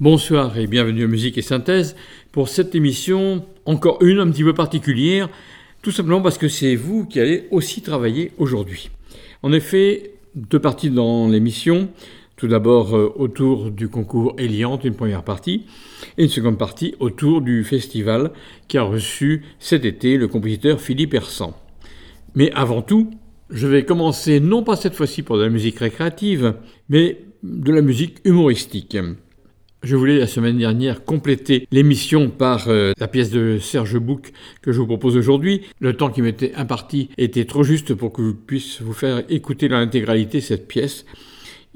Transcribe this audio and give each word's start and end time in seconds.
Bonsoir 0.00 0.56
et 0.56 0.68
bienvenue 0.68 1.02
à 1.02 1.06
Musique 1.08 1.38
et 1.38 1.42
Synthèse 1.42 1.96
pour 2.30 2.48
cette 2.48 2.76
émission, 2.76 3.44
encore 3.64 4.00
une 4.00 4.20
un 4.20 4.30
petit 4.30 4.44
peu 4.44 4.54
particulière, 4.54 5.28
tout 5.82 5.90
simplement 5.90 6.22
parce 6.22 6.38
que 6.38 6.46
c'est 6.46 6.76
vous 6.76 7.04
qui 7.04 7.18
allez 7.18 7.48
aussi 7.50 7.82
travailler 7.82 8.30
aujourd'hui. 8.38 8.90
En 9.42 9.52
effet, 9.52 10.12
deux 10.36 10.60
parties 10.60 10.90
dans 10.90 11.26
l'émission. 11.26 11.88
Tout 12.36 12.46
d'abord 12.46 12.96
euh, 12.96 13.12
autour 13.16 13.72
du 13.72 13.88
concours 13.88 14.36
Eliante, 14.38 14.84
une 14.84 14.94
première 14.94 15.24
partie, 15.24 15.64
et 16.16 16.22
une 16.22 16.28
seconde 16.28 16.58
partie 16.58 16.94
autour 17.00 17.40
du 17.40 17.64
festival 17.64 18.30
qui 18.68 18.78
a 18.78 18.84
reçu 18.84 19.42
cet 19.58 19.84
été 19.84 20.16
le 20.16 20.28
compositeur 20.28 20.80
Philippe 20.80 21.14
Hersan. 21.14 21.54
Mais 22.36 22.52
avant 22.52 22.82
tout, 22.82 23.10
je 23.50 23.66
vais 23.66 23.84
commencer 23.84 24.38
non 24.38 24.62
pas 24.62 24.76
cette 24.76 24.94
fois-ci 24.94 25.24
pour 25.24 25.38
de 25.38 25.42
la 25.42 25.50
musique 25.50 25.80
récréative, 25.80 26.54
mais 26.88 27.18
de 27.42 27.72
la 27.72 27.82
musique 27.82 28.18
humoristique. 28.24 28.96
Je 29.84 29.94
voulais 29.94 30.18
la 30.18 30.26
semaine 30.26 30.58
dernière 30.58 31.04
compléter 31.04 31.68
l'émission 31.70 32.30
par 32.30 32.66
euh, 32.66 32.92
la 32.98 33.06
pièce 33.06 33.30
de 33.30 33.58
Serge 33.60 33.96
Bouc 33.96 34.32
que 34.60 34.72
je 34.72 34.80
vous 34.80 34.88
propose 34.88 35.16
aujourd'hui. 35.16 35.62
Le 35.78 35.92
temps 35.96 36.10
qui 36.10 36.20
m'était 36.20 36.52
imparti 36.56 37.10
était 37.16 37.44
trop 37.44 37.62
juste 37.62 37.94
pour 37.94 38.12
que 38.12 38.26
je 38.26 38.32
puisse 38.32 38.82
vous 38.82 38.92
faire 38.92 39.22
écouter 39.28 39.68
dans 39.68 39.78
l'intégralité 39.78 40.40
cette 40.40 40.66
pièce 40.66 41.06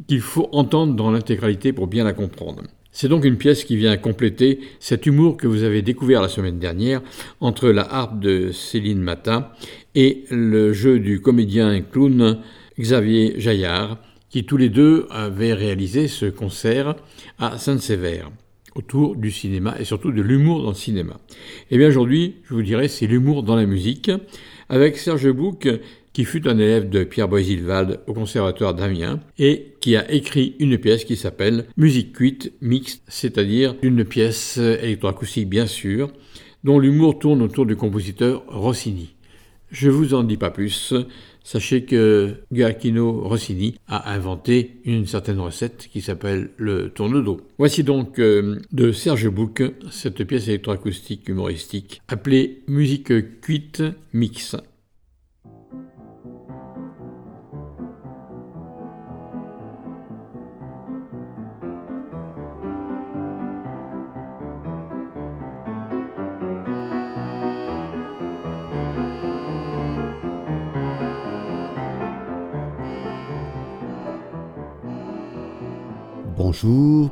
qu'il 0.08 0.20
faut 0.20 0.48
entendre 0.50 0.94
dans 0.94 1.12
l'intégralité 1.12 1.72
pour 1.72 1.86
bien 1.86 2.02
la 2.02 2.12
comprendre. 2.12 2.64
C'est 2.90 3.06
donc 3.06 3.24
une 3.24 3.36
pièce 3.36 3.62
qui 3.62 3.76
vient 3.76 3.96
compléter 3.96 4.58
cet 4.80 5.06
humour 5.06 5.36
que 5.36 5.46
vous 5.46 5.62
avez 5.62 5.80
découvert 5.80 6.22
la 6.22 6.28
semaine 6.28 6.58
dernière 6.58 7.02
entre 7.40 7.68
la 7.68 7.82
harpe 7.82 8.18
de 8.18 8.50
Céline 8.50 9.00
Matin 9.00 9.48
et 9.94 10.24
le 10.28 10.72
jeu 10.72 10.98
du 10.98 11.20
comédien 11.20 11.80
clown 11.82 12.40
Xavier 12.80 13.34
Jaillard, 13.38 13.98
qui 14.32 14.44
tous 14.44 14.56
les 14.56 14.70
deux 14.70 15.06
avaient 15.10 15.52
réalisé 15.52 16.08
ce 16.08 16.26
concert 16.26 16.96
à 17.38 17.58
Saint-Sévère 17.58 18.30
autour 18.74 19.14
du 19.14 19.30
cinéma 19.30 19.76
et 19.78 19.84
surtout 19.84 20.10
de 20.10 20.22
l'humour 20.22 20.62
dans 20.62 20.70
le 20.70 20.74
cinéma. 20.74 21.20
Et 21.70 21.76
bien 21.76 21.88
aujourd'hui, 21.88 22.36
je 22.44 22.54
vous 22.54 22.62
dirais, 22.62 22.88
c'est 22.88 23.06
l'humour 23.06 23.42
dans 23.42 23.54
la 23.54 23.66
musique, 23.66 24.10
avec 24.70 24.96
Serge 24.96 25.30
Bouc, 25.30 25.68
qui 26.14 26.24
fut 26.24 26.48
un 26.48 26.58
élève 26.58 26.88
de 26.88 27.04
Pierre 27.04 27.28
Boisilvald 27.28 28.00
au 28.06 28.14
Conservatoire 28.14 28.74
d'Amiens 28.74 29.20
et 29.38 29.74
qui 29.80 29.96
a 29.96 30.10
écrit 30.10 30.56
une 30.58 30.78
pièce 30.78 31.04
qui 31.04 31.16
s'appelle 31.16 31.66
Musique 31.76 32.14
cuite 32.14 32.54
mixte, 32.62 33.02
c'est-à-dire 33.08 33.74
une 33.82 34.04
pièce 34.06 34.56
électroacoustique 34.56 35.48
bien 35.50 35.66
sûr, 35.66 36.10
dont 36.64 36.78
l'humour 36.78 37.18
tourne 37.18 37.42
autour 37.42 37.66
du 37.66 37.76
compositeur 37.76 38.44
Rossini. 38.48 39.14
Je 39.70 39.88
vous 39.88 40.12
en 40.12 40.22
dis 40.22 40.36
pas 40.36 40.50
plus. 40.50 40.94
Sachez 41.44 41.84
que 41.84 42.34
Gioacchino 42.52 43.22
Rossini 43.22 43.74
a 43.88 44.12
inventé 44.12 44.80
une 44.84 45.06
certaine 45.06 45.40
recette 45.40 45.88
qui 45.92 46.00
s'appelle 46.00 46.50
le 46.56 46.90
tourne-dos. 46.90 47.40
Voici 47.58 47.82
donc 47.82 48.18
euh, 48.18 48.60
de 48.72 48.92
Serge 48.92 49.28
Bouc 49.28 49.62
cette 49.90 50.24
pièce 50.24 50.48
électroacoustique 50.48 51.28
humoristique 51.28 52.00
appelée 52.08 52.62
Musique 52.68 53.40
cuite 53.40 53.82
mix. 54.12 54.56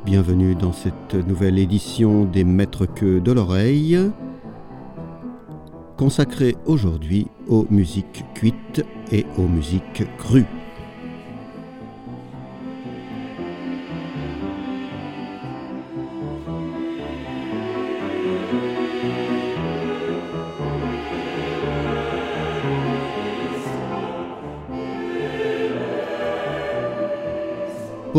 Bienvenue 0.05 0.55
dans 0.55 0.73
cette 0.73 1.13
nouvelle 1.13 1.59
édition 1.59 2.25
des 2.25 2.43
Maîtres 2.43 2.87
que 2.87 3.19
de 3.19 3.31
l'oreille, 3.31 3.99
consacrée 5.97 6.55
aujourd'hui 6.65 7.27
aux 7.47 7.67
musiques 7.69 8.25
cuites 8.33 8.83
et 9.11 9.25
aux 9.37 9.47
musiques 9.47 10.03
crues. 10.17 10.60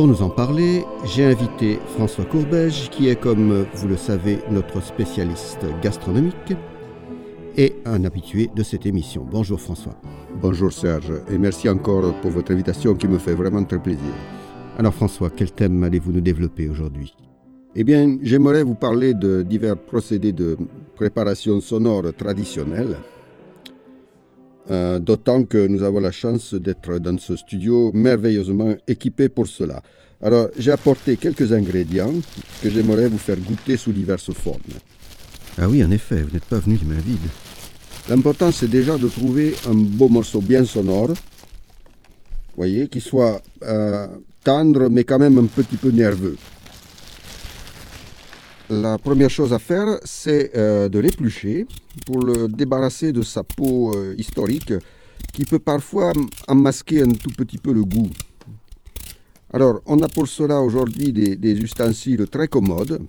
Pour 0.02 0.08
nous 0.08 0.22
en 0.22 0.30
parler, 0.30 0.84
j'ai 1.04 1.24
invité 1.24 1.78
François 1.94 2.24
Courbège, 2.24 2.90
qui 2.90 3.06
est, 3.06 3.14
comme 3.14 3.64
vous 3.72 3.86
le 3.86 3.96
savez, 3.96 4.40
notre 4.50 4.82
spécialiste 4.82 5.64
gastronomique 5.80 6.54
et 7.56 7.76
un 7.84 8.04
habitué 8.04 8.50
de 8.52 8.64
cette 8.64 8.84
émission. 8.84 9.24
Bonjour 9.30 9.60
François. 9.60 9.94
Bonjour 10.40 10.72
Serge, 10.72 11.12
et 11.30 11.38
merci 11.38 11.68
encore 11.68 12.12
pour 12.20 12.32
votre 12.32 12.50
invitation 12.50 12.96
qui 12.96 13.06
me 13.06 13.16
fait 13.18 13.34
vraiment 13.34 13.62
très 13.62 13.80
plaisir. 13.80 14.12
Alors 14.76 14.92
François, 14.92 15.30
quel 15.30 15.52
thème 15.52 15.84
allez-vous 15.84 16.10
nous 16.10 16.20
développer 16.20 16.68
aujourd'hui? 16.68 17.14
Eh 17.76 17.84
bien, 17.84 18.18
j'aimerais 18.22 18.64
vous 18.64 18.74
parler 18.74 19.14
de 19.14 19.42
divers 19.42 19.76
procédés 19.78 20.32
de 20.32 20.58
préparation 20.96 21.60
sonore 21.60 22.12
traditionnels. 22.18 22.96
Euh, 24.70 24.98
D'autant 24.98 25.44
que 25.44 25.66
nous 25.66 25.82
avons 25.82 26.00
la 26.00 26.12
chance 26.12 26.54
d'être 26.54 26.98
dans 26.98 27.18
ce 27.18 27.36
studio 27.36 27.90
merveilleusement 27.92 28.74
équipé 28.86 29.28
pour 29.28 29.46
cela. 29.48 29.82
Alors, 30.22 30.48
j'ai 30.56 30.70
apporté 30.70 31.16
quelques 31.16 31.52
ingrédients 31.52 32.14
que 32.62 32.70
j'aimerais 32.70 33.08
vous 33.08 33.18
faire 33.18 33.38
goûter 33.38 33.76
sous 33.76 33.92
diverses 33.92 34.32
formes. 34.32 34.60
Ah 35.58 35.68
oui, 35.68 35.82
en 35.84 35.90
effet, 35.90 36.22
vous 36.22 36.30
n'êtes 36.32 36.44
pas 36.44 36.58
venu 36.58 36.78
les 36.80 36.86
mains 36.86 37.00
vides. 37.00 37.18
L'important, 38.08 38.52
c'est 38.52 38.68
déjà 38.70 38.96
de 38.96 39.08
trouver 39.08 39.54
un 39.68 39.74
beau 39.74 40.08
morceau 40.08 40.40
bien 40.40 40.64
sonore, 40.64 41.10
voyez, 42.56 42.86
qui 42.88 43.00
soit 43.00 43.42
euh, 43.64 44.06
tendre, 44.44 44.88
mais 44.88 45.04
quand 45.04 45.18
même 45.18 45.38
un 45.38 45.46
petit 45.46 45.76
peu 45.76 45.90
nerveux. 45.90 46.36
La 48.72 48.96
première 48.96 49.28
chose 49.28 49.52
à 49.52 49.58
faire, 49.58 49.98
c'est 50.02 50.56
euh, 50.56 50.88
de 50.88 50.98
l'éplucher 50.98 51.66
pour 52.06 52.24
le 52.24 52.48
débarrasser 52.48 53.12
de 53.12 53.20
sa 53.20 53.44
peau 53.44 53.94
euh, 53.94 54.14
historique 54.16 54.72
qui 55.34 55.44
peut 55.44 55.58
parfois 55.58 56.14
en 56.48 56.54
masquer 56.54 57.02
un 57.02 57.10
tout 57.10 57.28
petit 57.36 57.58
peu 57.58 57.74
le 57.74 57.84
goût. 57.84 58.08
Alors, 59.52 59.82
on 59.84 60.00
a 60.00 60.08
pour 60.08 60.26
cela 60.26 60.62
aujourd'hui 60.62 61.12
des, 61.12 61.52
ustensiles 61.52 62.26
très 62.28 62.48
commodes, 62.48 63.02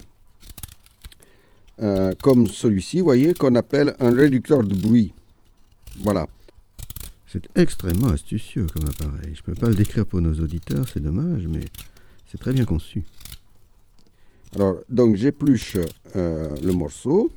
euh, 1.82 2.12
comme 2.22 2.48
celui-ci, 2.48 3.00
vous 3.00 3.06
voyez, 3.06 3.34
qu'on 3.34 3.56
appelle 3.56 3.96
un 4.02 4.14
réducteur 4.14 4.66
de 4.66 4.76
bruit. 4.76 5.14
Voilà. 6.02 6.28
C'est 7.26 7.48
extrêmement 7.56 8.10
astucieux 8.10 8.68
comme 8.68 8.90
appareil. 8.90 9.34
Je 9.34 9.40
ne 9.40 9.46
peux 9.46 9.56
pas 9.56 9.70
le 9.70 9.76
décrire 9.76 10.06
pour 10.06 10.20
nos 10.20 10.34
auditeurs, 10.34 10.90
c'est 10.94 11.02
dommage, 11.02 11.48
mais 11.48 11.64
c'est 12.30 12.38
très 12.38 12.52
bien 12.52 12.66
conçu. 12.66 13.06
Alors, 14.56 14.76
donc 14.88 15.16
j'épluche 15.16 15.78
euh, 16.16 16.56
le 16.62 16.74
morceau. 16.74 17.32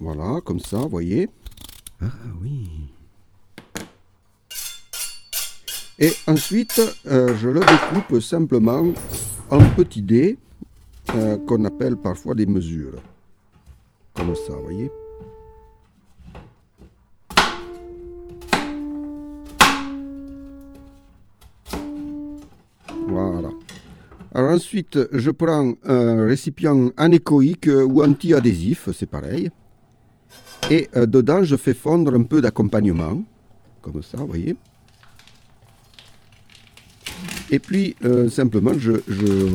Voilà, 0.00 0.40
comme 0.42 0.60
ça, 0.60 0.78
vous 0.78 0.88
voyez. 0.88 1.28
Ah 2.02 2.06
oui. 2.42 2.68
Et 5.98 6.12
ensuite, 6.26 6.82
euh, 7.06 7.36
je 7.36 7.48
le 7.48 7.60
découpe 7.60 8.20
simplement 8.20 8.84
en 9.50 9.60
petits 9.76 10.02
dés 10.02 10.36
euh, 11.14 11.38
qu'on 11.46 11.64
appelle 11.64 11.96
parfois 11.96 12.34
des 12.34 12.46
mesures. 12.46 13.00
Comme 14.14 14.34
ça, 14.34 14.52
vous 14.54 14.64
voyez. 14.64 14.90
Alors 24.34 24.52
ensuite, 24.52 24.98
je 25.12 25.30
prends 25.30 25.74
un 25.84 26.26
récipient 26.26 26.90
anéchoïque 26.96 27.68
ou 27.68 28.02
anti-adhésif, 28.02 28.88
c'est 28.94 29.08
pareil. 29.08 29.50
Et 30.70 30.88
euh, 30.96 31.04
dedans, 31.06 31.42
je 31.44 31.56
fais 31.56 31.74
fondre 31.74 32.14
un 32.14 32.22
peu 32.22 32.40
d'accompagnement, 32.40 33.22
comme 33.82 34.02
ça, 34.02 34.18
vous 34.18 34.28
voyez. 34.28 34.56
Et 37.50 37.58
puis, 37.58 37.94
euh, 38.04 38.30
simplement, 38.30 38.72
je, 38.78 38.92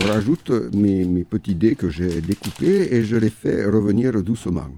rajoute 0.08 0.52
mes, 0.76 1.06
mes 1.06 1.24
petits 1.24 1.56
dés 1.56 1.76
que 1.76 1.90
j'ai 1.90 2.22
découpés 2.22 2.94
et 2.94 3.04
je 3.04 3.16
les 3.16 3.32
fais 3.32 3.66
revenir 3.66 4.22
doucement. 4.22 4.70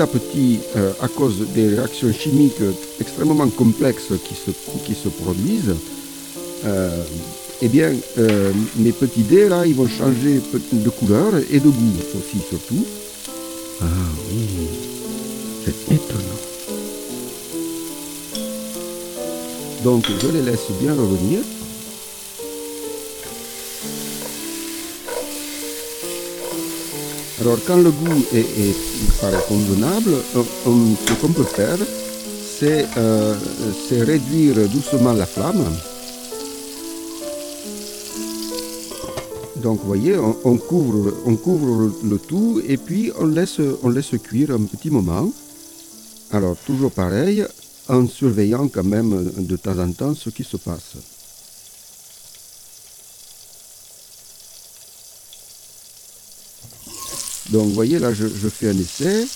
Petit 0.00 0.02
à 0.02 0.06
petit, 0.06 0.60
euh, 0.76 0.92
à 1.00 1.08
cause 1.08 1.46
des 1.54 1.68
réactions 1.68 2.12
chimiques 2.12 2.62
extrêmement 3.00 3.48
complexes 3.48 4.12
qui 4.24 4.34
se, 4.34 4.50
qui 4.84 4.94
se 4.94 5.08
produisent, 5.08 5.74
euh, 6.64 7.02
eh 7.62 7.68
bien, 7.68 7.92
euh, 8.18 8.52
mes 8.76 8.92
petits 8.92 9.22
dés 9.22 9.48
là, 9.48 9.66
ils 9.66 9.74
vont 9.74 9.88
changer 9.88 10.40
de 10.72 10.90
couleur 10.90 11.34
et 11.50 11.60
de 11.60 11.68
goût 11.68 11.96
aussi 12.16 12.38
surtout. 12.48 12.84
Ah 13.82 13.86
oui, 14.30 14.46
c'est 15.64 15.94
étonnant. 15.94 16.40
Donc 19.84 20.04
je 20.22 20.28
les 20.28 20.42
laisse 20.42 20.68
bien 20.80 20.94
revenir. 20.94 21.40
Alors 27.40 27.58
quand 27.66 27.78
le 27.78 27.90
goût 27.90 28.24
est, 28.34 28.40
est 28.40 29.48
convenable, 29.48 30.12
ce 30.34 31.12
qu'on 31.20 31.32
peut 31.32 31.42
faire, 31.44 31.78
euh, 32.62 33.34
c'est 33.88 34.02
réduire 34.02 34.56
doucement 34.68 35.14
la 35.14 35.24
flamme. 35.24 35.64
Donc 39.56 39.80
vous 39.80 39.86
voyez, 39.86 40.16
on, 40.18 40.56
couvre, 40.58 41.14
on 41.24 41.36
couvre 41.36 41.90
le 42.04 42.18
tout 42.18 42.60
et 42.66 42.76
puis 42.76 43.10
on 43.18 43.26
laisse, 43.26 43.60
on 43.82 43.88
laisse 43.88 44.12
cuire 44.22 44.50
un 44.50 44.64
petit 44.64 44.90
moment. 44.90 45.30
Alors 46.32 46.56
toujours 46.66 46.90
pareil, 46.90 47.44
en 47.88 48.06
surveillant 48.06 48.68
quand 48.68 48.84
même 48.84 49.32
de 49.38 49.56
temps 49.56 49.78
en 49.78 49.90
temps 49.92 50.14
ce 50.14 50.28
qui 50.30 50.44
se 50.44 50.58
passe. 50.58 50.96
Donc 57.50 57.66
vous 57.66 57.74
voyez 57.74 57.98
là 57.98 58.12
je, 58.12 58.26
fais 58.26 58.70
un 58.70 58.78
essai. 58.78 59.26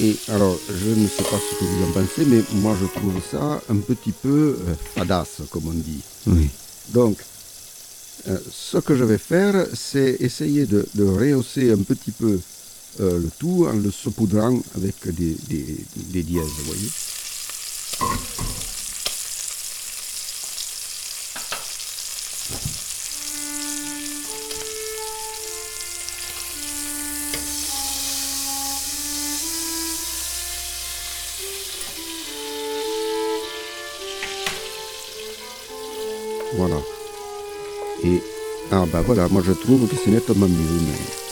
Et 0.00 0.16
alors, 0.28 0.56
je 0.68 0.90
ne 0.90 1.08
sais 1.08 1.24
pas 1.24 1.40
ce 1.40 1.58
que 1.58 1.64
vous 1.64 1.84
en 1.88 1.90
pensez, 1.90 2.24
mais 2.24 2.40
moi 2.60 2.76
je 2.80 2.86
trouve 2.86 3.20
ça 3.32 3.60
un 3.68 3.76
petit 3.78 4.12
peu 4.12 4.56
euh, 4.68 4.74
fadasse, 4.94 5.40
comme 5.50 5.66
on 5.66 5.72
dit. 5.72 6.02
Oui. 6.28 6.48
Donc, 6.90 7.18
euh, 8.28 8.38
ce 8.48 8.78
que 8.78 8.94
je 8.94 9.02
vais 9.02 9.18
faire, 9.18 9.66
c'est 9.74 10.18
essayer 10.20 10.66
de, 10.66 10.86
rehausser 10.96 11.72
un 11.72 11.78
petit 11.78 12.12
peu 12.12 12.38
euh, 13.00 13.18
le 13.18 13.30
tout 13.40 13.66
en 13.68 13.72
le 13.72 13.90
saupoudrant 13.90 14.60
avec 14.76 14.94
des, 15.08 15.36
des, 15.48 15.78
des 15.96 16.22
dièses, 16.22 16.44
vous 16.58 16.64
voyez. 16.64 16.88
Voilà. 36.54 36.76
Et, 38.04 38.20
ah 38.72 38.84
bah 38.92 39.02
voilà, 39.04 39.28
moi 39.28 39.42
je 39.44 39.52
trouve 39.52 39.88
que 39.88 39.96
c'est 39.96 40.10
nettement 40.10 40.46
mieux. 40.46 41.27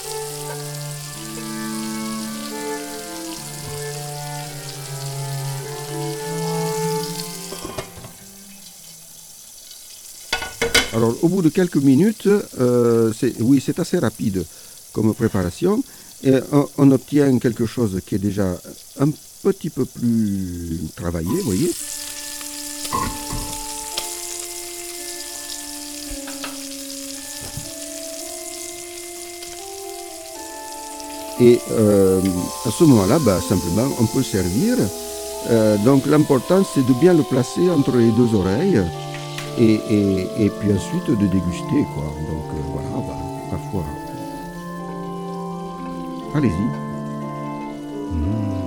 Alors, 10.97 11.15
au 11.21 11.29
bout 11.29 11.43
de 11.43 11.51
quelques 11.51 11.77
minutes, 11.77 12.27
euh, 12.59 13.13
oui, 13.41 13.63
c'est 13.65 13.79
assez 13.79 13.99
rapide 13.99 14.47
comme 14.95 15.13
préparation. 15.13 15.85
Et 16.25 16.33
on, 16.79 16.91
obtient 16.91 17.39
quelque 17.39 17.67
chose 17.67 18.01
qui 18.07 18.15
est 18.15 18.19
déjà 18.19 18.59
un 18.99 19.11
petit 19.43 19.69
peu 19.69 19.85
plus 19.85 20.81
travaillé, 20.97 21.29
vous 21.29 21.43
voyez. 21.43 21.71
Et 31.39 31.61
euh, 31.73 32.23
à 32.65 32.71
ce 32.71 32.85
moment-là, 32.85 33.19
bah, 33.19 33.39
simplement, 33.47 33.87
on 34.01 34.07
peut 34.07 34.23
servir. 34.23 34.79
Euh, 35.51 35.77
donc 35.85 36.07
l'important, 36.07 36.65
c'est 36.75 36.87
de 36.87 36.95
bien 36.95 37.13
le 37.13 37.23
placer 37.23 37.69
entre 37.69 37.99
les 37.99 38.11
deux 38.13 38.35
oreilles 38.35 38.81
et, 39.59 40.45
et, 40.45 40.51
puis 40.51 40.73
ensuite 40.73 41.11
de 41.11 41.27
déguster. 41.27 41.85
Quoi. 41.95 42.05
Donc 42.05 42.49
euh, 42.53 42.63
voilà, 42.73 42.89
bah, 43.07 43.17
parfois. 43.51 43.85
Allez-y. 46.35 46.53
Mmh. 48.13 48.66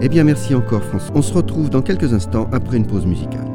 Eh 0.00 0.08
bien 0.08 0.22
merci 0.22 0.54
encore 0.54 0.82
François. 0.84 1.16
On 1.16 1.22
se 1.22 1.34
retrouve 1.34 1.70
dans 1.70 1.82
quelques 1.82 2.12
instants 2.12 2.48
après 2.52 2.76
une 2.76 2.86
pause 2.86 3.04
musicale. 3.04 3.50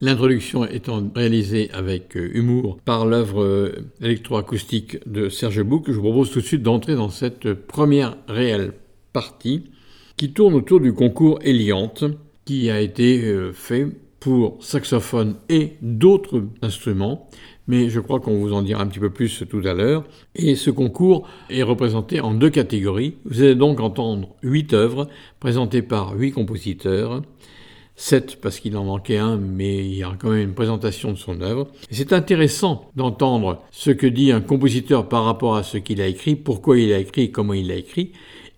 L'introduction 0.00 0.64
étant 0.66 1.02
réalisée 1.14 1.70
avec 1.72 2.16
euh, 2.16 2.30
humour 2.32 2.78
par 2.84 3.06
l'œuvre 3.06 3.42
euh, 3.42 3.90
électroacoustique 4.00 4.98
de 5.06 5.28
Serge 5.28 5.62
Bouc, 5.62 5.86
je 5.88 5.92
vous 5.92 6.02
propose 6.02 6.30
tout 6.30 6.40
de 6.40 6.44
suite 6.44 6.62
d'entrer 6.62 6.94
dans 6.94 7.08
cette 7.08 7.52
première 7.54 8.16
réelle 8.28 8.72
qui 10.16 10.32
tourne 10.32 10.54
autour 10.54 10.80
du 10.80 10.92
concours 10.92 11.38
Eliante 11.42 12.04
qui 12.44 12.70
a 12.70 12.80
été 12.80 13.24
euh, 13.24 13.52
fait 13.52 13.86
pour 14.20 14.56
saxophone 14.64 15.36
et 15.48 15.74
d'autres 15.82 16.44
instruments, 16.62 17.28
mais 17.68 17.90
je 17.90 18.00
crois 18.00 18.20
qu'on 18.20 18.38
vous 18.38 18.52
en 18.52 18.62
dira 18.62 18.82
un 18.82 18.86
petit 18.86 18.98
peu 18.98 19.10
plus 19.10 19.44
tout 19.48 19.60
à 19.64 19.74
l'heure. 19.74 20.04
Et 20.34 20.54
ce 20.54 20.70
concours 20.70 21.28
est 21.50 21.62
représenté 21.62 22.20
en 22.20 22.32
deux 22.32 22.50
catégories. 22.50 23.16
Vous 23.24 23.42
allez 23.42 23.54
donc 23.54 23.80
entendre 23.80 24.30
huit 24.42 24.72
œuvres 24.72 25.08
présentées 25.38 25.82
par 25.82 26.14
huit 26.14 26.32
compositeurs. 26.32 27.22
Sept 27.98 28.40
parce 28.42 28.60
qu'il 28.60 28.76
en 28.76 28.84
manquait 28.84 29.16
un, 29.16 29.36
mais 29.38 29.78
il 29.78 29.96
y 29.96 30.02
a 30.02 30.14
quand 30.18 30.30
même 30.30 30.48
une 30.48 30.54
présentation 30.54 31.12
de 31.12 31.16
son 31.16 31.40
œuvre. 31.40 31.68
C'est 31.90 32.12
intéressant 32.12 32.90
d'entendre 32.94 33.62
ce 33.70 33.90
que 33.90 34.06
dit 34.06 34.32
un 34.32 34.42
compositeur 34.42 35.08
par 35.08 35.24
rapport 35.24 35.56
à 35.56 35.62
ce 35.62 35.78
qu'il 35.78 36.02
a 36.02 36.06
écrit, 36.06 36.36
pourquoi 36.36 36.78
il 36.78 36.92
a 36.92 36.98
écrit, 36.98 37.30
comment 37.30 37.54
il 37.54 37.70
a 37.70 37.76
écrit, 37.76 38.12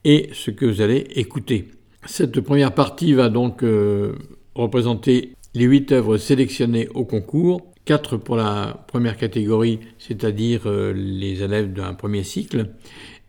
et 0.05 0.31
ce 0.33 0.51
que 0.51 0.67
vous 0.67 0.81
allez 0.81 1.07
écouter. 1.15 1.69
Cette 2.07 2.41
première 2.41 2.75
partie 2.75 3.13
va 3.13 3.29
donc 3.29 3.63
euh, 3.63 4.13
représenter 4.55 5.35
les 5.55 5.65
huit 5.65 5.93
œuvres 5.93 6.17
sélectionnées 6.17 6.89
au 6.95 7.05
concours, 7.05 7.73
quatre 7.85 8.17
pour 8.17 8.37
la 8.37 8.85
première 8.87 9.17
catégorie, 9.17 9.81
c'est-à-dire 9.99 10.63
euh, 10.67 10.93
les 10.95 11.43
élèves 11.43 11.73
d'un 11.73 11.95
premier 11.95 12.23
cycle, 12.23 12.71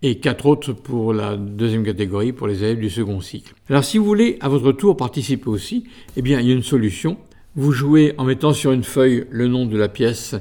et 0.01 0.19
quatre 0.19 0.45
autres 0.45 0.73
pour 0.73 1.13
la 1.13 1.35
deuxième 1.35 1.83
catégorie, 1.83 2.31
pour 2.31 2.47
les 2.47 2.63
élèves 2.63 2.79
du 2.79 2.89
second 2.89 3.19
cycle. 3.19 3.53
Alors 3.69 3.83
si 3.83 3.97
vous 3.97 4.05
voulez 4.05 4.38
à 4.39 4.49
votre 4.49 4.71
tour 4.71 4.95
participer 4.95 5.49
aussi, 5.49 5.85
eh 6.15 6.21
bien 6.21 6.39
il 6.39 6.47
y 6.47 6.51
a 6.51 6.55
une 6.55 6.63
solution. 6.63 7.17
Vous 7.55 7.71
jouez 7.71 8.13
en 8.17 8.23
mettant 8.23 8.53
sur 8.53 8.71
une 8.71 8.83
feuille 8.83 9.25
le 9.29 9.47
nom 9.47 9.65
de 9.65 9.77
la 9.77 9.89
pièce 9.89 10.35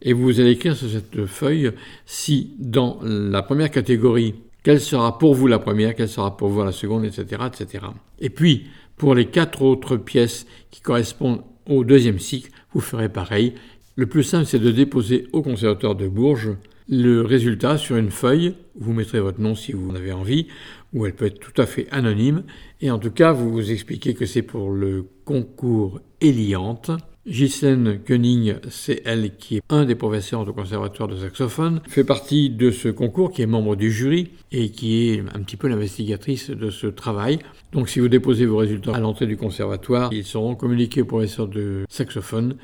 et 0.00 0.12
vous 0.12 0.40
allez 0.40 0.52
écrire 0.52 0.76
sur 0.76 0.88
cette 0.88 1.26
feuille 1.26 1.72
si 2.06 2.54
dans 2.58 3.00
la 3.02 3.42
première 3.42 3.70
catégorie 3.70 4.34
quelle 4.62 4.80
sera 4.80 5.18
pour 5.18 5.34
vous 5.34 5.46
la 5.46 5.58
première, 5.58 5.94
quelle 5.94 6.08
sera 6.08 6.36
pour 6.36 6.48
vous 6.48 6.64
la 6.64 6.72
seconde, 6.72 7.04
etc., 7.04 7.42
etc. 7.46 7.86
Et 8.20 8.30
puis, 8.30 8.66
pour 8.96 9.14
les 9.14 9.26
quatre 9.26 9.62
autres 9.62 9.96
pièces 9.96 10.46
qui 10.70 10.80
correspondent 10.80 11.42
au 11.68 11.84
deuxième 11.84 12.18
cycle, 12.18 12.50
vous 12.72 12.80
ferez 12.80 13.08
pareil. 13.08 13.54
Le 13.96 14.06
plus 14.06 14.22
simple, 14.22 14.46
c'est 14.46 14.58
de 14.58 14.70
déposer 14.70 15.26
au 15.32 15.42
conservatoire 15.42 15.94
de 15.94 16.08
Bourges 16.08 16.56
le 16.88 17.22
résultat 17.22 17.78
sur 17.78 17.96
une 17.96 18.10
feuille. 18.10 18.54
Vous 18.74 18.92
mettrez 18.92 19.20
votre 19.20 19.40
nom 19.40 19.54
si 19.54 19.72
vous 19.72 19.90
en 19.90 19.94
avez 19.94 20.12
envie, 20.12 20.48
ou 20.92 21.06
elle 21.06 21.14
peut 21.14 21.26
être 21.26 21.40
tout 21.40 21.60
à 21.60 21.66
fait 21.66 21.88
anonyme. 21.90 22.44
Et 22.80 22.90
en 22.90 22.98
tout 22.98 23.10
cas, 23.10 23.32
vous 23.32 23.50
vous 23.50 23.70
expliquez 23.70 24.14
que 24.14 24.26
c'est 24.26 24.42
pour 24.42 24.70
le 24.70 25.06
concours 25.24 26.00
Eliante. 26.20 26.90
Ghislaine 27.24 28.00
Koenig, 28.04 28.56
c'est 28.68 29.00
elle 29.04 29.36
qui 29.36 29.58
est 29.58 29.62
un 29.68 29.84
des 29.84 29.94
professeurs 29.94 30.44
du 30.44 30.50
conservatoire 30.50 31.08
de 31.08 31.16
saxophone, 31.16 31.80
fait 31.88 32.02
partie 32.02 32.50
de 32.50 32.72
ce 32.72 32.88
concours, 32.88 33.30
qui 33.30 33.42
est 33.42 33.46
membre 33.46 33.76
du 33.76 33.92
jury 33.92 34.30
et 34.50 34.70
qui 34.70 35.08
est 35.08 35.20
un 35.20 35.40
petit 35.42 35.56
peu 35.56 35.68
l'investigatrice 35.68 36.50
de 36.50 36.68
ce 36.70 36.88
travail. 36.88 37.38
Donc 37.70 37.88
si 37.88 38.00
vous 38.00 38.08
déposez 38.08 38.44
vos 38.44 38.56
résultats 38.56 38.96
à 38.96 38.98
l'entrée 38.98 39.26
du 39.26 39.36
conservatoire, 39.36 40.12
ils 40.12 40.24
seront 40.24 40.56
communiqués 40.56 41.02
au 41.02 41.04
professeur 41.04 41.46
de 41.46 41.84
saxophone 41.88 42.56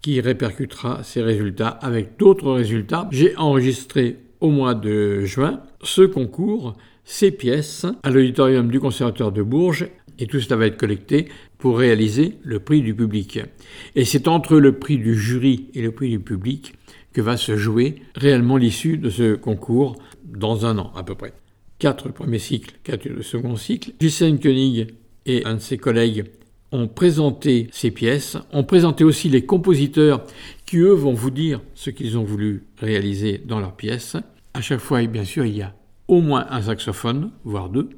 qui 0.00 0.18
répercutera 0.22 1.02
ces 1.02 1.20
résultats 1.20 1.68
avec 1.68 2.16
d'autres 2.18 2.52
résultats. 2.52 3.08
J'ai 3.12 3.36
enregistré 3.36 4.16
au 4.40 4.48
mois 4.48 4.74
de 4.74 5.26
juin 5.26 5.60
ce 5.82 6.02
concours, 6.02 6.74
ces 7.04 7.32
pièces, 7.32 7.84
à 8.02 8.10
l'auditorium 8.10 8.70
du 8.70 8.80
conservatoire 8.80 9.30
de 9.30 9.42
Bourges 9.42 9.88
et 10.18 10.26
tout 10.26 10.40
cela 10.40 10.56
va 10.56 10.66
être 10.66 10.76
collecté 10.76 11.28
pour 11.58 11.78
réaliser 11.78 12.38
le 12.42 12.60
prix 12.60 12.82
du 12.82 12.94
public. 12.94 13.40
Et 13.94 14.04
c'est 14.04 14.28
entre 14.28 14.58
le 14.58 14.78
prix 14.78 14.98
du 14.98 15.14
jury 15.14 15.68
et 15.74 15.82
le 15.82 15.92
prix 15.92 16.10
du 16.10 16.20
public 16.20 16.74
que 17.12 17.20
va 17.20 17.36
se 17.36 17.56
jouer 17.56 18.02
réellement 18.14 18.56
l'issue 18.56 18.98
de 18.98 19.08
ce 19.08 19.34
concours 19.34 19.96
dans 20.24 20.66
un 20.66 20.78
an 20.78 20.92
à 20.94 21.02
peu 21.02 21.14
près. 21.14 21.32
Quatre 21.78 22.10
premiers 22.10 22.38
cycles, 22.38 22.74
quatre 22.84 23.22
second 23.22 23.56
cycle. 23.56 23.92
Ghislaine 24.00 24.38
Koenig 24.38 24.88
et 25.24 25.44
un 25.44 25.54
de 25.54 25.60
ses 25.60 25.78
collègues 25.78 26.24
ont 26.72 26.88
présenté 26.88 27.68
ces 27.72 27.90
pièces, 27.90 28.36
ont 28.52 28.64
présenté 28.64 29.04
aussi 29.04 29.28
les 29.28 29.44
compositeurs 29.44 30.24
qui, 30.66 30.78
eux, 30.78 30.92
vont 30.92 31.12
vous 31.12 31.30
dire 31.30 31.60
ce 31.74 31.90
qu'ils 31.90 32.18
ont 32.18 32.24
voulu 32.24 32.64
réaliser 32.78 33.40
dans 33.44 33.60
leurs 33.60 33.76
pièces. 33.76 34.16
À 34.54 34.60
chaque 34.60 34.80
fois, 34.80 35.04
bien 35.06 35.24
sûr, 35.24 35.44
il 35.44 35.56
y 35.56 35.62
a 35.62 35.74
au 36.08 36.20
moins 36.20 36.46
un 36.50 36.62
saxophone, 36.62 37.30
voire 37.44 37.68
deux, 37.68 37.88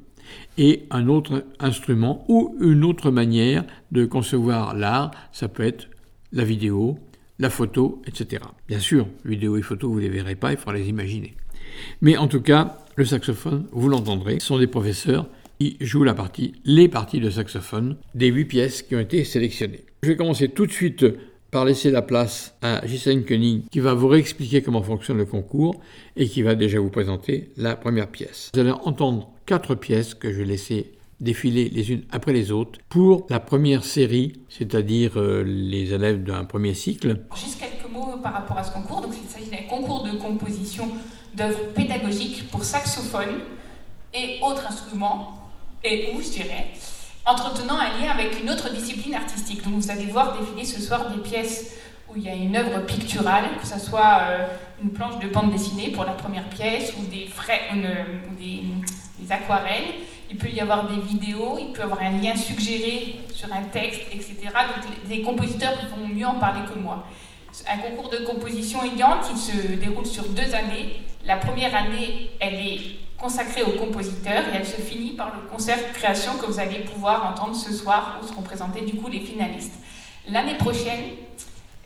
et 0.57 0.83
un 0.91 1.07
autre 1.07 1.45
instrument 1.59 2.25
ou 2.27 2.55
une 2.61 2.83
autre 2.83 3.11
manière 3.11 3.63
de 3.91 4.05
concevoir 4.05 4.75
l'art. 4.75 5.11
Ça 5.31 5.47
peut 5.47 5.63
être 5.63 5.89
la 6.31 6.43
vidéo, 6.43 6.97
la 7.39 7.49
photo, 7.49 8.01
etc. 8.05 8.43
Bien 8.67 8.79
sûr, 8.79 9.07
vidéo 9.25 9.57
et 9.57 9.61
photo, 9.61 9.89
vous 9.89 9.97
ne 9.97 10.01
les 10.01 10.09
verrez 10.09 10.35
pas, 10.35 10.51
il 10.51 10.57
faudra 10.57 10.73
les 10.73 10.89
imaginer. 10.89 11.35
Mais 12.01 12.17
en 12.17 12.27
tout 12.27 12.41
cas, 12.41 12.77
le 12.95 13.05
saxophone, 13.05 13.65
vous 13.71 13.89
l'entendrez, 13.89 14.39
sont 14.39 14.59
des 14.59 14.67
professeurs 14.67 15.27
qui 15.59 15.77
jouent 15.79 16.03
la 16.03 16.13
partie, 16.13 16.53
les 16.65 16.87
parties 16.87 17.19
de 17.19 17.29
saxophone 17.29 17.97
des 18.15 18.27
huit 18.27 18.45
pièces 18.45 18.81
qui 18.81 18.95
ont 18.95 18.99
été 18.99 19.23
sélectionnées. 19.23 19.85
Je 20.03 20.09
vais 20.09 20.15
commencer 20.15 20.49
tout 20.49 20.65
de 20.65 20.71
suite 20.71 21.05
par 21.51 21.65
laisser 21.65 21.91
la 21.91 22.01
place 22.01 22.55
à 22.61 22.81
Ghislaine 22.85 23.25
Koenig 23.25 23.63
qui 23.69 23.79
va 23.79 23.93
vous 23.93 24.07
réexpliquer 24.07 24.61
comment 24.61 24.83
fonctionne 24.83 25.17
le 25.17 25.25
concours 25.25 25.79
et 26.15 26.27
qui 26.27 26.41
va 26.41 26.55
déjà 26.55 26.79
vous 26.79 26.89
présenter 26.89 27.51
la 27.57 27.75
première 27.75 28.07
pièce. 28.07 28.49
Vous 28.53 28.59
allez 28.59 28.71
entendre 28.71 29.31
quatre 29.45 29.75
pièces 29.75 30.13
que 30.13 30.31
je 30.31 30.39
vais 30.39 30.45
laisser 30.45 30.91
défiler 31.19 31.69
les 31.69 31.91
unes 31.91 32.03
après 32.11 32.33
les 32.33 32.51
autres 32.51 32.79
pour 32.87 33.25
la 33.29 33.39
première 33.39 33.83
série, 33.83 34.33
c'est-à-dire 34.47 35.17
euh, 35.17 35.43
les 35.43 35.93
élèves 35.93 36.23
d'un 36.23 36.45
premier 36.45 36.73
cycle. 36.73 37.19
Juste 37.35 37.59
quelques 37.59 37.91
mots 37.91 38.17
par 38.23 38.33
rapport 38.33 38.57
à 38.57 38.63
ce 38.63 38.71
concours. 38.71 39.01
Donc, 39.01 39.13
il 39.21 39.29
s'agit 39.29 39.49
d'un 39.49 39.67
concours 39.67 40.03
de 40.03 40.17
composition 40.17 40.89
d'œuvres 41.35 41.73
pédagogiques 41.75 42.49
pour 42.49 42.63
saxophone 42.63 43.39
et 44.13 44.39
autres 44.41 44.65
instruments, 44.67 45.39
et 45.83 46.09
où 46.15 46.21
je 46.21 46.29
dirais, 46.29 46.67
entretenant 47.25 47.77
un 47.77 47.99
lien 47.99 48.11
avec 48.11 48.41
une 48.41 48.49
autre 48.49 48.69
discipline 48.73 49.15
artistique. 49.15 49.63
Donc 49.63 49.75
vous 49.75 49.91
allez 49.91 50.05
voir 50.05 50.37
défiler 50.37 50.65
ce 50.65 50.81
soir 50.81 51.09
des 51.09 51.21
pièces 51.21 51.75
où 52.09 52.13
il 52.17 52.23
y 52.23 52.29
a 52.29 52.33
une 52.33 52.55
œuvre 52.55 52.79
picturale, 52.85 53.45
que 53.61 53.67
ce 53.67 53.79
soit 53.79 54.21
euh, 54.21 54.47
une 54.81 54.91
planche 54.91 55.19
de 55.19 55.27
bande 55.27 55.51
dessinée 55.51 55.91
pour 55.91 56.05
la 56.05 56.13
première 56.13 56.45
pièce 56.49 56.93
ou 56.97 57.05
des, 57.05 57.27
frais, 57.27 57.61
des, 58.39 59.31
aquarelles. 59.31 59.93
Il 60.31 60.37
peut 60.37 60.49
y 60.49 60.59
avoir 60.59 60.87
des 60.87 60.99
vidéos, 61.01 61.57
il 61.59 61.71
peut 61.71 61.81
y 61.81 61.83
avoir 61.83 62.01
un 62.01 62.11
lien 62.11 62.35
suggéré 62.35 63.19
sur 63.33 63.51
un 63.53 63.63
texte, 63.63 64.01
etc. 64.11 64.35
Donc 64.43 64.93
les 65.07 65.21
compositeurs 65.21 65.73
vont 65.95 66.07
mieux 66.07 66.25
en 66.25 66.35
parler 66.35 66.61
que 66.71 66.79
moi. 66.79 67.05
Un 67.67 67.77
concours 67.77 68.09
de 68.09 68.17
composition 68.17 68.79
ayant 68.83 69.19
qui 69.21 69.37
se 69.37 69.75
déroule 69.75 70.05
sur 70.05 70.27
deux 70.29 70.53
années. 70.55 71.01
La 71.25 71.37
première 71.37 71.75
année, 71.75 72.31
elle 72.39 72.55
est 72.55 72.79
consacrée 73.19 73.63
aux 73.63 73.77
compositeurs 73.77 74.43
et 74.53 74.57
elle 74.57 74.65
se 74.65 74.81
finit 74.81 75.11
par 75.11 75.33
le 75.35 75.49
concert 75.49 75.77
création 75.93 76.33
que 76.37 76.45
vous 76.45 76.59
allez 76.59 76.79
pouvoir 76.79 77.25
entendre 77.25 77.55
ce 77.55 77.73
soir 77.73 78.19
où 78.21 78.27
seront 78.27 78.41
présentés 78.41 78.81
du 78.81 78.95
coup 78.95 79.09
les 79.09 79.19
finalistes. 79.19 79.73
L'année 80.27 80.55
prochaine, 80.55 81.01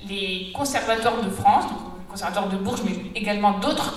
les 0.07 0.51
conservatoires 0.53 1.21
de 1.21 1.29
France, 1.29 1.65
donc 1.65 1.79
le 2.05 2.11
conservatoire 2.11 2.49
de 2.49 2.57
Bourges, 2.57 2.83
mais 2.85 2.95
également 3.19 3.59
d'autres 3.59 3.93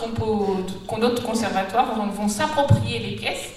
conservatoires 1.22 1.94
vont, 1.94 2.28
s'approprier 2.28 2.98
les 3.00 3.16
pièces 3.16 3.50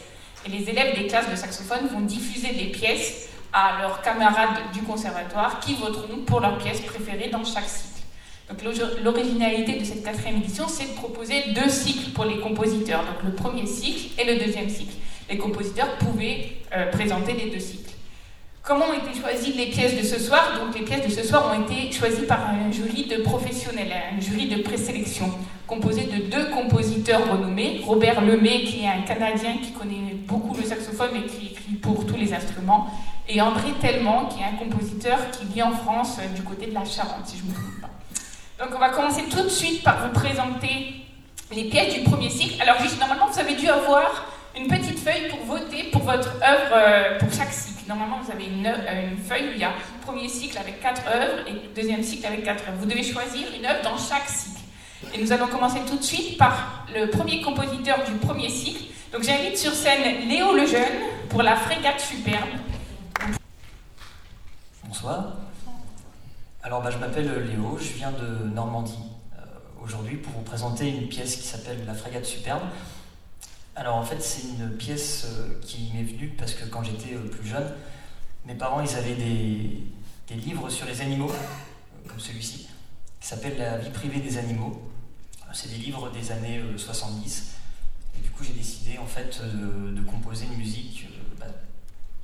et 0.45 0.50
les 0.50 0.69
élèves 0.69 0.95
des 0.95 1.07
classes 1.07 1.29
de 1.29 1.36
saxophone 1.36 1.88
vont 1.91 2.01
diffuser 2.01 2.51
les 2.53 2.65
pièces 2.65 3.29
à 3.53 3.81
leurs 3.81 4.01
camarades 4.01 4.71
du 4.74 4.81
conservatoire 4.81 5.59
qui 5.59 5.75
voteront 5.75 6.19
pour 6.25 6.39
leurs 6.39 6.57
pièces 6.57 6.81
préférées 6.81 7.29
dans 7.29 7.43
chaque 7.43 7.67
cycle. 7.67 7.88
Donc 8.50 8.63
l'originalité 9.03 9.77
de 9.79 9.84
cette 9.86 10.03
quatrième 10.03 10.38
édition, 10.38 10.68
c'est 10.68 10.89
de 10.89 10.96
proposer 10.96 11.44
deux 11.53 11.70
cycles 11.70 12.12
pour 12.12 12.25
les 12.25 12.39
compositeurs, 12.39 13.01
donc 13.01 13.24
le 13.24 13.32
premier 13.32 13.68
cycle 13.68 14.20
et 14.20 14.25
le 14.25 14.44
deuxième 14.44 14.70
cycle. 14.70 14.96
Les 15.29 15.38
compositeurs 15.38 15.98
pouvaient 16.00 16.53
euh, 16.75 16.89
présenter 16.91 17.34
les 17.34 17.51
deux 17.51 17.60
cycles. 17.60 17.91
Comment 18.63 18.86
ont 18.88 18.94
été 18.94 19.20
choisies 19.20 19.53
les 19.53 19.68
pièces 19.68 19.96
de 19.96 20.03
ce 20.03 20.20
soir? 20.20 20.60
Donc 20.60 20.77
les 20.77 20.84
pièces 20.84 21.06
de 21.06 21.12
ce 21.12 21.27
soir 21.27 21.51
ont 21.53 21.63
été 21.63 21.91
choisies 21.91 22.25
par 22.25 22.50
un 22.50 22.72
jury 22.72 23.06
de 23.06 23.22
professionnels, 23.22 23.94
un 24.15 24.20
jury 24.20 24.48
de 24.48 24.62
présélection, 24.62 25.32
composé 25.68 26.03
de 26.03 26.29
deux 26.29 26.50
compositeurs 26.50 27.32
renommés, 27.32 27.82
Robert 27.86 28.22
Lemay, 28.22 28.63
qui 28.63 28.84
est 28.84 28.88
un 28.88 29.01
Canadien 29.01 29.58
qui 29.63 29.72
connaît 29.72 30.15
beaucoup 30.27 30.56
le 30.56 30.63
saxophone 30.63 31.12
et 31.15 31.27
qui 31.27 31.48
écrit 31.48 31.74
pour 31.75 32.06
tous 32.06 32.18
les 32.18 32.34
instruments, 32.34 32.88
et 33.27 33.39
André 33.41 33.70
Tellement, 33.79 34.25
qui 34.25 34.41
est 34.41 34.46
un 34.46 34.58
compositeur 34.58 35.29
qui 35.32 35.46
vit 35.46 35.62
en 35.62 35.72
France 35.72 36.18
euh, 36.20 36.36
du 36.36 36.41
côté 36.41 36.65
de 36.68 36.74
la 36.74 36.84
Charente, 36.84 37.27
si 37.27 37.38
je 37.38 37.44
ne 37.44 37.50
me 37.50 37.53
trompe 37.53 37.82
pas. 37.82 37.99
Donc 38.60 38.70
on 38.75 38.80
va 38.80 38.89
commencer 38.89 39.24
tout 39.30 39.42
de 39.44 39.50
suite 39.50 39.84
par 39.84 40.06
vous 40.06 40.13
présenter 40.13 40.96
les 41.51 41.63
pièces 41.70 41.94
du 41.94 42.01
premier 42.01 42.30
cycle. 42.30 42.62
Alors 42.62 42.78
juste, 42.82 43.00
normalement, 43.00 43.28
vous 43.28 43.39
avez 43.39 43.56
dû 43.56 43.70
avoir 43.70 44.25
une 44.58 44.68
petite 44.68 45.00
feuille 45.00 45.30
pour 45.30 45.39
voter 45.46 45.84
pour 45.92 46.04
votre 46.04 46.28
œuvre 46.44 46.74
euh, 46.74 47.18
pour 47.20 47.32
chaque 47.32 47.54
cycle. 47.54 47.88
Normalement, 47.88 48.20
vous 48.22 48.30
avez 48.30 48.48
une, 48.48 48.68
euh, 48.68 49.12
une, 49.12 49.18
feuille 49.18 49.48
où 49.48 49.51
il 49.54 49.60
y 49.60 49.63
a 49.63 49.72
premier 50.06 50.28
cycle 50.28 50.58
avec 50.58 50.82
quatre 50.82 51.04
œuvres 51.08 51.48
et 51.48 51.74
deuxième 51.74 52.04
cycle 52.04 52.25
avec 52.25 52.44
quatre 52.44 52.68
œuvres. 52.68 52.80
Vous 52.80 52.86
devez 52.86 53.04
choisir 53.04 53.48
une 53.58 53.66
œuvre 53.66 53.82
dans 53.82 53.98
chaque 53.98 54.28
cycle. 54.28 54.60
Et 55.13 55.24
nous 55.24 55.32
allons 55.32 55.48
commencer 55.48 55.80
tout 55.88 55.98
de 55.98 56.04
suite 56.04 56.38
par 56.38 56.86
le 56.94 57.10
premier 57.10 57.42
compositeur 57.42 58.04
du 58.04 58.12
premier 58.16 58.50
cycle. 58.50 58.84
Donc 59.13 59.24
j'invite 59.24 59.58
sur 59.58 59.72
scène 59.72 60.28
Léo 60.28 60.54
Lejeune 60.54 60.84
pour 61.30 61.44
la 61.44 61.56
frégate 61.56 62.01
superbe. 62.01 62.50
Bonsoir. 64.84 65.49
Alors 66.62 66.82
bah, 66.82 66.92
je 66.92 66.98
m'appelle 66.98 67.46
Léo, 67.46 67.78
je 67.80 67.94
viens 67.94 68.12
de 68.12 68.50
Normandie 68.50 69.00
euh, 69.34 69.46
aujourd'hui 69.82 70.18
pour 70.18 70.34
vous 70.34 70.42
présenter 70.42 70.89
une 70.89 71.08
pièce 71.08 71.38
qui 71.38 71.48
s'appelle 71.48 71.86
La 71.86 71.94
frégate 71.94 72.25
superbe. 72.25 72.63
Alors 73.78 73.96
en 73.96 74.04
fait, 74.04 74.22
c'est 74.22 74.42
une 74.42 74.75
pièce 74.75 75.25
euh, 75.30 75.58
qui 75.62 75.89
m'est 75.94 76.04
venue 76.04 76.36
parce 76.38 76.54
que 76.54 76.66
quand 76.66 76.84
j'étais 76.84 77.16
euh, 77.16 77.30
plus 77.30 77.48
jeune, 77.48 77.74
mes 78.46 78.56
parents 78.56 78.82
ils 78.82 78.94
avaient 78.98 79.16
des, 79.16 80.36
livres 80.36 80.70
sur 80.70 80.86
les 80.86 81.00
animaux, 81.00 81.32
euh, 81.32 82.10
comme 82.10 82.20
celui-ci, 82.20 82.68
qui 83.22 83.28
s'appelle 83.28 83.58
La 83.58 83.78
vie 83.78 83.92
privée 83.92 84.20
des 84.20 84.38
animaux. 84.38 84.92
C'est 85.54 85.70
des 85.70 85.78
livres 85.78 86.12
des 86.12 86.30
années 86.34 86.62
70. 86.75 87.56
Et 88.18 88.22
du 88.22 88.30
coup, 88.32 88.44
j'ai 88.44 88.54
décidé 88.54 88.98
en 88.98 89.06
fait 89.06 89.42
de, 89.42 89.92
de 89.92 90.01
composer 90.01 90.46
une 90.46 90.58
musique 90.58 91.08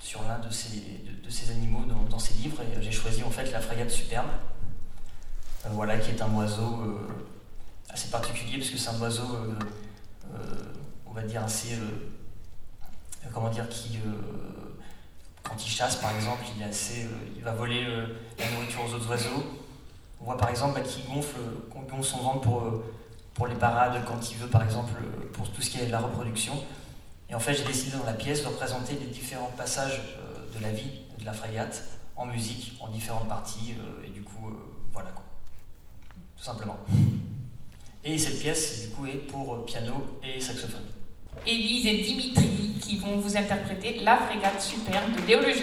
sur 0.06 0.22
l'un 0.24 0.38
de 0.40 0.52
ces, 0.52 1.02
de, 1.24 1.30
ces 1.30 1.50
animaux 1.52 1.84
dans, 1.86 2.04
dans, 2.10 2.20
ces 2.20 2.36
livres. 2.36 2.62
J'ai 2.80 2.92
choisi 2.92 3.24
en 3.24 3.32
fait 3.32 3.52
la 3.52 3.60
frégate 3.60 3.90
superbe, 3.90 4.30
voilà, 5.72 5.98
qui 5.98 6.12
est 6.12 6.22
un 6.22 6.32
oiseau 6.36 7.00
assez 7.90 8.10
particulier 8.10 8.60
parce 8.60 8.70
que 8.70 8.78
c'est 8.78 8.90
un 8.90 9.02
oiseau 9.02 9.56
on 11.16 11.22
va 11.22 11.26
dire, 11.26 11.44
assez. 11.44 11.76
Euh, 11.76 13.30
comment 13.34 13.50
dire, 13.50 13.68
qui. 13.70 13.98
Euh, 14.06 14.12
quand 15.44 15.56
il 15.64 15.70
chasse, 15.70 15.98
par 15.98 16.14
exemple, 16.16 16.44
il, 16.56 16.62
est 16.62 16.66
assez, 16.66 17.04
euh, 17.04 17.34
il 17.38 17.44
va 17.44 17.54
voler 17.54 17.86
la 18.40 18.52
nourriture 18.52 18.82
aux 18.86 18.94
autres 18.96 19.10
oiseaux. 19.10 19.44
On 20.20 20.26
voit 20.26 20.38
par 20.38 20.50
exemple 20.50 20.80
bah, 20.80 20.82
qu'il 20.82 21.06
gonfle, 21.06 21.38
gonfle, 21.70 22.04
son 22.04 22.18
ventre 22.18 22.42
pour, 22.42 22.84
pour 23.34 23.48
les 23.48 23.56
parades, 23.56 24.04
quand 24.06 24.32
il 24.32 24.38
veut, 24.38 24.48
par 24.48 24.64
exemple, 24.64 24.94
pour 25.34 25.50
tout 25.50 25.62
ce 25.62 25.70
qui 25.70 25.80
est 25.80 25.86
de 25.86 25.92
la 25.92 26.00
reproduction. 26.00 26.54
Et 27.30 27.36
en 27.36 27.40
fait, 27.40 27.54
j'ai 27.54 27.64
décidé 27.64 27.98
dans 27.98 28.06
la 28.06 28.14
pièce 28.14 28.44
de 28.44 28.48
représenter 28.48 28.96
les 29.00 29.08
différents 29.08 29.52
passages 29.58 30.02
de 30.56 30.62
la 30.62 30.72
vie 30.72 31.02
de 31.20 31.26
la 31.26 31.34
frégate 31.34 31.84
en 32.16 32.26
musique, 32.26 32.74
en 32.80 32.88
différentes 32.90 33.28
parties, 33.28 33.74
et 34.06 34.10
du 34.10 34.22
coup, 34.22 34.54
voilà 34.94 35.10
quoi. 35.10 35.24
Tout 36.38 36.44
simplement. 36.44 36.78
Et 38.04 38.18
cette 38.18 38.40
pièce, 38.40 38.88
du 38.88 38.96
coup, 38.96 39.06
est 39.08 39.28
pour 39.28 39.66
piano 39.66 40.20
et 40.24 40.40
saxophone. 40.40 40.86
Élise 41.46 41.88
et 41.88 42.04
Dimitri 42.04 42.78
qui 42.82 43.00
vont 43.00 43.18
vous 43.18 43.36
interpréter 43.36 44.00
La 44.02 44.18
frégate 44.18 44.62
superbe 44.62 45.14
de 45.16 45.28
Léo 45.28 45.42
le 45.42 45.54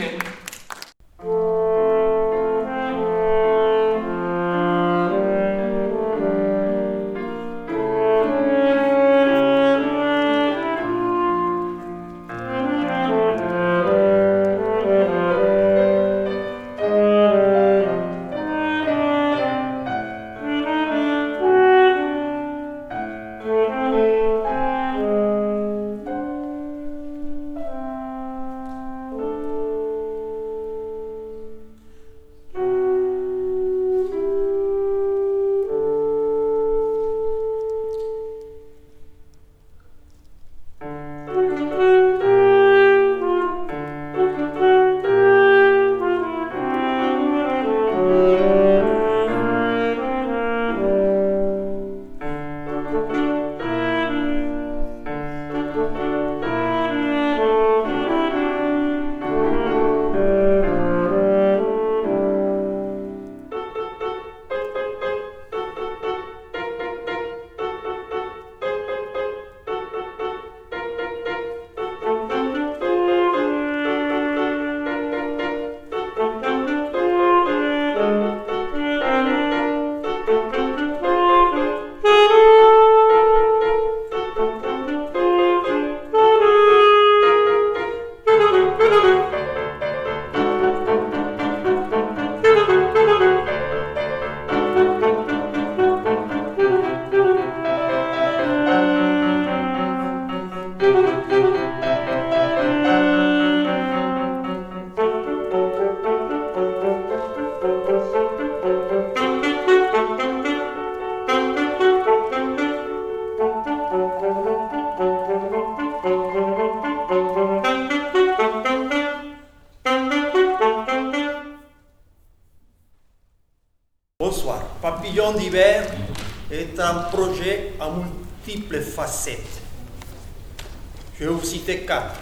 quatre. 131.80 132.20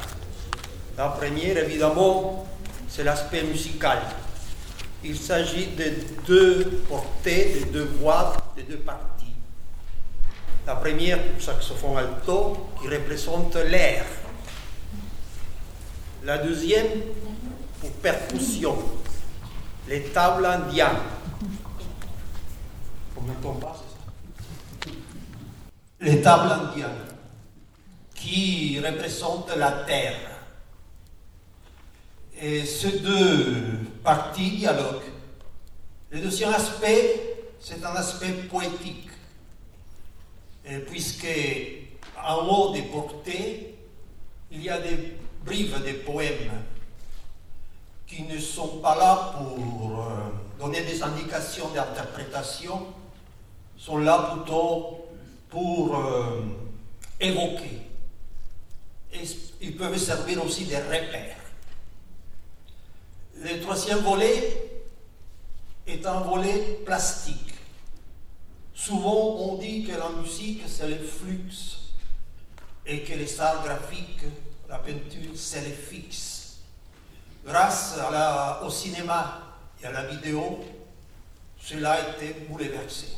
La 0.96 1.08
première, 1.08 1.58
évidemment, 1.58 2.46
c'est 2.88 3.04
l'aspect 3.04 3.42
musical. 3.42 3.98
Il 5.02 5.16
s'agit 5.16 5.68
de 5.68 5.92
deux 6.26 6.82
portées, 6.88 7.60
de 7.60 7.72
deux 7.72 7.90
voix, 8.00 8.34
de 8.56 8.62
deux 8.62 8.78
parties. 8.78 9.34
La 10.66 10.76
première 10.76 11.22
pour 11.22 11.42
saxophone 11.42 11.98
alto, 11.98 12.68
qui 12.80 12.88
représente 12.88 13.56
l'air. 13.56 14.04
La 16.24 16.38
deuxième 16.38 16.88
pour 17.80 17.90
percussion, 17.92 18.76
les 19.88 20.02
tables 20.02 20.44
indiennes 20.44 20.98
les 26.00 26.22
tables 26.22 26.52
indiennes 26.52 27.06
qui 28.14 28.80
représentent 28.80 29.54
la 29.56 29.70
terre. 29.86 30.16
Et 32.40 32.64
ces 32.64 33.00
deux 33.00 33.80
parties 34.02 34.52
dialoguent. 34.52 35.12
Le 36.10 36.20
deuxième 36.20 36.54
aspect, 36.54 37.36
c'est 37.60 37.84
un 37.84 37.94
aspect 37.94 38.32
poétique, 38.50 39.10
puisque 40.88 41.28
en 42.26 42.46
haut 42.46 42.72
des 42.72 42.82
portées, 42.82 43.74
il 44.50 44.62
y 44.62 44.70
a 44.70 44.80
des 44.80 45.16
brives 45.44 45.82
de 45.84 45.92
poèmes 46.04 46.64
qui 48.06 48.22
ne 48.22 48.38
sont 48.38 48.78
pas 48.78 48.96
pour 49.36 50.00
euh, 50.00 50.30
donner 50.58 50.82
des 50.82 51.02
indications 51.02 51.68
d'interprétation, 51.70 52.86
sont 53.76 53.98
là 53.98 54.34
plutôt 54.34 55.06
pour 55.48 55.96
euh, 55.96 56.42
évoquer. 57.20 57.82
Ils 59.60 59.76
peuvent 59.76 59.98
servir 59.98 60.44
aussi 60.44 60.64
des 60.64 60.76
repères. 60.76 61.36
Le 63.42 63.60
troisième 63.60 63.98
volet 63.98 64.70
est 65.86 66.06
un 66.06 66.20
volet 66.20 66.80
plastique. 66.84 67.54
Souvent, 68.74 69.36
on 69.38 69.56
dit 69.56 69.84
que 69.84 69.92
la 69.92 70.08
musique, 70.10 70.62
c'est 70.66 70.88
le 70.88 70.98
flux 70.98 71.50
et 72.86 73.02
que 73.02 73.12
les 73.14 73.40
arts 73.40 73.62
graphiques, 73.64 74.24
la 74.68 74.78
peinture, 74.78 75.32
c'est 75.34 75.60
le 75.60 75.74
fixe. 75.74 76.39
Grâce 77.44 77.98
à 77.98 78.10
la, 78.10 78.62
au 78.64 78.70
cinéma 78.70 79.40
et 79.82 79.86
à 79.86 79.92
la 79.92 80.04
vidéo, 80.04 80.60
cela 81.58 81.92
a 81.92 82.10
été 82.10 82.34
bouleversé. 82.48 83.08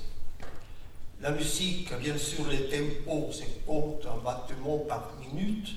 La 1.20 1.30
musique, 1.30 1.92
bien 1.98 2.16
sûr, 2.18 2.46
les 2.48 2.68
tempos 2.68 3.32
se 3.32 3.44
comptent 3.66 4.06
en 4.06 4.18
battements 4.18 4.78
par 4.88 5.12
minute. 5.20 5.68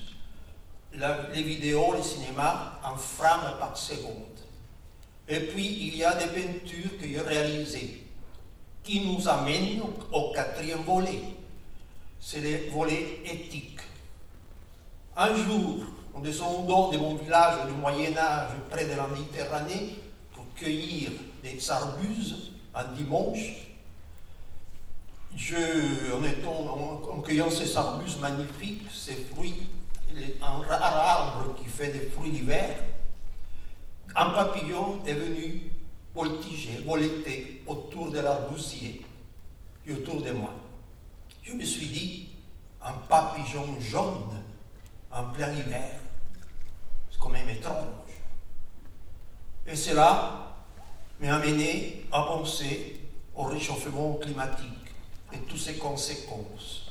les 0.92 1.42
vidéos, 1.42 1.92
le 1.92 2.02
cinéma, 2.02 2.80
en 2.84 2.96
frames 2.96 3.58
par 3.58 3.76
seconde. 3.76 4.36
Et 5.28 5.40
puis, 5.40 5.88
il 5.88 5.96
y 5.96 6.04
a 6.04 6.14
des 6.14 6.26
peintures 6.26 6.98
que 6.98 7.06
j'ai 7.06 7.20
réalisées 7.20 8.06
qui 8.82 9.00
nous 9.00 9.28
amènent 9.28 9.82
au 10.12 10.32
quatrième 10.32 10.82
volet. 10.82 11.20
C'est 12.20 12.40
le 12.40 12.70
volet 12.70 13.20
éthique. 13.24 13.80
Un 15.16 15.34
jour, 15.34 15.84
en 16.16 16.20
descendant 16.20 16.90
de 16.90 16.96
mon 16.96 17.14
village 17.14 17.66
du 17.66 17.72
Moyen-Âge 17.72 18.50
près 18.70 18.86
de 18.86 18.94
la 18.94 19.06
Méditerranée 19.06 19.96
pour 20.32 20.44
cueillir 20.54 21.10
des 21.42 21.70
arbuses 21.70 22.52
un 22.74 22.84
dimanche, 22.92 23.68
je, 25.34 25.56
en, 26.46 27.20
cueillant 27.20 27.50
ces 27.50 27.76
arbuses 27.76 28.18
magnifiques, 28.18 28.82
ces 28.92 29.14
fruits, 29.14 29.68
un 30.42 30.58
rare 30.66 30.96
arbre 30.96 31.54
qui 31.56 31.64
fait 31.64 31.88
des 31.88 32.10
fruits 32.10 32.30
d'hiver, 32.30 32.68
un 34.14 34.30
papillon 34.30 35.00
est 35.06 35.14
venu 35.14 35.70
voltiger, 36.14 36.82
voleter 36.86 37.62
autour 37.66 38.10
de 38.10 38.20
l'arbousier 38.20 39.04
et 39.86 39.92
autour 39.92 40.22
de 40.22 40.32
moi. 40.32 40.52
Je 41.42 41.52
me 41.52 41.64
suis 41.64 41.86
dit, 41.86 42.28
un 42.82 42.92
papillon 43.08 43.78
jaune 43.80 44.42
en 45.10 45.24
plein 45.32 45.52
hiver, 45.52 46.00
même 47.28 47.48
étrange. 47.48 47.86
Et 49.66 49.76
cela 49.76 50.54
m'a 51.20 51.36
amené 51.36 52.04
à 52.12 52.22
penser 52.22 53.00
au 53.34 53.44
réchauffement 53.44 54.14
climatique 54.14 54.94
et 55.32 55.38
toutes 55.38 55.58
ses 55.58 55.74
conséquences, 55.74 56.90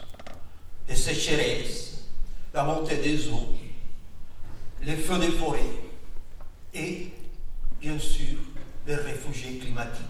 les 0.88 0.96
sécheresses, 0.96 2.06
la 2.54 2.64
montée 2.64 2.98
des 2.98 3.28
eaux, 3.30 3.54
les 4.82 4.96
feux 4.96 5.20
des 5.20 5.32
forêts 5.32 5.60
et, 6.74 7.12
bien 7.80 7.98
sûr, 7.98 8.38
les 8.86 8.96
réfugiés 8.96 9.58
climatiques. 9.58 10.04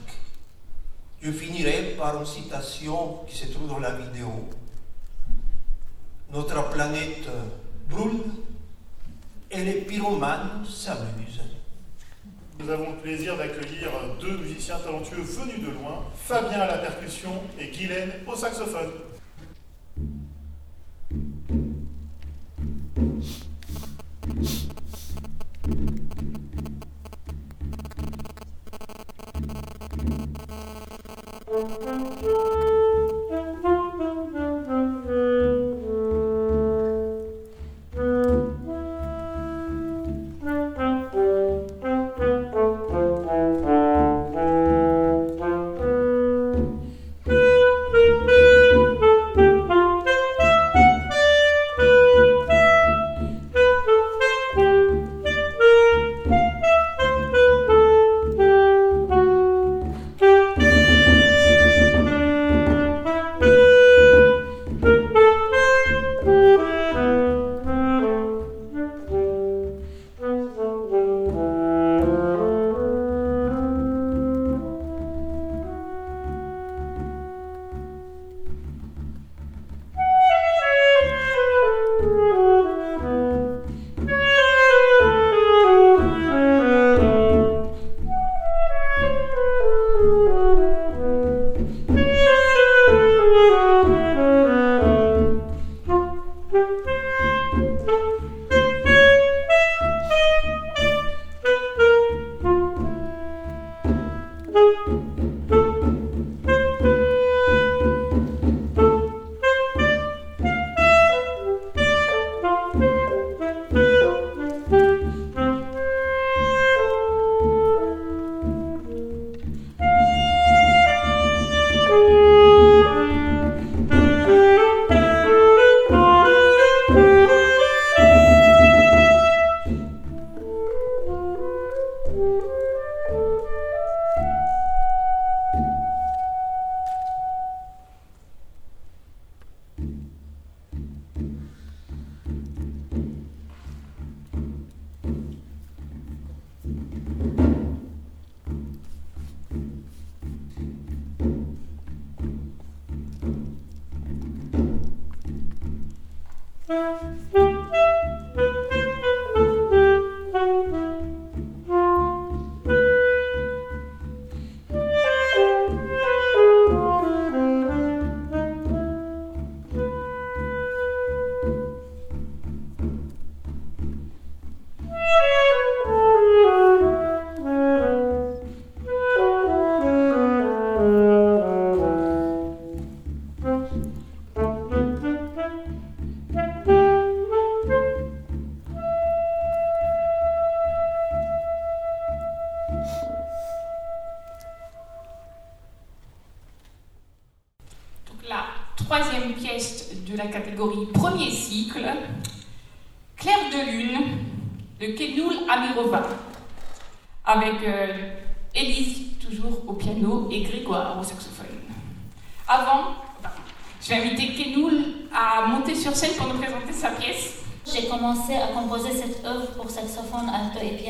Je 1.21 1.31
finirai 1.31 1.95
par 1.97 2.19
une 2.19 2.25
citation 2.25 3.23
qui 3.27 3.35
se 3.35 3.45
trouve 3.47 3.67
dans 3.67 3.79
la 3.79 3.95
vidéo. 3.95 4.49
Notre 6.31 6.69
planète 6.69 7.27
brûle 7.89 8.23
et 9.51 9.63
les 9.63 9.81
pyromanes 9.81 10.65
s'amusent. 10.65 11.41
Nous 12.59 12.69
avons 12.69 12.91
le 12.91 12.97
plaisir 12.97 13.37
d'accueillir 13.37 13.89
deux 14.19 14.37
musiciens 14.37 14.77
talentueux 14.79 15.21
venus 15.21 15.59
de 15.59 15.71
loin, 15.71 16.05
Fabien 16.15 16.61
à 16.61 16.67
la 16.67 16.77
percussion 16.77 17.31
et 17.59 17.67
Guylaine 17.67 18.11
au 18.25 18.35
saxophone. 18.35 18.91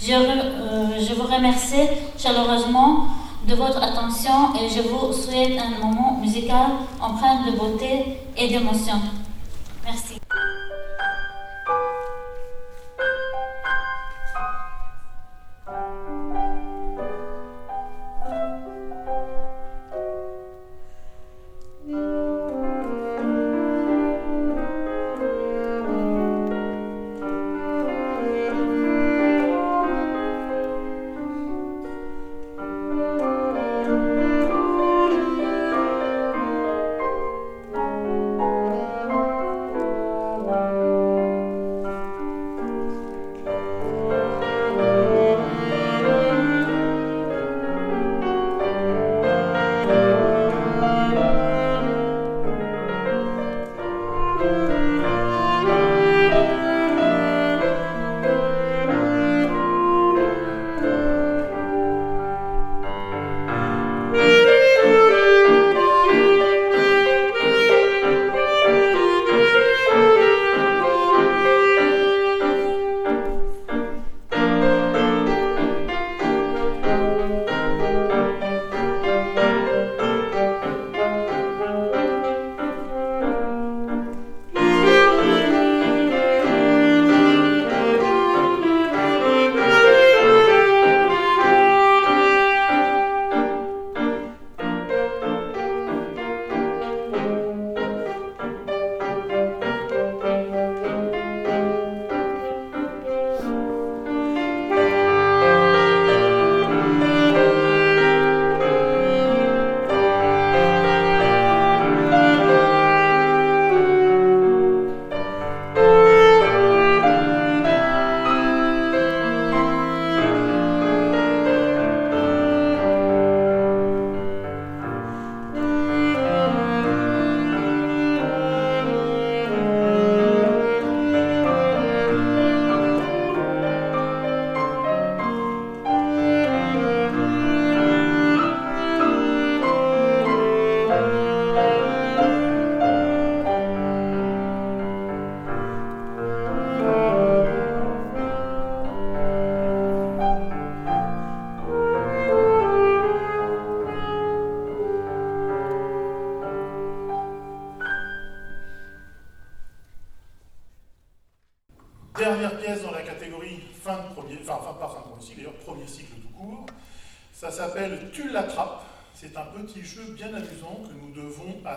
Je, 0.00 0.06
je 0.06 1.14
vous 1.14 1.26
remercie 1.26 1.88
chaleureusement 2.18 3.06
de 3.48 3.54
votre 3.54 3.82
attention 3.82 4.54
et 4.54 4.68
je 4.68 4.82
vous 4.82 5.12
souhaite 5.12 5.58
un 5.58 5.84
moment 5.84 6.18
musical 6.20 6.66
empreint 7.00 7.44
de 7.46 7.56
beauté 7.56 8.18
et 8.36 8.48
d'émotion. 8.48 9.00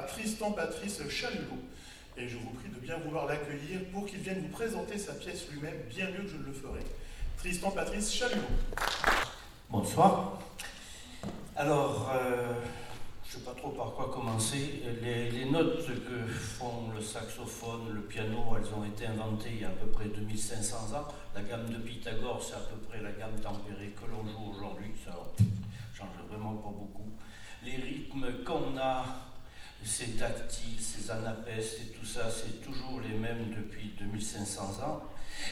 Tristan 0.09 0.51
Patrice 0.51 1.07
Chalulot. 1.09 1.63
Et 2.17 2.27
je 2.27 2.37
vous 2.37 2.49
prie 2.49 2.69
de 2.69 2.79
bien 2.79 2.97
vouloir 2.97 3.25
l'accueillir 3.25 3.79
pour 3.93 4.05
qu'il 4.05 4.19
vienne 4.19 4.41
vous 4.41 4.49
présenter 4.49 4.97
sa 4.97 5.13
pièce 5.13 5.47
lui-même 5.51 5.77
bien 5.89 6.09
mieux 6.09 6.23
que 6.23 6.29
je 6.29 6.37
ne 6.37 6.45
le 6.45 6.53
ferai. 6.53 6.79
Tristan 7.37 7.71
Patrice 7.71 8.13
Chalulot. 8.13 8.41
Bonsoir. 9.69 10.39
Alors, 11.55 12.11
euh, 12.13 12.53
je 13.23 13.35
ne 13.35 13.39
sais 13.39 13.45
pas 13.45 13.53
trop 13.53 13.69
par 13.69 13.93
quoi 13.93 14.11
commencer. 14.11 14.83
Les, 15.01 15.29
les, 15.31 15.45
notes 15.45 15.85
que 15.85 16.31
font 16.33 16.89
le 16.95 17.01
saxophone, 17.01 17.93
le 17.93 18.01
piano, 18.01 18.57
elles 18.57 18.73
ont 18.73 18.83
été 18.83 19.05
inventées 19.05 19.51
il 19.53 19.61
y 19.61 19.65
a 19.65 19.69
à 19.69 19.71
peu 19.71 19.87
près 19.87 20.05
2500 20.05 20.75
ans. 20.97 21.07
La 21.35 21.41
gamme 21.41 21.69
de 21.69 21.77
Pythagore, 21.77 22.43
c'est 22.43 22.55
à 22.55 22.59
peu 22.59 22.77
près 22.77 23.01
la 23.01 23.11
gamme 23.11 23.39
tempérée 23.41 23.93
que 23.95 24.09
l'on 24.09 24.27
joue 24.27 24.55
aujourd'hui. 24.55 24.91
Ça 25.05 25.11
change 25.93 26.09
vraiment 26.29 26.55
pas 26.55 26.69
beaucoup 26.69 27.09
les 27.63 27.75
rythmes 27.75 28.43
qu'on 28.45 28.77
a, 28.77 29.05
ces 29.83 30.11
tactiles, 30.11 30.79
ces 30.79 31.09
anapestes 31.11 31.79
et 31.81 31.97
tout 31.97 32.05
ça, 32.05 32.29
c'est 32.29 32.61
toujours 32.61 33.01
les 33.01 33.17
mêmes 33.17 33.53
depuis 33.55 33.93
2500 33.99 34.61
ans. 34.83 35.03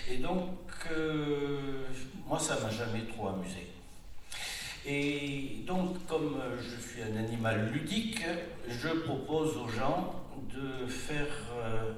Et 0.10 0.18
donc, 0.18 0.52
euh, 0.92 1.86
moi, 2.26 2.40
ça 2.40 2.60
m'a 2.60 2.70
jamais 2.70 3.06
trop 3.06 3.30
amusé. 3.30 3.68
Et 4.86 5.63
donc, 5.66 6.06
comme 6.08 6.42
je 6.62 6.82
suis 6.82 7.02
un 7.02 7.18
animal 7.18 7.72
ludique, 7.72 8.22
je 8.70 8.90
propose 8.90 9.58
aux 9.58 9.68
gens 9.68 10.13
de 10.54 10.88
faire... 10.88 11.28
Euh, 11.58 11.94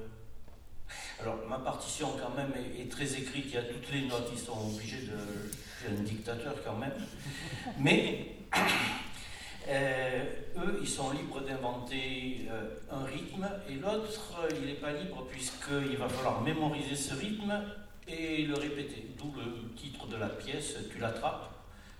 alors, 1.22 1.38
ma 1.48 1.60
partition, 1.60 2.08
quand 2.20 2.36
même, 2.36 2.52
est, 2.80 2.90
très 2.90 3.14
écrite, 3.14 3.46
il 3.48 3.54
y 3.54 3.58
a 3.58 3.64
toutes 3.64 3.92
les 3.92 4.08
notes, 4.08 4.30
ils 4.32 4.40
sont 4.40 4.58
obligés 4.74 5.02
de... 5.02 5.18
Je 5.82 5.88
suis 5.88 5.98
un 5.98 6.04
dictateur, 6.04 6.56
quand 6.66 6.78
même. 6.78 6.94
Mais... 7.78 8.36
Euh, 9.70 10.24
eux, 10.58 10.80
ils 10.82 10.88
sont 10.88 11.12
libres 11.12 11.42
d'inventer 11.42 12.48
euh, 12.50 12.76
un 12.90 13.04
rythme 13.04 13.48
et 13.70 13.76
l'autre, 13.76 14.48
il 14.60 14.66
n'est 14.66 14.74
pas 14.74 14.92
libre 14.94 15.28
puisqu'il 15.30 15.96
va 15.96 16.10
falloir 16.10 16.42
mémoriser 16.42 16.96
ce 16.96 17.14
rythme 17.14 17.54
et 18.08 18.48
le 18.48 18.56
répéter. 18.56 19.12
D'où 19.16 19.32
le 19.38 19.76
titre 19.76 20.08
de 20.08 20.16
la 20.16 20.30
pièce, 20.30 20.76
tu 20.92 20.98
l'attrapes. 20.98 21.52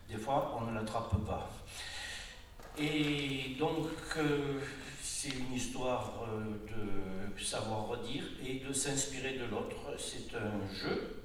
Des 0.10 0.18
fois, 0.18 0.58
on 0.60 0.72
ne 0.72 0.74
l'attrape 0.74 1.14
pas. 1.28 1.52
Et 2.80 3.56
donc, 3.60 3.88
euh, 4.18 4.60
c'est 5.04 5.30
une 5.30 5.54
histoire 5.54 6.26
de 7.38 7.44
savoir 7.44 7.88
redire 7.88 8.24
et 8.44 8.66
de 8.68 8.74
s'inspirer 8.74 9.34
de 9.34 9.46
l'autre. 9.46 9.76
C'est 9.98 10.36
un 10.36 10.74
jeu 10.74 11.20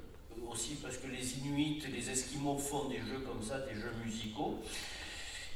aussi 0.50 0.74
parce 0.83 0.98
que 0.98 1.07
les 1.07 1.38
Inuits, 1.38 1.83
les 1.90 2.11
Esquimaux 2.11 2.59
font 2.59 2.88
des 2.88 2.98
jeux 2.98 3.20
comme 3.26 3.42
ça, 3.42 3.61
des 3.61 3.74
jeux 3.74 3.92
musicaux. 4.04 4.61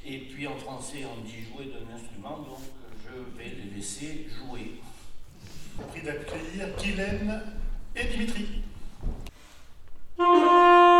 Et 0.04 0.18
puis 0.18 0.46
en 0.46 0.56
français, 0.56 1.04
on 1.04 1.20
dit 1.22 1.42
jouer 1.44 1.66
d'un 1.66 1.94
instrument, 1.94 2.38
donc 2.38 2.58
je 3.04 3.38
vais 3.38 3.50
les 3.50 3.76
laisser 3.76 4.26
jouer. 4.28 4.80
Prie 5.90 6.02
d'accueillir 6.02 6.76
Guylaine 6.76 7.42
et 7.94 8.04
Dimitri. 8.04 8.46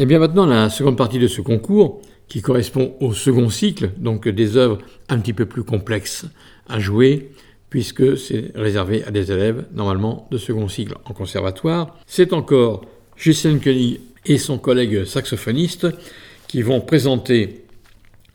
Et 0.00 0.06
bien 0.06 0.20
maintenant, 0.20 0.46
la 0.46 0.70
seconde 0.70 0.96
partie 0.96 1.18
de 1.18 1.26
ce 1.26 1.40
concours, 1.40 2.00
qui 2.28 2.40
correspond 2.40 2.94
au 3.00 3.12
second 3.12 3.50
cycle, 3.50 3.90
donc 3.98 4.28
des 4.28 4.56
œuvres 4.56 4.78
un 5.08 5.18
petit 5.18 5.32
peu 5.32 5.44
plus 5.44 5.64
complexes 5.64 6.24
à 6.68 6.78
jouer, 6.78 7.32
puisque 7.68 8.16
c'est 8.16 8.52
réservé 8.54 9.02
à 9.04 9.10
des 9.10 9.32
élèves 9.32 9.66
normalement 9.74 10.28
de 10.30 10.38
second 10.38 10.68
cycle 10.68 10.94
en 11.04 11.14
conservatoire. 11.14 11.98
C'est 12.06 12.32
encore 12.32 12.84
Ghislaine 13.20 13.60
Koenig 13.60 14.00
et 14.24 14.38
son 14.38 14.58
collègue 14.58 15.04
saxophoniste 15.04 15.88
qui 16.46 16.62
vont 16.62 16.80
présenter 16.80 17.64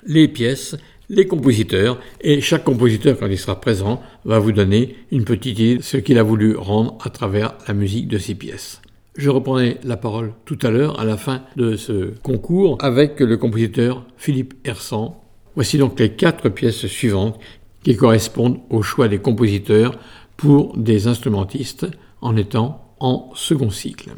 les 0.05 0.27
pièces, 0.27 0.75
les 1.07 1.27
compositeurs, 1.27 1.97
et 2.19 2.41
chaque 2.41 2.65
compositeur, 2.65 3.17
quand 3.17 3.27
il 3.27 3.37
sera 3.37 3.61
présent, 3.61 4.01
va 4.25 4.37
vous 4.37 4.51
donner 4.51 4.97
une 5.11 5.23
petite 5.23 5.59
idée 5.59 5.77
de 5.77 5.81
ce 5.81 5.95
qu'il 5.95 6.17
a 6.17 6.23
voulu 6.23 6.57
rendre 6.57 6.97
à 7.01 7.09
travers 7.09 7.55
la 7.69 7.73
musique 7.73 8.09
de 8.09 8.17
ces 8.17 8.35
pièces. 8.35 8.81
Je 9.15 9.29
reprendrai 9.29 9.79
la 9.83 9.95
parole 9.95 10.33
tout 10.45 10.57
à 10.63 10.71
l'heure, 10.71 10.99
à 10.99 11.05
la 11.05 11.17
fin 11.17 11.43
de 11.55 11.75
ce 11.75 12.15
concours, 12.23 12.77
avec 12.79 13.19
le 13.19 13.37
compositeur 13.37 14.03
Philippe 14.17 14.55
Hersan. 14.65 15.21
Voici 15.53 15.77
donc 15.77 15.99
les 15.99 16.13
quatre 16.13 16.49
pièces 16.49 16.87
suivantes 16.87 17.39
qui 17.83 17.95
correspondent 17.95 18.59
au 18.71 18.81
choix 18.81 19.07
des 19.07 19.19
compositeurs 19.19 19.99
pour 20.35 20.75
des 20.75 21.05
instrumentistes 21.05 21.85
en 22.21 22.35
étant 22.35 22.95
en 22.99 23.29
second 23.35 23.69
cycle. 23.69 24.13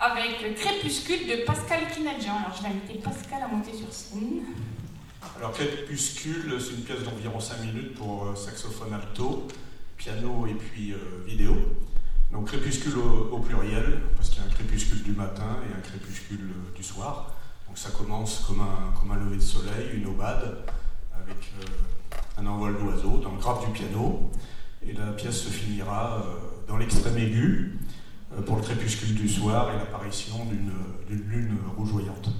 Avec 0.00 0.56
Crépuscule 0.56 1.28
de 1.28 1.44
Pascal 1.44 1.82
Kinadjian. 1.94 2.34
Alors 2.34 2.56
je 2.56 2.62
vais 2.64 2.70
inviter 2.70 2.98
Pascal 2.98 3.42
à 3.44 3.48
monter 3.48 3.72
sur 3.74 3.92
scène. 3.92 4.42
Alors 5.38 5.52
Crépuscule, 5.52 6.56
c'est 6.58 6.74
une 6.74 6.82
pièce 6.82 7.04
d'environ 7.04 7.38
5 7.38 7.60
minutes 7.60 7.94
pour 7.94 8.24
euh, 8.24 8.34
saxophone 8.34 8.92
alto, 8.92 9.46
piano 9.96 10.46
et 10.48 10.54
puis 10.54 10.92
euh, 10.92 10.96
vidéo. 11.26 11.54
Donc 12.32 12.46
crépuscule 12.46 12.94
au, 13.30 13.38
pluriel, 13.38 14.00
parce 14.16 14.28
qu'il 14.28 14.42
y 14.42 14.44
a 14.44 14.48
un 14.48 14.52
crépuscule 14.52 15.02
du 15.02 15.12
matin 15.12 15.58
et 15.68 15.76
un 15.76 15.80
crépuscule 15.80 16.50
euh, 16.50 16.76
du 16.76 16.82
soir. 16.82 17.34
Donc 17.68 17.78
ça 17.78 17.90
commence 17.90 18.44
comme 18.46 18.60
un, 18.60 18.98
comme 18.98 19.12
un 19.12 19.24
lever 19.24 19.36
de 19.36 19.42
soleil, 19.42 19.90
une 19.94 20.06
aubade, 20.06 20.64
avec 21.22 21.52
un 22.36 22.46
envol 22.46 22.76
d'oiseau 22.78 23.18
dans 23.18 23.32
le 23.32 23.38
grave 23.38 23.64
du 23.66 23.72
piano. 23.72 24.30
Et 24.86 24.92
la 24.92 25.12
pièce 25.12 25.42
se 25.42 25.48
finira 25.48 26.22
dans 26.68 26.76
l'extrême 26.76 27.16
aigu, 27.16 27.78
euh, 28.36 28.42
pour 28.42 28.56
le 28.56 28.62
crépuscule 28.62 29.14
du 29.14 29.28
soir 29.28 29.70
et 29.72 29.78
l'apparition 29.78 30.46
d'une 30.46 31.20
lune 31.28 31.56
rougeoyante. 31.76 32.30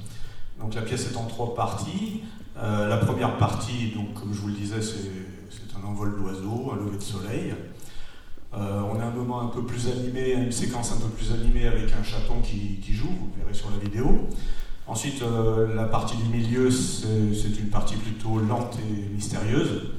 Donc 0.61 0.75
la 0.75 0.83
pièce 0.83 1.11
est 1.11 1.17
en 1.17 1.27
trois 1.27 1.55
parties. 1.55 2.23
Euh, 2.57 2.89
la 2.89 2.97
première 2.99 3.37
partie, 3.37 3.93
donc, 3.95 4.15
comme 4.15 4.33
je 4.33 4.41
vous 4.41 4.49
le 4.49 4.55
disais, 4.55 4.81
c'est 4.81 5.77
un 5.77 5.87
envol 5.87 6.17
d'oiseaux, 6.17 6.73
un 6.73 6.77
lever 6.77 6.99
de 6.99 7.03
soleil. 7.03 7.55
Euh, 8.57 8.83
on 8.83 9.01
a 9.01 9.05
un 9.05 9.11
moment 9.11 9.41
un 9.41 9.49
peu 9.49 9.63
plus 9.65 9.89
animé, 9.89 10.33
une 10.33 10.53
séquence 10.53 10.93
un 10.93 10.97
peu 10.97 11.09
plus 11.09 11.33
animée 11.33 11.67
avec 11.67 11.93
un 11.93 12.03
chaton 12.03 12.41
qui, 12.41 12.81
joue, 12.93 13.09
vous 13.09 13.33
verrez 13.39 13.55
sur 13.55 13.71
la 13.71 13.79
vidéo. 13.79 14.29
Ensuite, 14.87 15.23
la 15.75 15.85
partie 15.85 16.17
du 16.17 16.25
milieu, 16.25 16.71
c'est 16.71 17.59
une 17.59 17.71
partie 17.71 17.97
plutôt 17.97 18.39
lente 18.39 18.79
et 18.79 19.09
mystérieuse, 19.15 19.95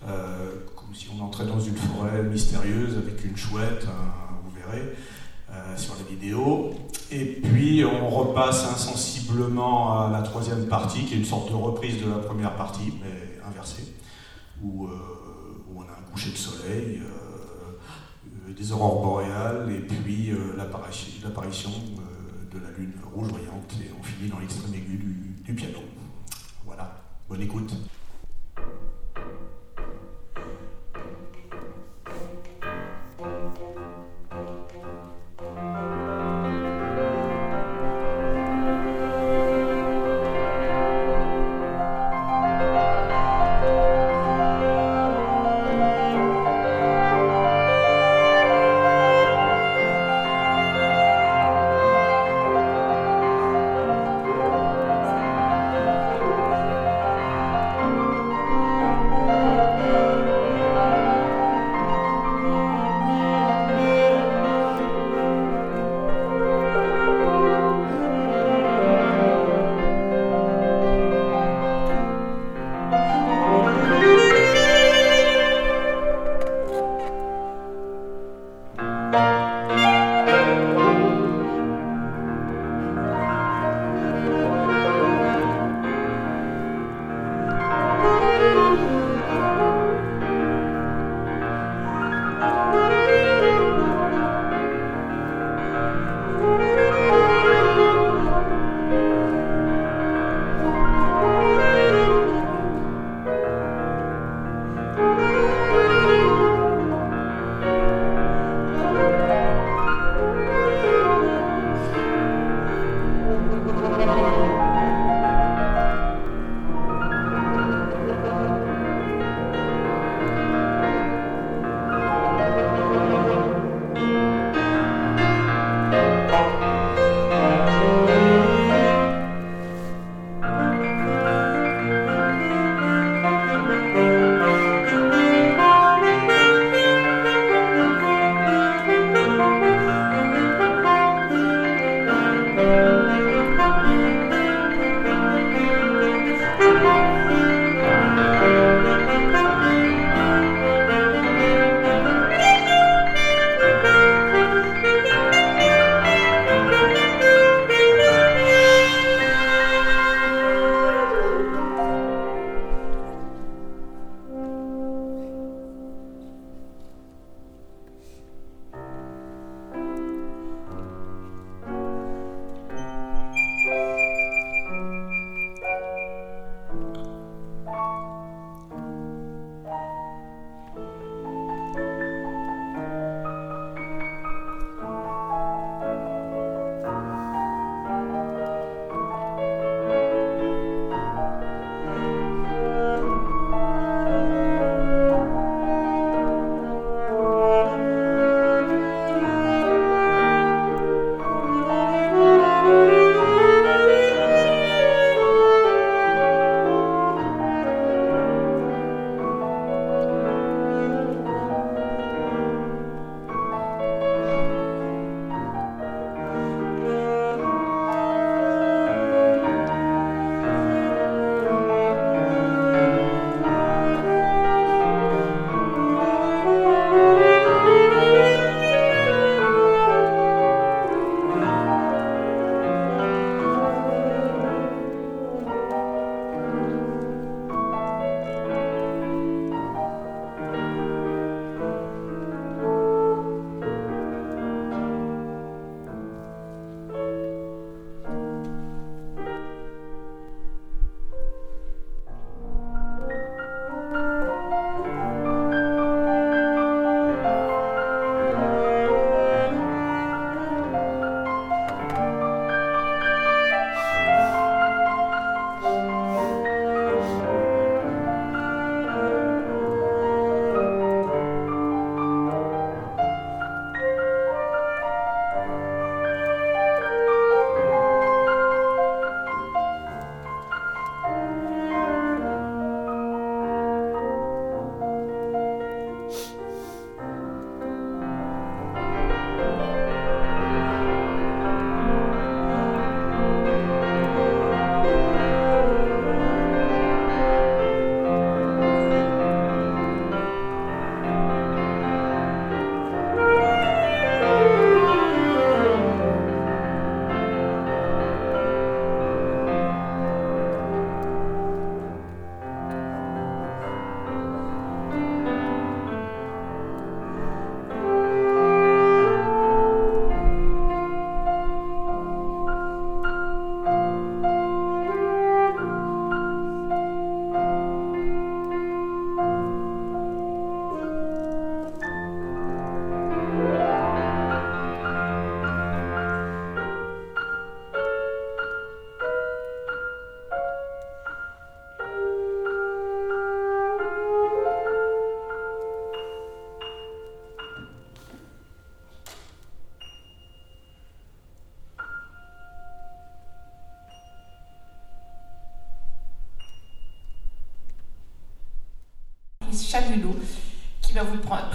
comme 0.00 0.94
si 0.94 1.08
on 1.14 1.22
entrait 1.22 1.44
dans 1.44 1.60
une 1.60 1.76
forêt 1.76 2.22
mystérieuse 2.22 2.96
avec 2.96 3.22
une 3.26 3.36
chouette, 3.36 3.86
vous 4.42 4.50
verrez. 4.56 4.94
Euh, 5.54 5.76
sur 5.76 5.94
les 5.96 6.16
vidéos. 6.16 6.72
Et 7.10 7.26
puis 7.26 7.84
on 7.84 8.08
repasse 8.08 8.64
insensiblement 8.72 10.00
à 10.00 10.10
la 10.10 10.22
troisième 10.22 10.66
partie, 10.66 11.04
qui 11.04 11.12
est 11.12 11.18
une 11.18 11.26
sorte 11.26 11.50
de 11.50 11.54
reprise 11.54 12.02
de 12.02 12.08
la 12.08 12.16
première 12.16 12.56
partie, 12.56 12.94
mais 13.02 13.38
inversée, 13.46 13.92
où, 14.62 14.86
euh, 14.86 14.90
on 15.76 15.82
a 15.82 15.92
un 15.92 16.10
coucher 16.10 16.30
de 16.30 16.38
soleil, 16.38 17.02
euh, 18.52 18.56
des 18.56 18.72
aurores 18.72 19.02
boréales, 19.02 19.72
et 19.72 19.80
puis 19.80 20.32
l'apparition 20.56 21.70
de 22.52 22.58
la 22.58 22.70
lune 22.76 22.92
rougeoyante, 23.14 23.74
et 23.82 23.90
on 23.98 24.02
finit 24.02 24.30
dans 24.30 24.38
l'extrême 24.38 24.74
aigu 24.74 24.98
du 25.44 25.54
piano. 25.54 25.78
Voilà, 26.64 27.02
bonne 27.28 27.42
écoute. 27.42 27.74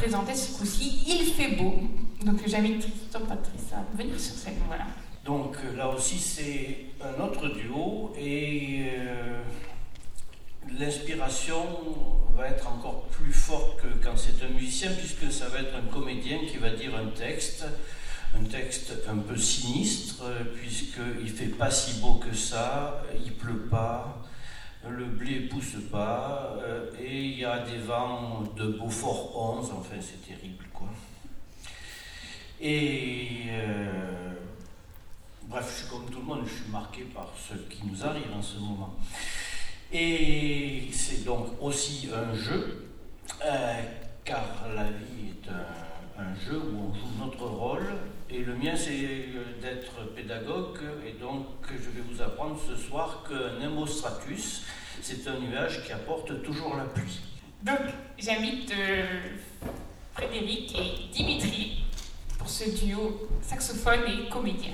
Ce 0.09 0.57
coup-ci 0.57 1.03
Il 1.07 1.25
fait 1.25 1.55
beau. 1.55 1.75
Donc 2.25 2.39
j'invite 2.45 2.79
Tristan 2.79 3.19
Patrice 3.27 3.73
à 3.73 3.97
venir 3.97 4.19
sur 4.19 4.35
scène. 4.35 4.55
Voilà. 4.67 4.85
Donc 5.25 5.57
là 5.75 5.89
aussi, 5.89 6.17
c'est 6.17 6.85
un 7.01 7.21
autre 7.23 7.49
duo 7.49 8.13
et 8.17 8.85
euh, 8.97 9.41
l'inspiration 10.79 11.65
va 12.35 12.47
être 12.47 12.67
encore 12.67 13.07
plus 13.07 13.33
forte 13.33 13.81
que 13.81 13.87
quand 14.03 14.15
c'est 14.15 14.43
un 14.45 14.49
musicien, 14.49 14.91
puisque 14.91 15.31
ça 15.31 15.49
va 15.49 15.59
être 15.59 15.75
un 15.75 15.91
comédien 15.93 16.39
qui 16.49 16.57
va 16.57 16.69
dire 16.69 16.91
un 16.95 17.09
texte 17.09 17.65
un 18.35 18.43
texte 18.43 18.93
un 19.09 19.17
peu 19.17 19.37
sinistre, 19.37 20.23
puisqu'il 20.55 21.29
fait 21.29 21.45
pas 21.45 21.71
si 21.71 21.99
beau 21.99 22.15
que 22.15 22.35
ça, 22.35 23.03
il 23.25 23.31
pleut 23.33 23.67
pas, 23.69 23.76
blé 25.17 25.41
pousse 25.41 25.75
pas, 25.91 26.55
euh, 26.61 26.91
et 26.99 27.23
il 27.23 27.39
y 27.39 27.45
a 27.45 27.59
des 27.59 27.77
vents 27.77 28.43
de 28.55 28.67
Beaufort 28.67 29.57
11, 29.59 29.71
enfin 29.77 29.95
c'est 29.99 30.25
terrible 30.25 30.65
quoi. 30.73 30.87
Et 32.59 33.43
euh, 33.49 34.33
bref, 35.43 35.67
je 35.69 35.83
suis 35.83 35.89
comme 35.89 36.09
tout 36.09 36.19
le 36.19 36.25
monde, 36.25 36.41
je 36.45 36.53
suis 36.53 36.71
marqué 36.71 37.03
par 37.03 37.31
ce 37.37 37.53
qui 37.53 37.85
nous 37.85 38.05
arrive 38.05 38.31
en 38.35 38.41
ce 38.41 38.57
moment. 38.59 38.95
Et 39.91 40.89
c'est 40.91 41.23
donc 41.23 41.47
aussi 41.61 42.09
un 42.13 42.35
jeu, 42.35 42.89
euh, 43.45 43.81
car 44.23 44.67
la 44.75 44.85
vie 44.85 45.29
est 45.29 45.49
un, 45.49 46.35
jeu 46.35 46.57
où 46.57 46.89
on 46.89 46.93
joue 46.93 47.25
notre 47.25 47.45
rôle 47.45 47.85
et 48.29 48.39
le 48.39 48.55
mien, 48.55 48.75
c'est 48.75 49.29
d'être 49.61 50.13
pédagogue. 50.13 50.79
Et 51.05 51.13
donc, 51.13 51.45
je 51.69 51.89
vais 51.89 52.01
vous 52.09 52.21
apprendre 52.21 52.59
ce 52.59 52.75
soir 52.75 53.23
qu'un 53.27 53.65
hémostratus, 53.65 54.63
c'est 55.01 55.27
un 55.27 55.39
nuage 55.39 55.83
qui 55.85 55.91
apporte 55.91 56.41
toujours 56.43 56.75
la 56.75 56.85
pluie. 56.85 57.19
Donc, 57.63 57.79
j'invite 58.17 58.71
euh, 58.71 59.05
Frédéric 60.13 60.77
et 60.77 61.13
Dimitri 61.13 61.83
pour 62.37 62.49
ce 62.49 62.69
duo 62.69 63.29
saxophone 63.41 64.01
et 64.07 64.29
comédien. 64.29 64.73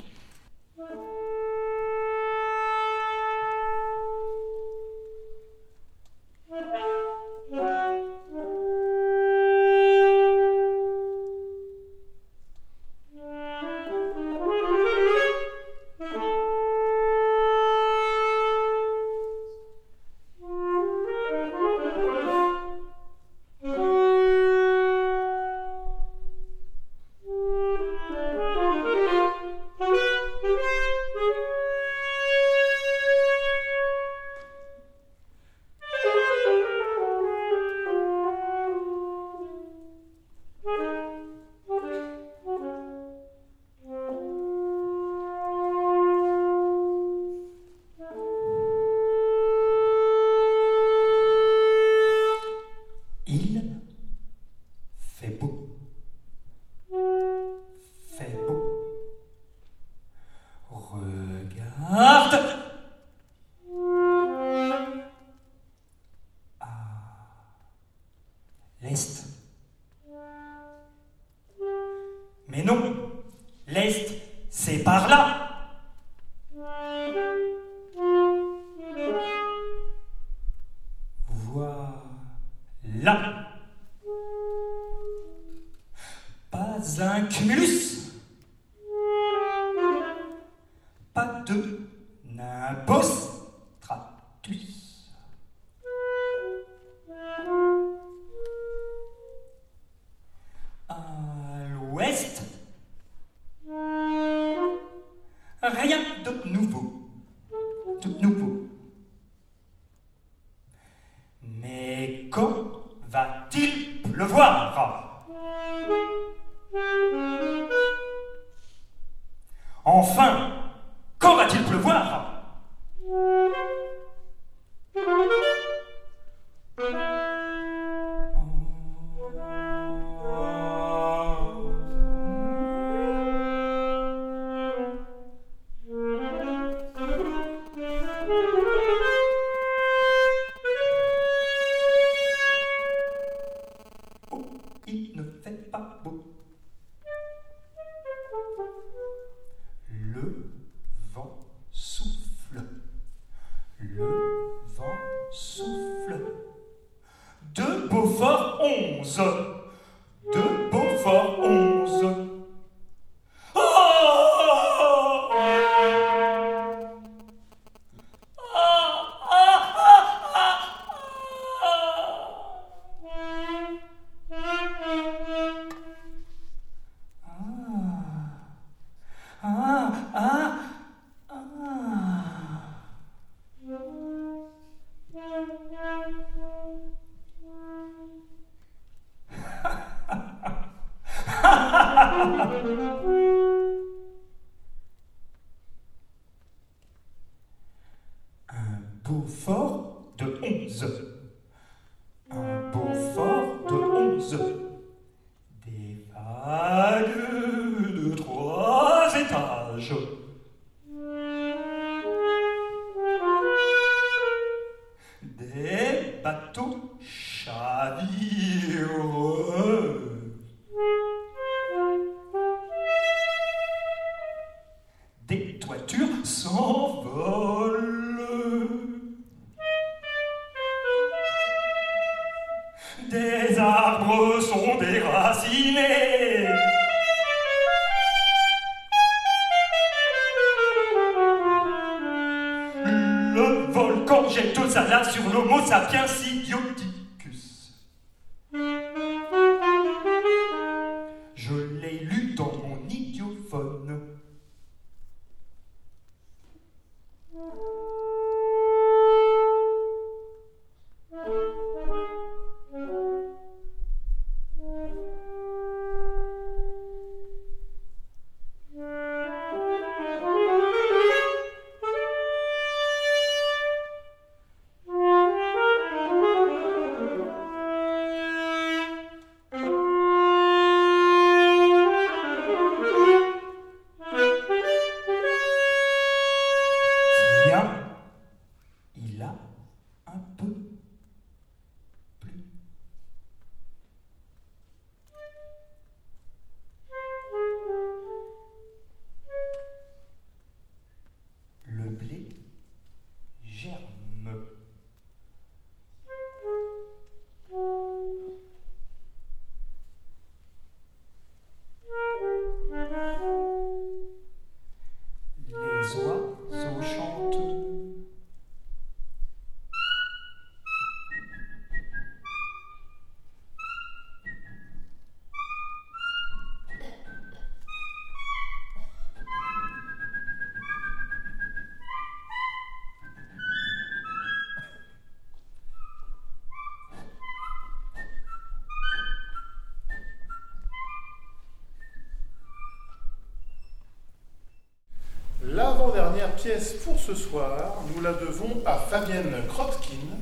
L'avant-dernière 345.84 346.34
pièce 346.36 346.76
pour 346.86 346.98
ce 346.98 347.14
soir, 347.14 347.76
nous 347.94 348.02
la 348.02 348.14
devons 348.14 348.62
à 348.66 348.78
Fabienne 348.78 349.36
Krotkin, 349.50 350.16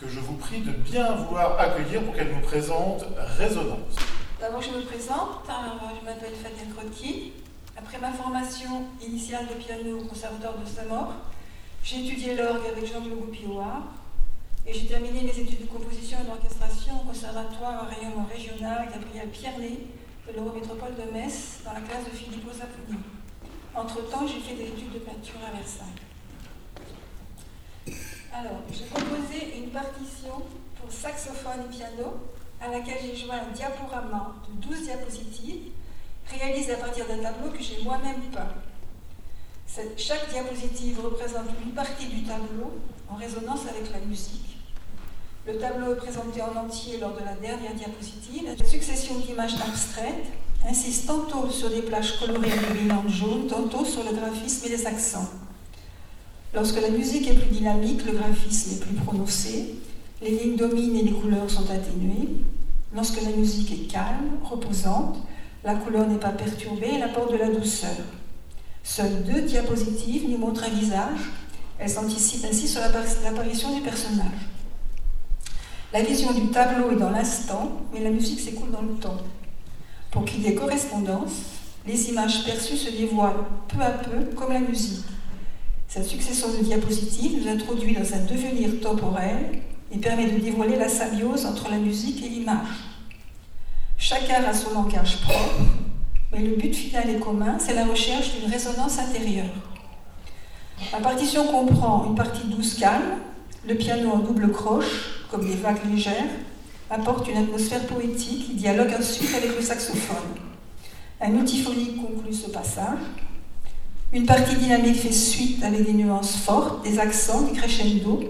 que 0.00 0.08
je 0.08 0.18
vous 0.18 0.34
prie 0.34 0.62
de 0.62 0.72
bien 0.72 1.14
vouloir 1.14 1.60
accueillir 1.60 2.02
pour 2.02 2.12
qu'elle 2.12 2.34
nous 2.34 2.40
présente 2.40 3.04
Résonance. 3.38 3.94
D'abord, 4.40 4.60
je 4.60 4.70
me 4.70 4.82
présente. 4.82 5.46
Alors, 5.48 5.92
je 6.00 6.04
m'appelle 6.04 6.34
Fabienne 6.34 6.74
Krotkin. 6.74 7.30
Après 7.78 7.98
ma 7.98 8.10
formation 8.10 8.82
initiale 9.00 9.46
de 9.46 9.54
piano 9.54 10.00
au 10.00 10.06
Conservatoire 10.06 10.54
de 10.58 10.66
Saint-Maur, 10.66 11.12
j'ai 11.84 12.04
étudié 12.04 12.34
l'orgue 12.34 12.66
avec 12.66 12.84
Jean-Claude 12.84 13.26
Goupilloir 13.26 13.82
et 14.66 14.74
j'ai 14.74 14.86
terminé 14.86 15.22
mes 15.22 15.38
études 15.38 15.60
de 15.60 15.66
composition 15.66 16.18
et 16.20 16.26
d'orchestration 16.26 16.94
au 17.00 17.06
Conservatoire 17.06 17.84
en 17.84 17.94
rayonnement 17.94 18.26
régional 18.28 18.88
Gabriel 18.92 19.28
Piernet 19.28 19.78
de 20.26 20.32
l'Eurométropole 20.34 20.96
de 20.98 21.12
Metz 21.12 21.60
dans 21.64 21.74
la 21.74 21.80
classe 21.80 22.02
de 22.06 22.10
Zapponi. 22.10 22.65
Entre-temps, 23.86 24.26
j'ai 24.26 24.40
fait 24.40 24.56
des 24.56 24.64
études 24.64 24.94
de 24.94 24.98
peinture 24.98 25.36
à 25.46 25.56
Versailles. 25.56 25.86
Alors, 28.34 28.62
j'ai 28.68 28.84
composé 28.86 29.58
une 29.58 29.70
partition 29.70 30.42
pour 30.80 30.90
saxophone 30.90 31.66
et 31.70 31.76
piano 31.76 32.16
à 32.60 32.66
laquelle 32.68 32.98
j'ai 33.00 33.14
joint 33.14 33.36
un 33.48 33.52
diaporama 33.52 34.34
de 34.48 34.66
12 34.66 34.82
diapositives 34.86 35.70
réalisé 36.28 36.72
à 36.72 36.78
partir 36.78 37.06
d'un 37.06 37.18
tableau 37.18 37.52
que 37.52 37.62
j'ai 37.62 37.80
moi-même 37.84 38.22
peint. 38.32 38.48
Chaque 39.96 40.30
diapositive 40.30 40.98
représente 41.00 41.46
une 41.64 41.70
partie 41.70 42.08
du 42.08 42.24
tableau 42.24 42.80
en 43.08 43.14
résonance 43.14 43.68
avec 43.68 43.92
la 43.92 44.00
musique. 44.00 44.56
Le 45.46 45.58
tableau 45.58 45.92
est 45.92 45.98
présenté 45.98 46.42
en 46.42 46.56
entier 46.56 46.98
lors 46.98 47.14
de 47.14 47.24
la 47.24 47.34
dernière 47.34 47.74
diapositive. 47.74 48.46
La 48.58 48.66
succession 48.66 49.20
d'images 49.20 49.54
abstraites 49.54 50.26
insiste 50.68 51.06
tantôt 51.06 51.48
sur 51.50 51.70
des 51.70 51.82
plages 51.82 52.18
colorées 52.18 52.50
luminantes 52.74 53.08
jaunes, 53.08 53.46
tantôt 53.48 53.84
sur 53.84 54.02
le 54.04 54.16
graphisme 54.16 54.66
et 54.66 54.70
les 54.70 54.86
accents. 54.86 55.28
Lorsque 56.54 56.80
la 56.80 56.90
musique 56.90 57.28
est 57.28 57.34
plus 57.34 57.50
dynamique, 57.50 58.04
le 58.06 58.12
graphisme 58.12 58.72
est 58.72 58.84
plus 58.84 58.94
prononcé, 58.94 59.74
les 60.22 60.30
lignes 60.30 60.56
dominent 60.56 60.96
et 60.96 61.02
les 61.02 61.12
couleurs 61.12 61.50
sont 61.50 61.70
atténuées. 61.70 62.28
Lorsque 62.94 63.22
la 63.22 63.30
musique 63.30 63.72
est 63.72 63.86
calme, 63.90 64.38
reposante, 64.42 65.18
la 65.64 65.74
couleur 65.74 66.06
n'est 66.06 66.18
pas 66.18 66.30
perturbée, 66.30 66.92
elle 66.94 67.02
apporte 67.02 67.32
de 67.32 67.36
la 67.36 67.50
douceur. 67.50 67.96
Seules 68.82 69.24
deux 69.24 69.42
diapositives 69.42 70.28
nous 70.30 70.38
montrent 70.38 70.64
un 70.64 70.70
visage, 70.70 71.20
elles 71.78 71.98
anticipent 71.98 72.46
ainsi 72.50 72.66
sur 72.68 72.80
l'appar- 72.80 73.04
l'apparition 73.24 73.74
du 73.74 73.82
personnage. 73.82 74.48
La 75.92 76.02
vision 76.02 76.32
du 76.32 76.48
tableau 76.48 76.90
est 76.90 76.96
dans 76.96 77.10
l'instant, 77.10 77.72
mais 77.92 78.00
la 78.00 78.10
musique 78.10 78.40
s'écoule 78.40 78.70
dans 78.70 78.82
le 78.82 78.94
temps. 78.94 79.16
Pour 80.16 80.24
qu'il 80.24 80.44
y 80.44 80.46
ait 80.46 80.54
correspondance, 80.54 81.42
les 81.86 82.08
images 82.08 82.42
perçues 82.46 82.78
se 82.78 82.88
dévoilent 82.88 83.44
peu 83.68 83.82
à 83.82 83.90
peu 83.90 84.34
comme 84.34 84.50
la 84.50 84.60
musique. 84.60 85.04
Cette 85.88 86.06
succession 86.06 86.48
de 86.48 86.64
diapositives 86.64 87.42
nous 87.42 87.46
introduit 87.46 87.92
dans 87.92 88.14
un 88.14 88.24
devenir 88.24 88.80
temporel 88.80 89.60
et 89.92 89.98
permet 89.98 90.30
de 90.30 90.40
dévoiler 90.40 90.76
la 90.76 90.88
symbiose 90.88 91.44
entre 91.44 91.70
la 91.70 91.76
musique 91.76 92.24
et 92.24 92.30
l'image. 92.30 92.66
Art 94.10 94.48
a 94.48 94.54
son 94.54 94.72
langage 94.72 95.20
propre, 95.20 95.66
mais 96.32 96.40
le 96.40 96.56
but 96.56 96.74
final 96.74 97.10
est 97.10 97.20
commun, 97.20 97.58
c'est 97.58 97.74
la 97.74 97.84
recherche 97.84 98.38
d'une 98.38 98.50
résonance 98.50 98.98
intérieure. 98.98 99.52
La 100.92 101.00
partition 101.00 101.46
comprend 101.48 102.06
une 102.06 102.14
partie 102.14 102.46
douce 102.46 102.78
calme, 102.78 103.18
le 103.68 103.74
piano 103.74 104.12
en 104.12 104.20
double 104.20 104.50
croche, 104.50 105.26
comme 105.30 105.46
des 105.46 105.56
vagues 105.56 105.84
légères, 105.92 106.24
apporte 106.90 107.28
une 107.28 107.36
atmosphère 107.36 107.86
poétique 107.86 108.46
qui 108.46 108.54
dialogue 108.54 108.92
ensuite 108.98 109.34
avec 109.34 109.56
le 109.56 109.62
saxophone. 109.62 110.16
Un 111.20 111.28
multiphonique 111.28 112.00
conclut 112.00 112.32
ce 112.32 112.50
passage. 112.50 112.98
Une 114.12 114.26
partie 114.26 114.56
dynamique 114.56 114.96
fait 114.96 115.12
suite 115.12 115.64
avec 115.64 115.84
des 115.84 115.92
nuances 115.92 116.36
fortes, 116.36 116.84
des 116.84 116.98
accents, 116.98 117.42
des 117.42 117.58
crescendo, 117.58 118.22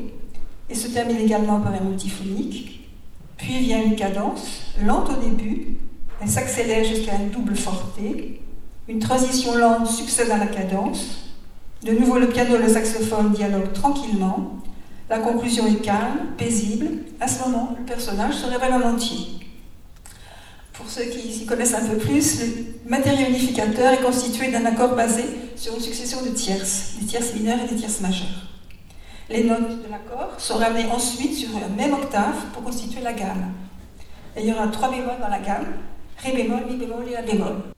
et 0.70 0.74
se 0.74 0.88
termine 0.88 1.18
également 1.18 1.61
par 1.61 1.74
un 1.74 1.80
multiphonique. 1.80 2.88
Puis 3.36 3.59
vient 3.59 3.82
une 3.82 3.96
cadence, 3.96 4.62
lente 4.82 5.11
au 5.11 5.20
début, 5.20 5.76
elle 6.20 6.28
s'accélère 6.28 6.84
jusqu'à 6.84 7.14
un 7.14 7.26
double 7.26 7.54
forté. 7.54 8.40
Une 8.88 9.00
transition 9.00 9.54
lente 9.57 9.86
succède 9.86 10.30
à 10.30 10.38
la 10.38 10.46
cadence. 10.46 11.34
De 11.84 11.92
nouveau, 11.92 12.18
le 12.18 12.28
piano 12.28 12.57
et 12.57 12.62
le 12.62 12.68
saxophone 12.68 13.32
dialoguent 13.32 13.72
tranquillement. 13.72 14.57
La 15.09 15.18
conclusion 15.20 15.66
est 15.66 15.82
calme, 15.82 16.34
paisible. 16.36 16.88
À 17.20 17.28
ce 17.28 17.44
moment, 17.44 17.76
le 17.78 17.84
personnage 17.84 18.34
se 18.34 18.46
révèle 18.46 18.72
en 18.72 18.94
entier. 18.94 19.18
Pour 20.72 20.90
ceux 20.90 21.04
qui 21.04 21.32
s'y 21.32 21.46
connaissent 21.46 21.74
un 21.74 21.86
peu 21.86 21.96
plus, 21.96 22.40
le 22.40 22.90
matériau 22.90 23.28
unificateur 23.28 23.92
est 23.92 24.02
constitué 24.02 24.50
d'un 24.50 24.64
accord 24.66 24.96
basé 24.96 25.24
sur 25.54 25.74
une 25.74 25.80
succession 25.80 26.22
de 26.22 26.30
tierces, 26.30 26.94
des 27.00 27.07
tierces 27.07 27.34
mineures 27.34 27.59
et 27.64 27.68
des 27.68 27.76
tierces 27.76 28.00
majeures. 28.00 28.48
Les 29.30 29.44
notes 29.44 29.84
de 29.84 29.90
l'accord 29.90 30.34
sont 30.38 30.57
ramenées 30.57 30.86
ensuite 30.90 31.34
sur 31.34 31.48
la 31.59 31.68
même 31.68 31.94
octave 31.94 32.36
pour 32.52 32.64
constituer 32.64 33.00
la 33.00 33.12
gamme. 33.12 33.52
Et 34.36 34.42
il 34.42 34.48
y 34.48 34.52
aura 34.52 34.66
trois 34.68 34.90
bémols 34.90 35.20
dans 35.20 35.28
la 35.28 35.38
gamme, 35.38 35.66
Ré 36.18 36.32
bémol, 36.32 36.64
Mi 36.68 36.76
bémol 36.76 37.04
et 37.09 37.12
La 37.12 37.22
bémol. 37.22 37.76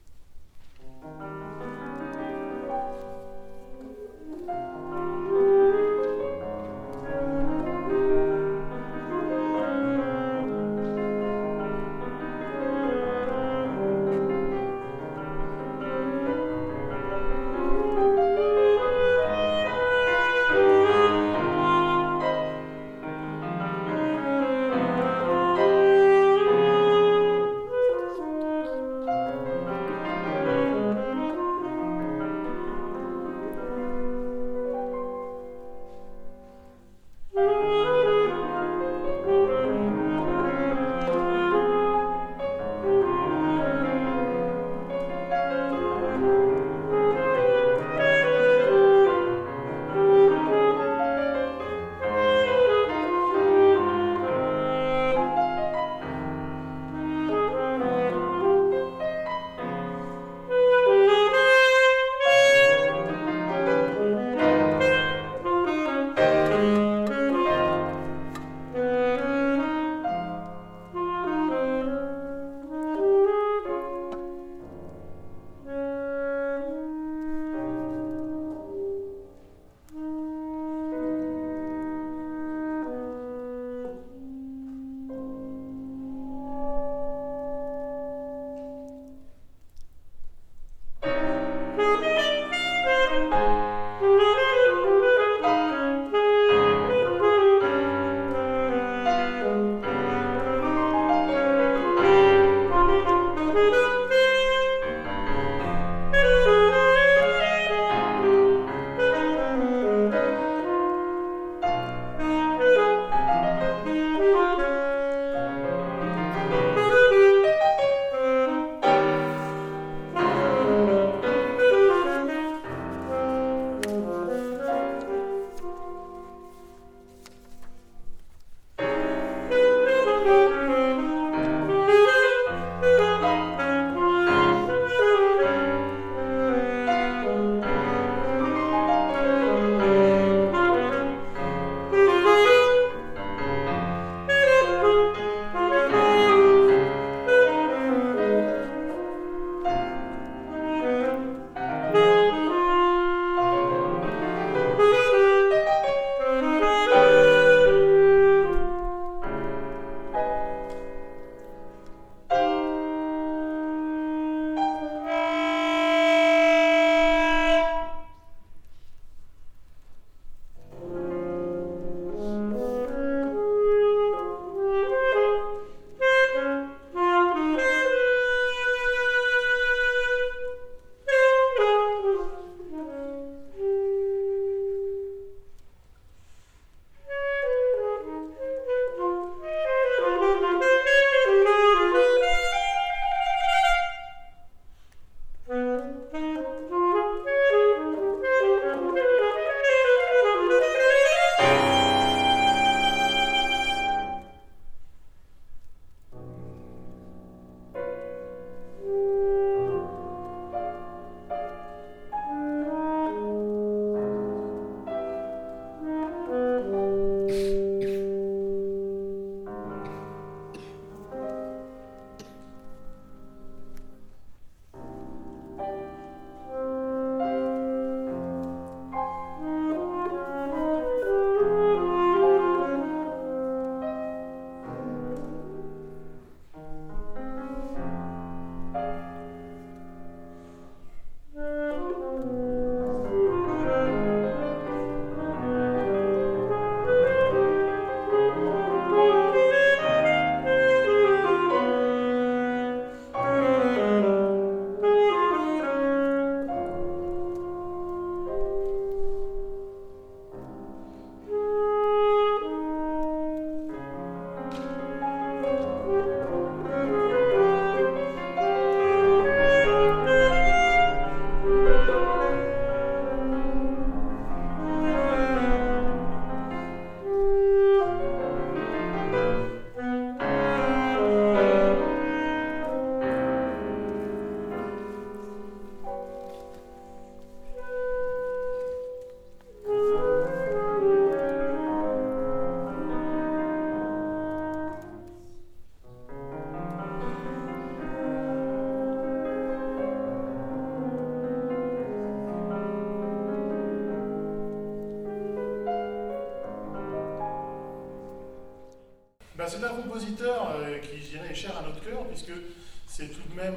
Puisque 312.18 312.38
c'est 312.86 313.08
tout 313.08 313.28
de 313.30 313.34
même 313.34 313.54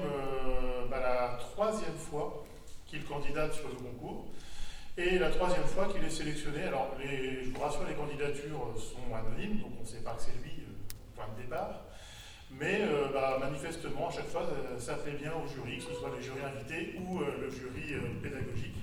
bah, 0.89 0.99
la 0.99 1.37
troisième 1.39 1.97
fois 1.97 2.45
qu'il 2.85 3.03
candidate 3.05 3.53
sur 3.53 3.69
le 3.69 3.75
concours. 3.75 4.27
Et 4.97 5.17
la 5.17 5.29
troisième 5.29 5.63
fois 5.63 5.87
qu'il 5.87 6.03
est 6.03 6.09
sélectionné, 6.09 6.63
alors 6.63 6.95
je 7.01 7.49
vous 7.49 7.59
rassure, 7.59 7.85
les 7.87 7.95
candidatures 7.95 8.75
sont 8.77 9.15
anonymes, 9.15 9.59
donc 9.61 9.71
on 9.79 9.83
ne 9.83 9.87
sait 9.87 10.03
pas 10.03 10.11
que 10.11 10.21
c'est 10.21 10.37
lui, 10.43 10.51
euh, 10.59 11.15
point 11.15 11.27
de 11.35 11.41
départ. 11.41 11.85
Mais 12.51 12.81
euh, 12.81 13.07
bah, 13.13 13.37
manifestement, 13.39 14.09
à 14.09 14.11
chaque 14.11 14.27
fois, 14.27 14.45
ça, 14.77 14.95
plaît 14.95 15.13
bien 15.13 15.31
au 15.33 15.47
jury, 15.47 15.77
que 15.77 15.93
ce 15.93 15.93
soit 15.93 16.11
les 16.15 16.21
jurys 16.21 16.43
invités 16.43 16.99
ou 16.99 17.21
euh, 17.21 17.37
le 17.39 17.49
jury 17.49 17.95
pédagogique. 18.21 18.75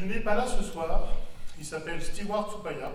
il 0.00 0.08
n'est 0.08 0.20
pas 0.20 0.34
là 0.34 0.46
ce 0.46 0.64
soir, 0.64 1.12
il 1.58 1.64
s'appelle 1.64 2.00
Stewart 2.00 2.50
Tsupaya. 2.50 2.90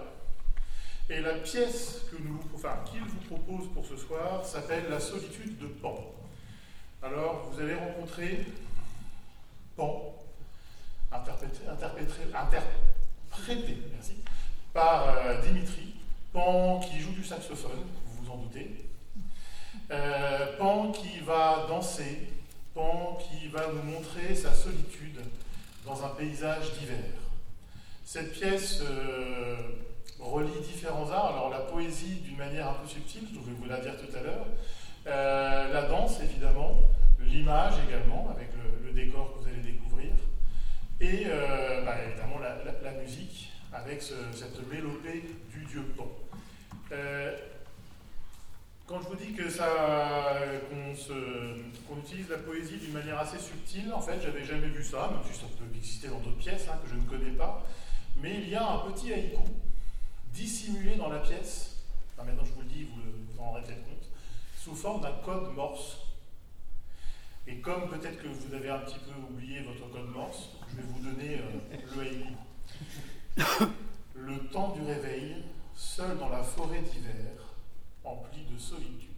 Et 1.12 1.22
la 1.22 1.36
pièce 1.36 1.99
qu'il 2.10 3.02
vous 3.02 3.36
propose 3.36 3.68
pour 3.74 3.86
ce 3.86 3.98
soir 3.98 4.46
s'appelle 4.46 4.86
La 4.90 5.00
solitude 5.00 5.58
de 5.58 5.68
Pan. 5.68 6.14
Alors, 7.04 7.50
vous 7.52 7.62
allez 7.62 7.76
rencontrer 7.76 8.46
Pan, 9.76 10.16
interprété, 11.12 11.60
par 14.74 15.08
euh, 15.08 15.42
Dimitri, 15.42 15.96
Pan 16.34 16.80
qui 16.80 17.00
joue 17.00 17.12
du 17.12 17.24
saxophone, 17.24 17.86
vous 18.06 18.26
vous 18.26 18.32
en 18.32 18.38
doutez, 18.38 18.86
euh, 19.92 20.58
Pan 20.58 20.92
qui 20.92 21.20
va 21.20 21.66
danser, 21.68 22.30
Pan 22.74 23.18
qui 23.22 23.48
va 23.48 23.68
nous 23.68 23.84
montrer 23.84 24.36
sa 24.36 24.54
solitude 24.54 25.20
dans 25.86 26.04
un 26.04 26.10
paysage 26.10 26.74
d'hiver. 26.74 27.06
Cette 28.04 28.34
pièce 28.34 28.82
euh, 28.82 29.56
relie 30.20 30.60
différents 30.62 31.10
arts, 31.10 31.34
alors 31.34 31.50
la 31.50 31.60
poésie 31.60 32.22
d'une 32.24 32.38
manière 32.38 32.68
un 32.68 32.74
peu 32.74 32.88
subtile, 33.70 33.82
je 33.82 33.90
vais 33.90 33.94
vous 33.94 33.94
la 33.94 33.96
dire 33.96 33.96
tout 33.98 34.18
à 34.18 34.22
l'heure, 34.22 34.48
la 35.74 35.82
danse 35.88 36.20
évidemment, 36.22 36.80
l'image 37.20 37.74
également, 37.88 38.30
avec 38.36 38.50
le 38.84 38.92
décor 38.92 39.34
que 39.34 39.40
vous 39.40 39.48
allez 39.48 39.62
découvrir 39.62 39.80
et 41.02 41.24
euh, 41.28 41.86
bah, 41.86 41.96
évidemment 42.06 42.40
la, 42.40 42.92
musique 43.02 43.52
avec 43.72 44.02
cette 44.02 44.70
mélopée 44.70 45.24
du 45.50 45.66
dieu 45.66 45.84
Pan. 45.96 46.08
Euh, 46.92 47.38
quand 48.86 49.00
je 49.02 49.08
vous 49.08 49.16
dis 49.16 49.34
que 49.34 49.44
qu'on, 51.88 52.00
utilise 52.00 52.30
la 52.30 52.38
poésie 52.38 52.78
d'une 52.78 52.94
manière 52.94 53.20
assez 53.20 53.38
subtile, 53.38 53.94
en 53.94 54.02
fait, 54.02 54.20
j'avais 54.22 54.44
jamais 54.44 54.68
vu 54.68 54.84
ça, 54.84 55.12
même 55.12 55.22
si 55.32 55.40
ça 55.40 55.46
peut 55.58 55.66
exister 55.76 56.08
dans 56.08 56.20
d'autres 56.20 56.38
pièces 56.38 56.68
hein, 56.70 56.80
que 56.84 56.90
je 56.90 56.96
ne 56.96 57.04
connais 57.04 57.38
pas. 57.38 57.64
Mais 58.22 58.42
il 58.42 58.50
y 58.50 58.56
a 58.56 58.68
un 58.68 58.92
petit 58.92 59.14
haïku 59.14 59.44
dissimulé 60.34 60.96
dans 60.96 61.10
la 61.10 61.20
pièce. 61.20 61.69
Maintenant, 62.24 62.44
je 62.44 62.54
vous 62.54 62.62
le 62.62 62.68
dis, 62.68 62.84
vous, 62.84 63.42
en 63.42 63.54
peut-être 63.54 63.84
compte, 63.84 64.10
sous 64.58 64.76
forme 64.76 65.02
d'un 65.02 65.14
code 65.24 65.54
Morse. 65.56 65.98
Et 67.48 67.60
comme 67.62 67.90
peut-être 67.90 68.22
que 68.22 68.28
vous 68.28 68.54
avez 68.54 68.70
un 68.70 68.80
petit 68.80 69.00
peu 69.00 69.12
oublié 69.32 69.62
votre 69.62 69.90
code 69.92 70.10
Morse, 70.10 70.50
je 70.70 70.78
vais 70.78 70.84
vous 70.84 71.00
donner 71.00 71.40
euh, 71.40 71.78
le 71.96 72.02
haïku. 72.02 72.34
Le 74.16 74.38
temps 74.50 74.74
du 74.74 74.82
réveil, 74.82 75.44
seul 75.74 76.18
dans 76.18 76.30
la 76.30 76.44
forêt 76.44 76.82
d'hiver, 76.82 77.56
empli 78.04 78.44
de 78.46 78.58
solitude. 78.58 79.10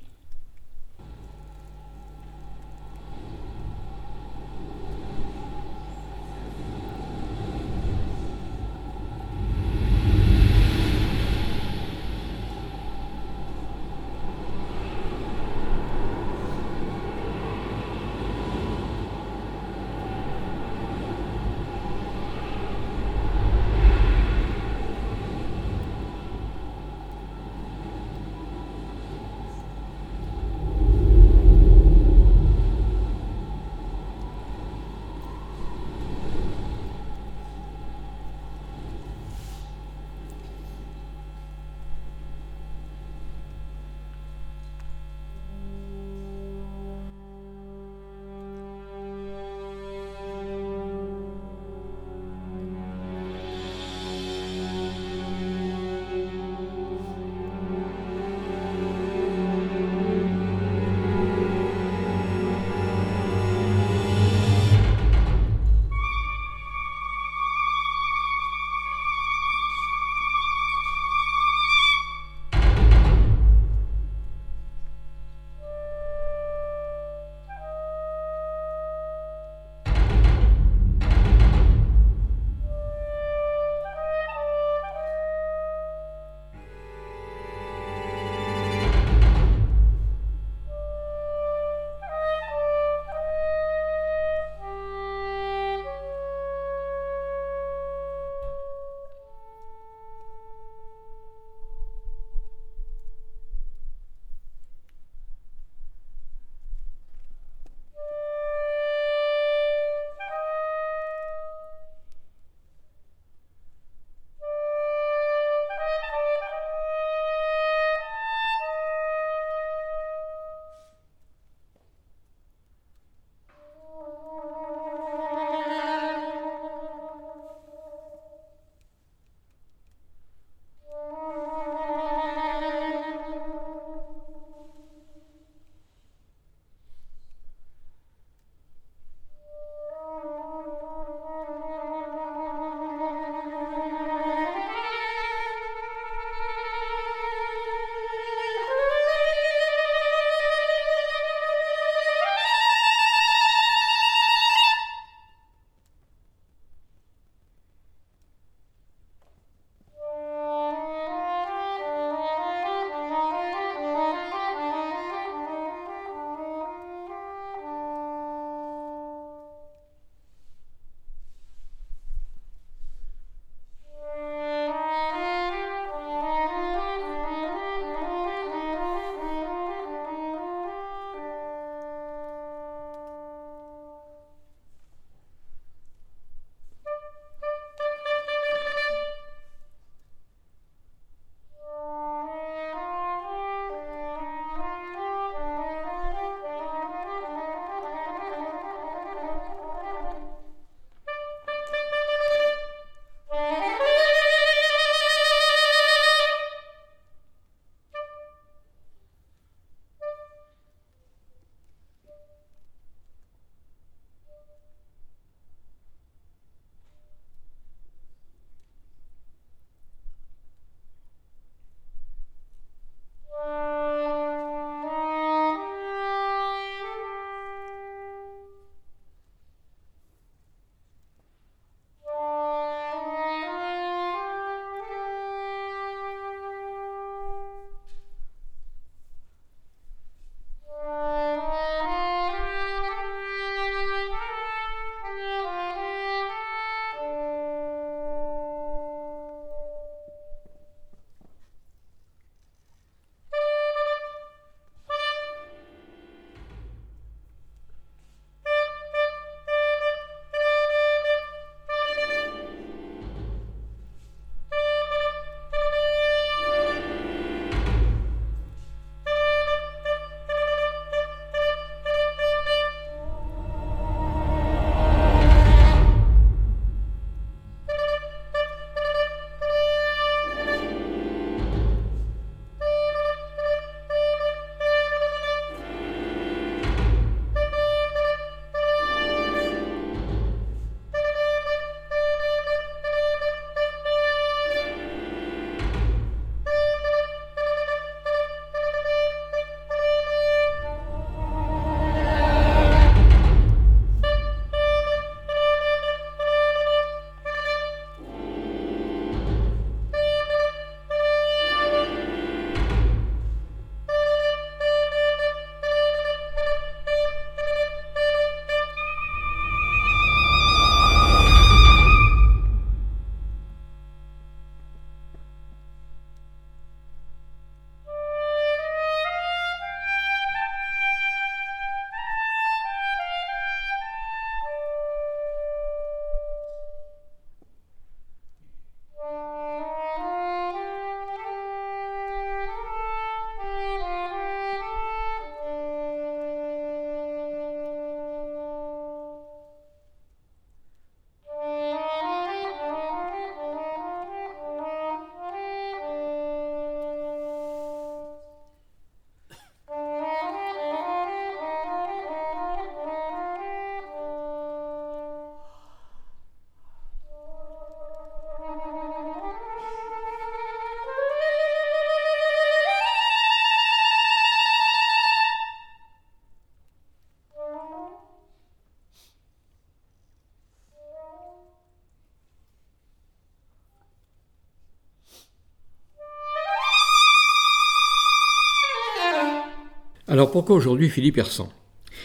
Alors 390.22 390.30
pourquoi 390.30 390.56
aujourd'hui 390.56 390.88
Philippe 390.88 391.18
Hersan 391.18 391.50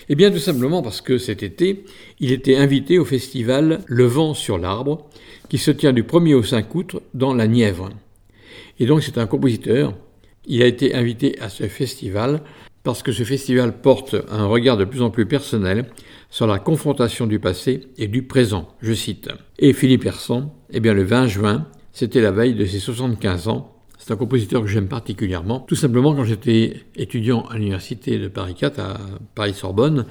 Eh 0.08 0.14
bien 0.14 0.30
tout 0.30 0.38
simplement 0.38 0.80
parce 0.80 1.02
que 1.02 1.18
cet 1.18 1.42
été, 1.42 1.84
il 2.18 2.32
était 2.32 2.56
invité 2.56 2.98
au 2.98 3.04
festival 3.04 3.82
Le 3.84 4.04
vent 4.04 4.32
sur 4.32 4.56
l'arbre, 4.56 5.10
qui 5.50 5.58
se 5.58 5.70
tient 5.70 5.92
du 5.92 6.02
1er 6.02 6.32
au 6.32 6.42
5 6.42 6.74
août 6.74 6.96
dans 7.12 7.34
la 7.34 7.46
Nièvre. 7.46 7.90
Et 8.80 8.86
donc 8.86 9.02
c'est 9.02 9.18
un 9.18 9.26
compositeur. 9.26 9.92
Il 10.46 10.62
a 10.62 10.66
été 10.66 10.94
invité 10.94 11.38
à 11.40 11.50
ce 11.50 11.64
festival 11.68 12.40
parce 12.84 13.02
que 13.02 13.12
ce 13.12 13.22
festival 13.22 13.82
porte 13.82 14.16
un 14.30 14.46
regard 14.46 14.78
de 14.78 14.86
plus 14.86 15.02
en 15.02 15.10
plus 15.10 15.26
personnel 15.26 15.84
sur 16.30 16.46
la 16.46 16.58
confrontation 16.58 17.26
du 17.26 17.38
passé 17.38 17.88
et 17.98 18.08
du 18.08 18.22
présent, 18.22 18.66
je 18.80 18.94
cite. 18.94 19.28
Et 19.58 19.74
Philippe 19.74 20.06
Hersan, 20.06 20.54
eh 20.70 20.80
bien 20.80 20.94
le 20.94 21.02
20 21.02 21.26
juin, 21.26 21.66
c'était 21.92 22.22
la 22.22 22.30
veille 22.30 22.54
de 22.54 22.64
ses 22.64 22.78
75 22.78 23.48
ans. 23.48 23.75
C'est 24.06 24.12
un 24.12 24.16
compositeur 24.16 24.62
que 24.62 24.68
j'aime 24.68 24.86
particulièrement. 24.86 25.58
Tout 25.58 25.74
simplement, 25.74 26.14
quand 26.14 26.22
j'étais 26.22 26.76
étudiant 26.94 27.40
à 27.46 27.56
l'université 27.56 28.20
de 28.20 28.28
Paris 28.28 28.54
4 28.54 28.78
à 28.78 29.00
Paris-Sorbonne, 29.34 30.06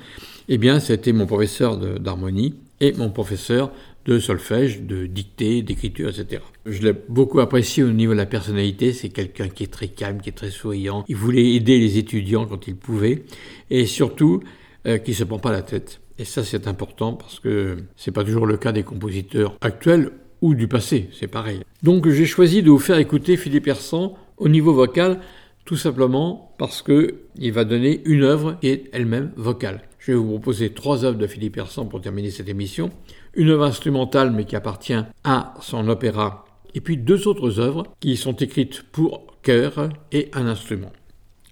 eh 0.50 0.58
bien, 0.58 0.82
c'était 0.82 1.14
mon 1.14 1.26
professeur 1.26 1.78
d'harmonie 1.78 2.56
et 2.82 2.92
mon 2.92 3.10
professeur 3.10 3.72
de 4.06 4.20
solfège, 4.20 4.82
de 4.82 5.06
dictée, 5.06 5.62
d'écriture, 5.62 6.10
etc. 6.10 6.42
Je 6.66 6.82
l'ai 6.82 6.92
beaucoup 7.08 7.40
apprécié 7.40 7.86
au 7.86 7.92
niveau 7.92 8.12
de 8.12 8.18
la 8.18 8.26
personnalité. 8.26 8.92
C'est 8.92 9.08
quelqu'un 9.08 9.48
qui 9.48 9.64
est 9.64 9.72
très 9.72 9.88
calme, 9.88 10.20
qui 10.20 10.28
est 10.28 10.34
très 10.34 10.52
souriant. 10.52 11.06
Il 11.08 11.16
voulait 11.16 11.54
aider 11.54 11.80
les 11.80 11.98
étudiants 11.98 12.48
quand 12.48 12.68
il 12.68 12.76
pouvait. 12.76 13.24
Et 13.70 13.86
surtout, 13.86 14.44
euh, 14.88 14.98
qui 14.98 15.12
ne 15.12 15.16
se 15.16 15.24
prend 15.24 15.40
pas 15.40 15.54
la 15.54 15.62
tête. 15.62 16.02
Et 16.20 16.26
ça, 16.26 16.44
c'est 16.44 16.68
important 16.68 17.14
parce 17.14 17.40
que 17.40 17.78
c'est 17.96 18.12
pas 18.12 18.26
toujours 18.26 18.46
le 18.46 18.58
cas 18.58 18.74
des 18.74 18.84
compositeurs 18.84 19.56
actuels 19.62 20.12
ou 20.42 20.56
du 20.56 20.68
passé. 20.68 21.10
C'est 21.14 21.28
pareil. 21.28 21.62
Donc, 21.84 22.08
j'ai 22.10 22.26
choisi 22.26 22.64
de 22.64 22.70
vous 22.70 22.80
faire 22.80 22.98
écouter 22.98 23.38
Philippe 23.38 23.68
Hersan 23.68 24.16
au 24.38 24.50
niveau 24.50 24.74
vocal, 24.74 25.20
tout 25.66 25.78
simplement 25.78 26.54
parce 26.58 26.82
que 26.82 27.16
il 27.38 27.52
va 27.52 27.64
donner 27.64 28.02
une 28.06 28.24
œuvre 28.24 28.58
qui 28.62 28.68
est 28.68 28.90
elle-même 28.94 29.32
vocale. 29.36 29.82
Je 30.00 30.12
vais 30.12 30.18
vous 30.18 30.30
proposer 30.30 30.70
trois 30.70 31.04
œuvres 31.04 31.18
de 31.18 31.28
Philippe 31.28 31.58
Hersan 31.58 31.86
pour 31.86 32.02
terminer 32.02 32.30
cette 32.30 32.50
émission 32.50 32.92
une 33.36 33.50
œuvre 33.50 33.66
instrumentale 33.66 34.32
mais 34.32 34.46
qui 34.46 34.56
appartient 34.56 34.94
à 35.24 35.54
son 35.62 35.88
opéra, 35.90 36.46
et 36.74 36.82
puis 36.82 36.98
deux 36.98 37.28
autres 37.28 37.60
œuvres 37.60 37.84
qui 38.00 38.18
sont 38.18 38.36
écrites 38.36 38.84
pour 38.92 39.28
chœur 39.42 39.90
et 40.12 40.30
un 40.34 40.48
instrument. 40.48 40.92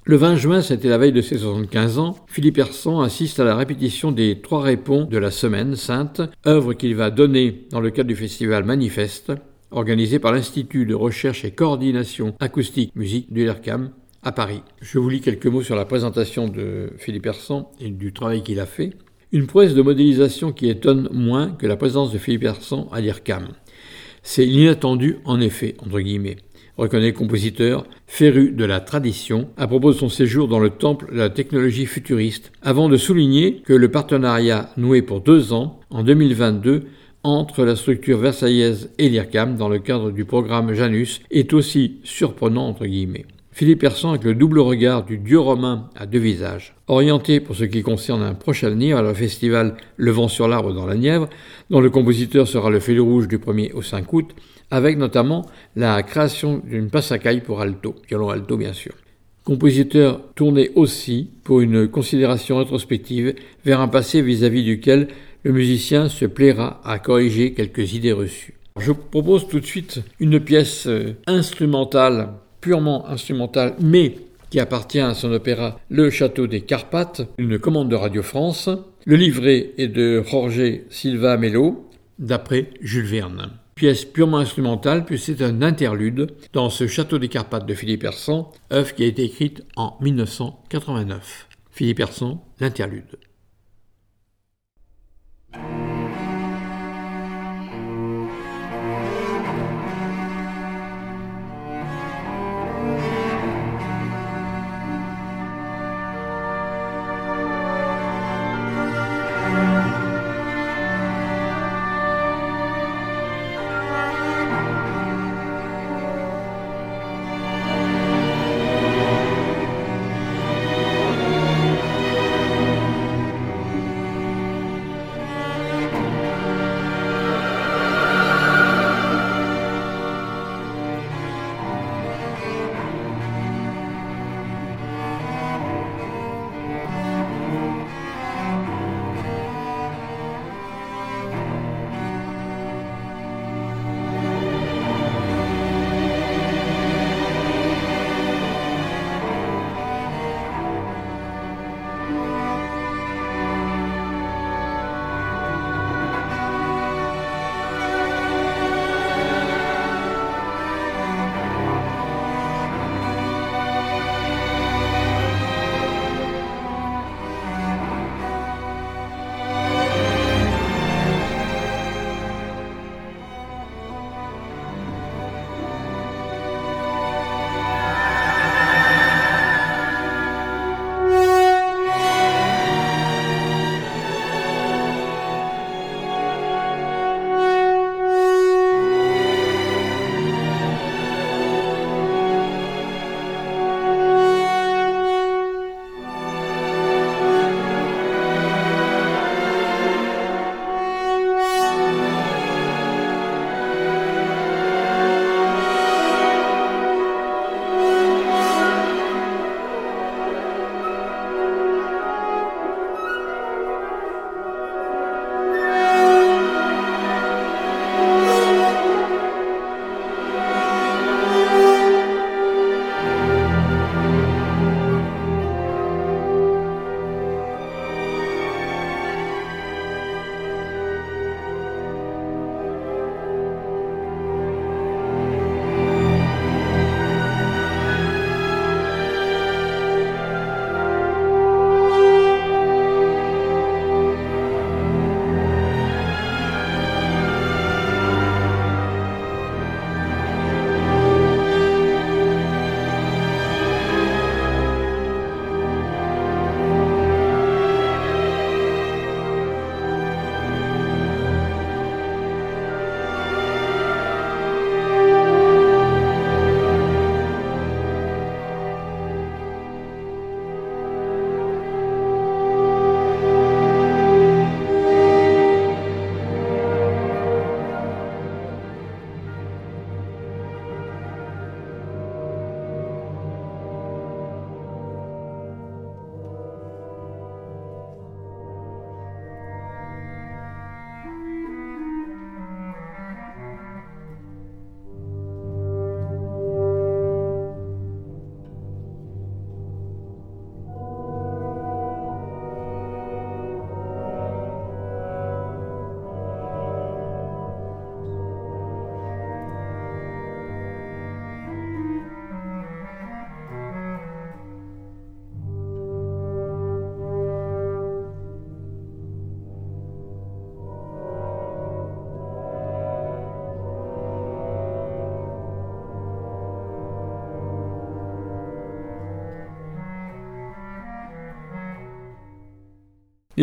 Le 0.05 0.17
20 0.17 0.35
juin, 0.35 0.61
c'était 0.61 0.89
la 0.89 0.97
veille 0.97 1.13
de 1.13 1.21
ses 1.21 1.37
75 1.37 1.97
ans, 1.97 2.17
Philippe 2.27 2.57
Hersan 2.57 2.99
assiste 2.99 3.39
à 3.39 3.45
la 3.45 3.55
répétition 3.55 4.11
des 4.11 4.41
trois 4.41 4.61
répons 4.61 5.05
de 5.05 5.17
la 5.17 5.31
Semaine 5.31 5.77
Sainte, 5.77 6.21
œuvre 6.45 6.73
qu'il 6.73 6.93
va 6.93 7.09
donner 7.09 7.67
dans 7.71 7.79
le 7.79 7.89
cadre 7.89 8.09
du 8.09 8.15
festival 8.17 8.65
Manifeste, 8.65 9.31
organisé 9.71 10.19
par 10.19 10.33
l'Institut 10.33 10.85
de 10.85 10.93
recherche 10.93 11.45
et 11.45 11.51
coordination 11.51 12.35
acoustique 12.41 12.93
musique 12.97 13.31
du 13.31 13.45
LERCAM 13.45 13.91
à 14.23 14.33
Paris. 14.33 14.61
Je 14.81 14.99
vous 14.99 15.07
lis 15.07 15.21
quelques 15.21 15.47
mots 15.47 15.63
sur 15.63 15.77
la 15.77 15.85
présentation 15.85 16.49
de 16.49 16.89
Philippe 16.97 17.27
Hersan 17.27 17.71
et 17.79 17.87
du 17.87 18.11
travail 18.11 18.43
qu'il 18.43 18.59
a 18.59 18.65
fait. 18.65 18.89
Une 19.31 19.47
prouesse 19.47 19.73
de 19.73 19.81
modélisation 19.81 20.51
qui 20.51 20.67
étonne 20.67 21.07
moins 21.13 21.51
que 21.51 21.65
la 21.65 21.77
présence 21.77 22.11
de 22.11 22.17
Philippe 22.17 22.43
Hersan 22.43 22.89
à 22.91 22.99
l'IRCAM. 22.99 23.53
C'est 24.21 24.45
l'inattendu, 24.45 25.19
en 25.23 25.39
effet, 25.39 25.75
entre 25.79 26.01
guillemets, 26.01 26.37
reconnaît 26.77 27.13
compositeur, 27.13 27.85
féru 28.07 28.51
de 28.51 28.65
la 28.65 28.79
tradition, 28.79 29.49
à 29.57 29.67
propos 29.67 29.91
de 29.91 29.97
son 29.97 30.09
séjour 30.09 30.47
dans 30.47 30.59
le 30.59 30.69
temple 30.69 31.11
de 31.11 31.17
la 31.17 31.29
technologie 31.29 31.85
futuriste, 31.85 32.51
avant 32.61 32.89
de 32.89 32.97
souligner 32.97 33.61
que 33.65 33.73
le 33.73 33.89
partenariat 33.89 34.69
noué 34.77 35.01
pour 35.01 35.21
deux 35.21 35.53
ans, 35.53 35.79
en 35.89 36.03
2022, 36.03 36.83
entre 37.23 37.63
la 37.63 37.75
structure 37.75 38.17
versaillaise 38.17 38.89
et 38.97 39.09
l'IRCAM 39.09 39.55
dans 39.55 39.69
le 39.69 39.79
cadre 39.79 40.11
du 40.11 40.25
programme 40.25 40.73
Janus 40.73 41.21
est 41.31 41.53
aussi 41.53 41.99
surprenant 42.03 42.67
entre 42.67 42.85
guillemets. 42.85 43.25
Philippe 43.55 43.83
Hersan 43.83 44.09
avec 44.09 44.23
le 44.23 44.33
double 44.33 44.59
regard 44.59 45.05
du 45.05 45.19
dieu 45.19 45.39
romain 45.39 45.87
à 45.95 46.07
deux 46.07 46.17
visages. 46.17 46.73
Orienté 46.87 47.39
pour 47.39 47.55
ce 47.55 47.65
qui 47.65 47.83
concerne 47.83 48.23
un 48.23 48.33
prochain 48.33 48.65
avenir 48.67 48.97
à 48.97 49.03
le 49.03 49.13
festival 49.13 49.75
Le 49.95 50.09
vent 50.09 50.27
sur 50.27 50.47
l'arbre 50.47 50.73
dans 50.73 50.87
la 50.87 50.95
Nièvre, 50.95 51.29
dont 51.69 51.79
le 51.79 51.91
compositeur 51.91 52.47
sera 52.47 52.71
le 52.71 52.79
fil 52.79 52.99
rouge 52.99 53.27
du 53.27 53.37
1er 53.37 53.71
au 53.73 53.83
5 53.83 54.11
août, 54.11 54.31
avec 54.71 54.97
notamment 54.97 55.45
la 55.75 56.01
création 56.01 56.63
d'une 56.65 56.89
passacaille 56.89 57.41
pour 57.41 57.61
alto, 57.61 57.93
violon 58.09 58.29
alto 58.29 58.57
bien 58.57 58.73
sûr. 58.73 58.93
Compositeur 59.43 60.21
tourné 60.33 60.71
aussi 60.73 61.29
pour 61.43 61.61
une 61.61 61.87
considération 61.87 62.57
rétrospective 62.57 63.35
vers 63.65 63.81
un 63.81 63.87
passé 63.87 64.23
vis-à-vis 64.23 64.63
duquel 64.63 65.09
le 65.43 65.51
musicien 65.51 66.09
se 66.09 66.25
plaira 66.25 66.81
à 66.83 66.97
corriger 66.97 67.53
quelques 67.53 67.93
idées 67.93 68.13
reçues. 68.13 68.55
Je 68.79 68.87
vous 68.87 68.95
propose 68.95 69.47
tout 69.47 69.59
de 69.59 69.65
suite 69.65 70.01
une 70.19 70.39
pièce 70.39 70.87
euh, 70.87 71.13
instrumentale 71.27 72.29
purement 72.63 73.09
instrumental, 73.09 73.75
mais 73.81 74.15
qui 74.49 74.59
appartient 74.61 75.01
à 75.01 75.13
son 75.13 75.33
opéra 75.33 75.79
Le 75.89 76.09
Château 76.09 76.47
des 76.47 76.61
Carpates, 76.61 77.21
une 77.37 77.59
commande 77.59 77.89
de 77.89 77.95
Radio 77.95 78.23
France. 78.23 78.69
Le 79.05 79.17
livret 79.17 79.71
est 79.77 79.89
de 79.89 80.23
Jorge 80.23 80.79
Silva 80.89 81.35
Melo, 81.35 81.89
d'après 82.19 82.69
Jules 82.79 83.05
Verne. 83.05 83.51
Pièce 83.75 84.05
purement 84.05 84.37
instrumentale, 84.37 85.03
puis 85.03 85.19
c'est 85.19 85.41
un 85.41 85.61
interlude 85.61 86.31
dans 86.53 86.69
ce 86.69 86.87
Château 86.87 87.17
des 87.17 87.27
Carpates 87.27 87.65
de 87.65 87.73
Philippe 87.73 88.05
Hersan, 88.05 88.49
œuvre 88.71 88.95
qui 88.95 89.03
a 89.03 89.07
été 89.07 89.25
écrite 89.25 89.65
en 89.75 89.97
1989. 89.99 91.49
Philippe 91.69 91.99
Hersan, 91.99 92.41
l'interlude. 92.61 93.17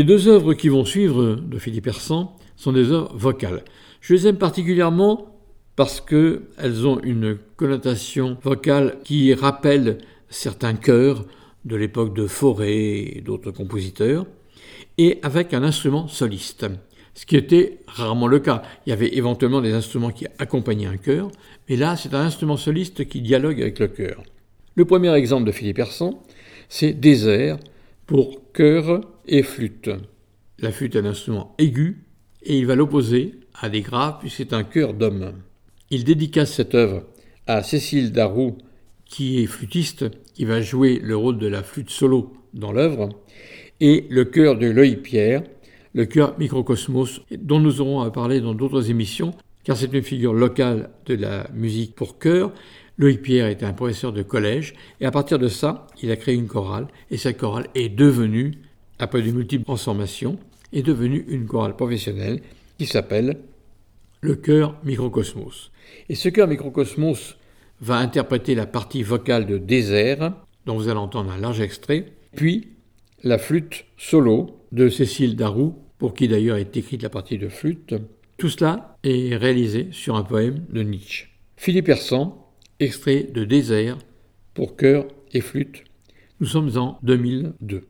Les 0.01 0.05
deux 0.05 0.29
œuvres 0.29 0.55
qui 0.55 0.71
vont 0.71 0.87
suivre 0.87 1.35
de 1.35 1.59
Philippe 1.59 1.89
Hersan 1.89 2.35
sont 2.57 2.73
des 2.73 2.91
œuvres 2.91 3.15
vocales. 3.15 3.63
Je 4.01 4.15
les 4.15 4.29
aime 4.29 4.39
particulièrement 4.39 5.37
parce 5.77 6.01
qu'elles 6.01 6.87
ont 6.87 6.99
une 7.03 7.37
connotation 7.59 8.39
vocale 8.43 8.97
qui 9.05 9.35
rappelle 9.35 9.99
certains 10.31 10.73
chœurs 10.73 11.27
de 11.67 11.77
l'époque 11.77 12.15
de 12.15 12.27
Forêt 12.27 12.79
et 12.79 13.21
d'autres 13.21 13.51
compositeurs, 13.51 14.25
et 14.97 15.19
avec 15.23 15.53
un 15.53 15.63
instrument 15.63 16.09
soliste, 16.09 16.65
ce 17.13 17.27
qui 17.27 17.37
était 17.37 17.81
rarement 17.87 18.27
le 18.27 18.39
cas. 18.39 18.63
Il 18.87 18.91
y 18.91 18.95
avait 18.95 19.15
éventuellement 19.15 19.61
des 19.61 19.75
instruments 19.75 20.13
qui 20.13 20.27
accompagnaient 20.39 20.87
un 20.87 20.97
chœur, 20.97 21.31
mais 21.69 21.77
là 21.77 21.95
c'est 21.97 22.15
un 22.15 22.23
instrument 22.23 22.57
soliste 22.57 23.07
qui 23.07 23.21
dialogue 23.21 23.61
avec 23.61 23.79
le 23.79 23.89
chœur. 23.89 24.23
Le 24.77 24.87
premier 24.87 25.13
exemple 25.13 25.45
de 25.45 25.53
Philippe 25.53 25.81
Hersan, 25.81 26.23
c'est 26.71 26.95
Désert 26.95 27.59
pour 28.07 28.40
chœur 28.53 29.01
et 29.27 29.43
flûte. 29.43 29.91
La 30.59 30.73
flûte 30.73 30.97
est 30.97 31.01
un 31.01 31.07
instrument 31.07 31.55
aigu 31.59 32.05
et 32.43 32.59
il 32.59 32.67
va 32.67 32.75
l'opposer 32.75 33.41
à 33.61 33.69
des 33.69 33.81
graves 33.81 34.19
puisque 34.21 34.37
c'est 34.37 34.53
un 34.53 34.65
chœur 34.65 34.95
d'homme. 34.95 35.33
Il 35.91 36.05
dédicace 36.05 36.53
cette 36.53 36.75
œuvre 36.75 37.05
à 37.47 37.63
Cécile 37.63 38.13
Darroux, 38.13 38.59
qui 39.05 39.43
est 39.43 39.47
flûtiste, 39.47 40.07
qui 40.35 40.45
va 40.45 40.61
jouer 40.61 41.01
le 41.03 41.17
rôle 41.17 41.39
de 41.39 41.49
la 41.49 41.63
flûte 41.63 41.91
solo 41.91 42.33
dans 42.55 42.71
l'œuvre, 42.71 43.09
et 43.81 44.07
le 44.09 44.25
chœur 44.25 44.57
de 44.57 44.67
Loïc 44.67 45.03
Pierre, 45.03 45.43
le 45.95 46.05
chœur 46.07 46.39
Microcosmos, 46.39 47.23
dont 47.37 47.59
nous 47.59 47.81
aurons 47.81 48.01
à 48.01 48.11
parler 48.11 48.41
dans 48.41 48.55
d'autres 48.55 48.91
émissions, 48.91 49.35
car 49.65 49.77
c'est 49.77 49.93
une 49.93 50.03
figure 50.03 50.33
locale 50.33 50.91
de 51.07 51.15
la 51.15 51.49
musique 51.53 51.95
pour 51.95 52.19
chœur. 52.19 52.53
Loïc 53.01 53.23
Pierre 53.23 53.47
était 53.47 53.65
un 53.65 53.73
professeur 53.73 54.13
de 54.13 54.23
collège, 54.23 54.75
et 55.01 55.07
à 55.07 55.11
partir 55.11 55.39
de 55.39 55.49
ça, 55.49 55.87
il 56.03 56.11
a 56.11 56.17
créé 56.17 56.35
une 56.35 56.49
chorale, 56.49 56.87
et 57.11 57.17
cette 57.17 57.39
chorale 57.39 57.69
est 57.75 57.89
devenue, 57.89 58.59
après 58.99 59.23
de 59.23 59.31
multiples 59.31 59.65
transformations, 59.65 60.39
est 60.75 60.83
devenue 60.83 61.25
une 61.29 61.47
chorale 61.47 61.77
professionnelle 61.77 62.43
qui 62.77 62.85
s'appelle 62.85 63.39
le 64.21 64.35
chœur 64.35 64.77
Microcosmos. 64.85 65.73
Et 66.11 66.15
ce 66.15 66.29
chœur 66.29 66.47
Microcosmos 66.47 67.39
va 67.81 67.97
interpréter 67.97 68.55
la 68.55 68.67
partie 68.67 69.03
vocale 69.03 69.47
de 69.47 69.57
Désert, 69.57 70.35
dont 70.67 70.77
vous 70.77 70.89
allez 70.89 70.99
entendre 70.99 71.31
un 71.31 71.39
large 71.39 71.63
extrait, 71.63 72.05
puis 72.37 72.69
la 73.23 73.39
flûte 73.39 73.87
solo 73.97 74.61
de 74.73 74.91
Cécile 74.91 75.37
Darroux, 75.37 75.75
pour 75.97 76.13
qui 76.13 76.29
d'ailleurs 76.29 76.59
est 76.59 76.77
écrite 76.77 77.03
la 77.03 77.09
partie 77.09 77.39
de 77.39 77.49
flûte. 77.49 77.95
Tout 78.37 78.51
cela 78.51 78.99
est 79.05 79.35
réalisé 79.37 79.89
sur 79.91 80.17
un 80.17 80.23
poème 80.23 80.67
de 80.69 80.83
Nietzsche. 80.83 81.29
Philippe 81.57 81.89
Hersan, 81.89 82.37
extrait 82.81 83.23
de 83.23 83.45
Désert 83.45 83.99
pour 84.55 84.77
chœur 84.77 85.07
et 85.33 85.41
flûte. 85.41 85.85
Nous 86.41 86.47
sommes 86.47 86.77
en 86.77 86.99
2002. 87.03 87.87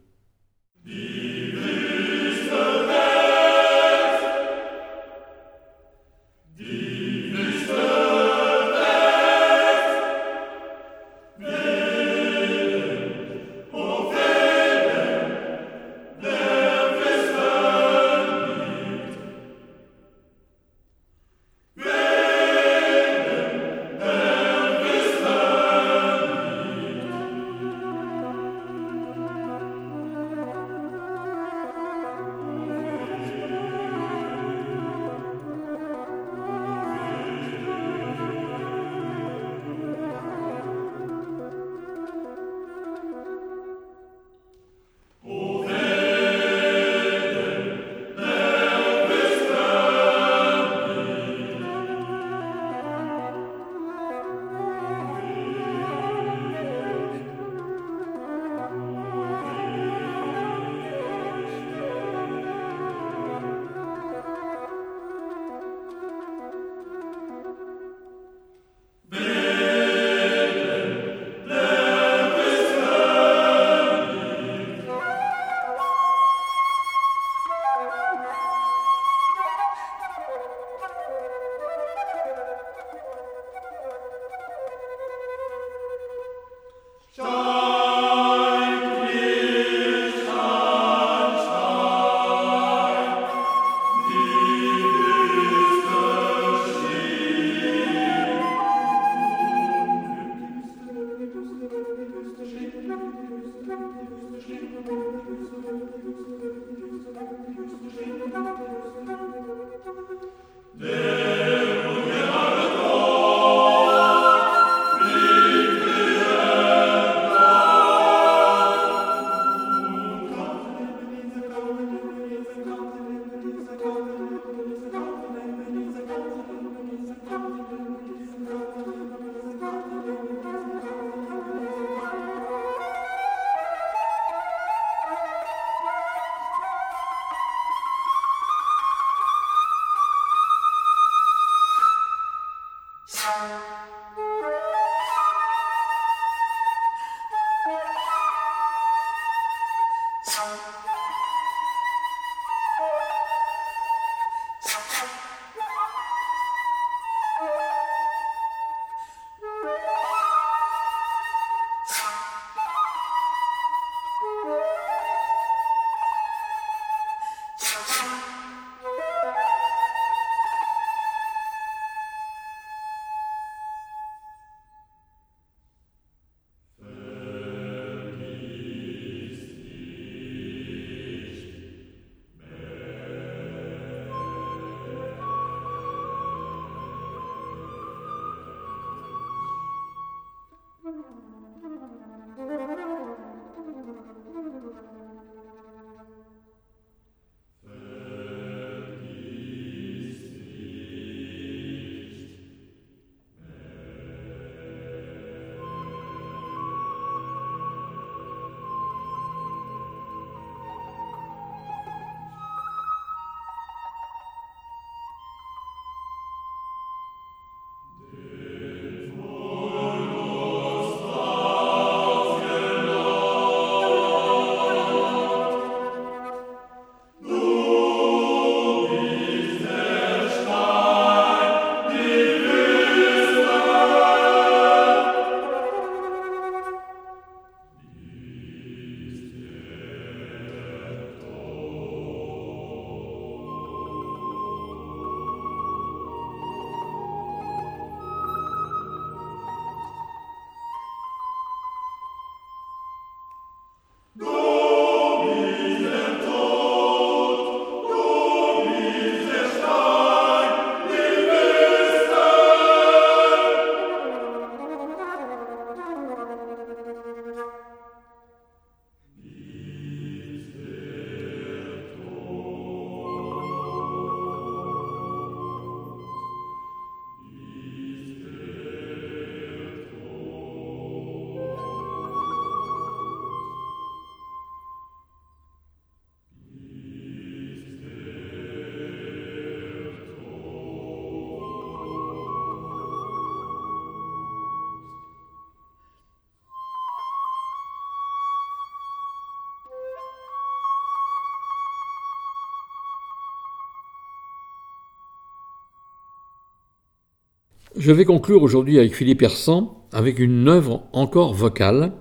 Je 307.77 307.93
vais 307.93 308.05
conclure 308.05 308.43
aujourd'hui 308.43 308.81
avec 308.81 308.97
Philippe 308.97 309.23
Hersan, 309.23 309.77
avec 309.93 310.19
une 310.19 310.49
œuvre 310.49 310.83
encore 310.93 311.35
vocale. 311.35 311.93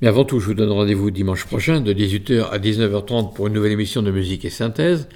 Mais 0.00 0.06
avant 0.06 0.24
tout, 0.24 0.38
je 0.38 0.46
vous 0.46 0.54
donne 0.54 0.70
rendez-vous 0.70 1.10
dimanche 1.10 1.46
prochain 1.46 1.80
de 1.80 1.92
18h 1.92 2.50
à 2.50 2.58
19h30 2.58 3.34
pour 3.34 3.48
une 3.48 3.54
nouvelle 3.54 3.72
émission 3.72 4.02
de 4.02 4.12
musique 4.12 4.44
et 4.44 4.50
synthèse 4.50 5.08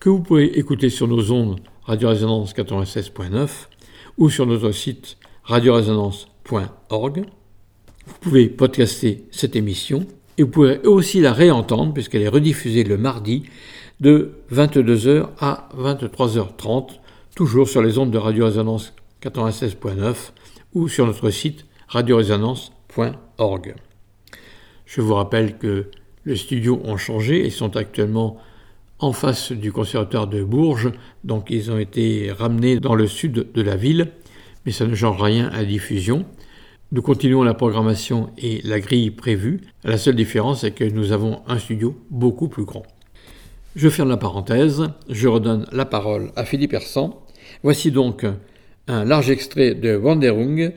que 0.00 0.10
vous 0.10 0.20
pouvez 0.20 0.58
écouter 0.58 0.90
sur 0.90 1.08
nos 1.08 1.32
ondes 1.32 1.60
Radio 1.84 2.10
Résonance 2.10 2.52
96.9 2.54 3.48
ou 4.18 4.28
sur 4.28 4.44
notre 4.44 4.70
site 4.70 5.16
radioresonance.org. 5.44 7.24
Vous 8.06 8.14
pouvez 8.20 8.48
podcaster 8.48 9.24
cette 9.30 9.56
émission 9.56 10.06
et 10.36 10.42
vous 10.42 10.50
pourrez 10.50 10.80
aussi 10.80 11.22
la 11.22 11.32
réentendre 11.32 11.94
puisqu'elle 11.94 12.22
est 12.22 12.28
rediffusée 12.28 12.84
le 12.84 12.98
mardi 12.98 13.44
de 14.00 14.32
22h 14.52 15.28
à 15.40 15.70
23h30, 15.78 16.98
toujours 17.34 17.66
sur 17.66 17.80
les 17.80 17.96
ondes 17.96 18.10
de 18.10 18.18
Radio 18.18 18.44
Résonance 18.44 18.92
96.9 19.22 20.32
ou 20.74 20.88
sur 20.88 21.06
notre 21.06 21.30
site 21.30 21.66
radioresonance.org. 21.88 23.74
Je 24.86 25.00
vous 25.00 25.14
rappelle 25.14 25.58
que 25.58 25.86
les 26.24 26.36
studios 26.36 26.80
ont 26.84 26.96
changé 26.96 27.46
et 27.46 27.50
sont 27.50 27.76
actuellement 27.76 28.38
en 28.98 29.12
face 29.12 29.52
du 29.52 29.72
conservatoire 29.72 30.28
de 30.28 30.42
Bourges, 30.44 30.92
donc 31.24 31.50
ils 31.50 31.70
ont 31.70 31.78
été 31.78 32.30
ramenés 32.30 32.78
dans 32.78 32.94
le 32.94 33.06
sud 33.06 33.52
de 33.52 33.62
la 33.62 33.76
ville, 33.76 34.12
mais 34.64 34.72
ça 34.72 34.86
ne 34.86 34.94
change 34.94 35.20
rien 35.20 35.48
à 35.48 35.58
la 35.58 35.64
diffusion. 35.64 36.24
Nous 36.92 37.02
continuons 37.02 37.42
la 37.42 37.54
programmation 37.54 38.30
et 38.38 38.60
la 38.64 38.78
grille 38.78 39.10
prévue. 39.10 39.62
La 39.82 39.98
seule 39.98 40.14
différence 40.14 40.62
est 40.62 40.72
que 40.72 40.84
nous 40.84 41.10
avons 41.10 41.42
un 41.48 41.58
studio 41.58 41.96
beaucoup 42.10 42.48
plus 42.48 42.64
grand. 42.64 42.84
Je 43.74 43.88
ferme 43.88 44.10
la 44.10 44.18
parenthèse, 44.18 44.84
je 45.08 45.26
redonne 45.26 45.66
la 45.72 45.86
parole 45.86 46.30
à 46.36 46.44
Philippe 46.44 46.74
Hersan. 46.74 47.18
Voici 47.62 47.90
donc 47.90 48.26
un 48.88 49.04
large 49.04 49.30
extrait 49.30 49.74
de 49.74 49.96
Wanderung, 49.96 50.72